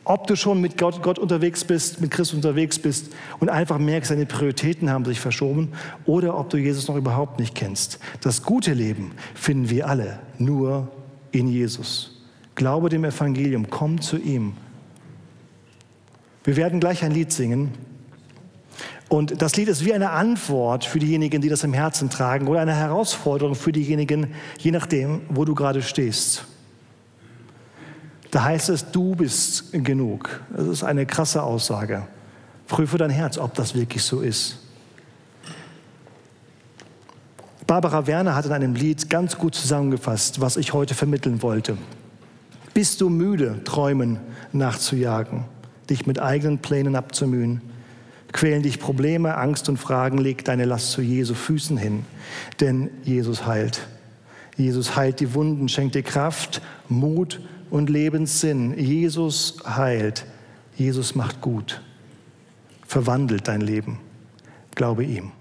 Ob 0.05 0.29
du 0.29 0.37
schon 0.37 0.61
mit 0.61 0.79
Gott, 0.79 1.03
Gott, 1.03 1.19
unterwegs 1.19 1.65
bist, 1.65 2.01
mit 2.01 2.13
Christus 2.13 2.37
unterwegs 2.37 2.79
bist 2.79 3.13
und 3.41 3.49
einfach 3.49 3.79
merkst, 3.79 4.13
deine 4.13 4.25
Prioritäten 4.25 4.89
haben 4.89 5.05
sich 5.05 5.19
verschoben, 5.19 5.73
oder 6.05 6.39
ob 6.39 6.49
du 6.51 6.59
Jesus 6.59 6.87
noch 6.87 6.95
überhaupt 6.95 7.41
nicht 7.41 7.57
kennst. 7.57 7.99
Das 8.21 8.45
gute 8.45 8.73
Leben 8.73 9.13
finden 9.35 9.69
wir 9.69 9.89
alle 9.89 10.21
nur 10.39 10.89
in 11.33 11.49
Jesus. 11.49 12.16
Glaube 12.57 12.89
dem 12.89 13.05
Evangelium, 13.05 13.71
komm 13.71 14.01
zu 14.01 14.17
ihm. 14.17 14.55
Wir 16.43 16.57
werden 16.57 16.81
gleich 16.81 17.05
ein 17.05 17.13
Lied 17.13 17.31
singen. 17.31 17.73
Und 19.09 19.41
das 19.41 19.57
Lied 19.57 19.69
ist 19.69 19.85
wie 19.85 19.93
eine 19.93 20.11
Antwort 20.11 20.85
für 20.85 20.99
diejenigen, 20.99 21.41
die 21.41 21.49
das 21.49 21.63
im 21.63 21.73
Herzen 21.73 22.11
tragen 22.11 22.49
oder 22.49 22.61
eine 22.61 22.75
Herausforderung 22.75 23.55
für 23.55 23.73
diejenigen, 23.73 24.35
je 24.59 24.73
nachdem, 24.73 25.21
wo 25.29 25.45
du 25.45 25.55
gerade 25.55 25.83
stehst. 25.83 26.45
Da 28.31 28.43
heißt 28.43 28.71
es, 28.71 28.91
du 28.91 29.15
bist 29.15 29.73
genug. 29.73 30.41
Das 30.51 30.67
ist 30.67 30.83
eine 30.83 31.07
krasse 31.07 31.43
Aussage. 31.43 32.07
Prüfe 32.67 32.99
dein 32.99 33.11
Herz, 33.11 33.39
ob 33.39 33.55
das 33.55 33.75
wirklich 33.75 34.03
so 34.03 34.21
ist. 34.21 34.59
Barbara 37.67 38.07
Werner 38.07 38.35
hat 38.35 38.47
in 38.47 38.53
einem 38.53 38.75
Lied 38.75 39.11
ganz 39.11 39.37
gut 39.37 39.55
zusammengefasst, 39.55 40.41
was 40.41 40.57
ich 40.57 40.73
heute 40.73 40.95
vermitteln 40.95 41.43
wollte. 41.43 41.77
Bist 42.77 43.01
du 43.01 43.09
müde, 43.09 43.65
Träumen 43.65 44.19
nachzujagen, 44.53 45.45
dich 45.89 46.07
mit 46.07 46.21
eigenen 46.21 46.59
Plänen 46.59 46.95
abzumühen? 46.95 47.63
quälen 48.33 48.63
dich 48.63 48.81
Probleme, 48.81 49.39
Angst 49.39 49.71
und 49.71 49.79
Fragen, 49.79 50.19
leg 50.19 50.45
deine 50.45 50.67
Last 50.67 50.91
zu 50.91 51.01
Jesu 51.01 51.33
Füßen 51.33 51.79
hin, 51.79 52.05
denn 52.61 52.91
Jesus 53.03 53.47
heilt. 53.47 53.89
Jesus 54.59 54.95
heilt 54.95 55.21
die 55.21 55.33
Wunden, 55.33 55.71
schenkt 55.71 55.95
dir 55.95 56.03
Kraft, 56.03 56.61
Mut 56.91 57.41
und 57.71 57.89
Lebenssinn. 57.89 58.79
Jesus 58.79 59.57
heilt. 59.65 60.27
Jesus 60.77 61.15
macht 61.15 61.41
gut. 61.41 61.81
Verwandelt 62.87 63.49
dein 63.49 63.63
Leben. 63.63 64.01
Glaube 64.75 65.03
ihm. 65.03 65.33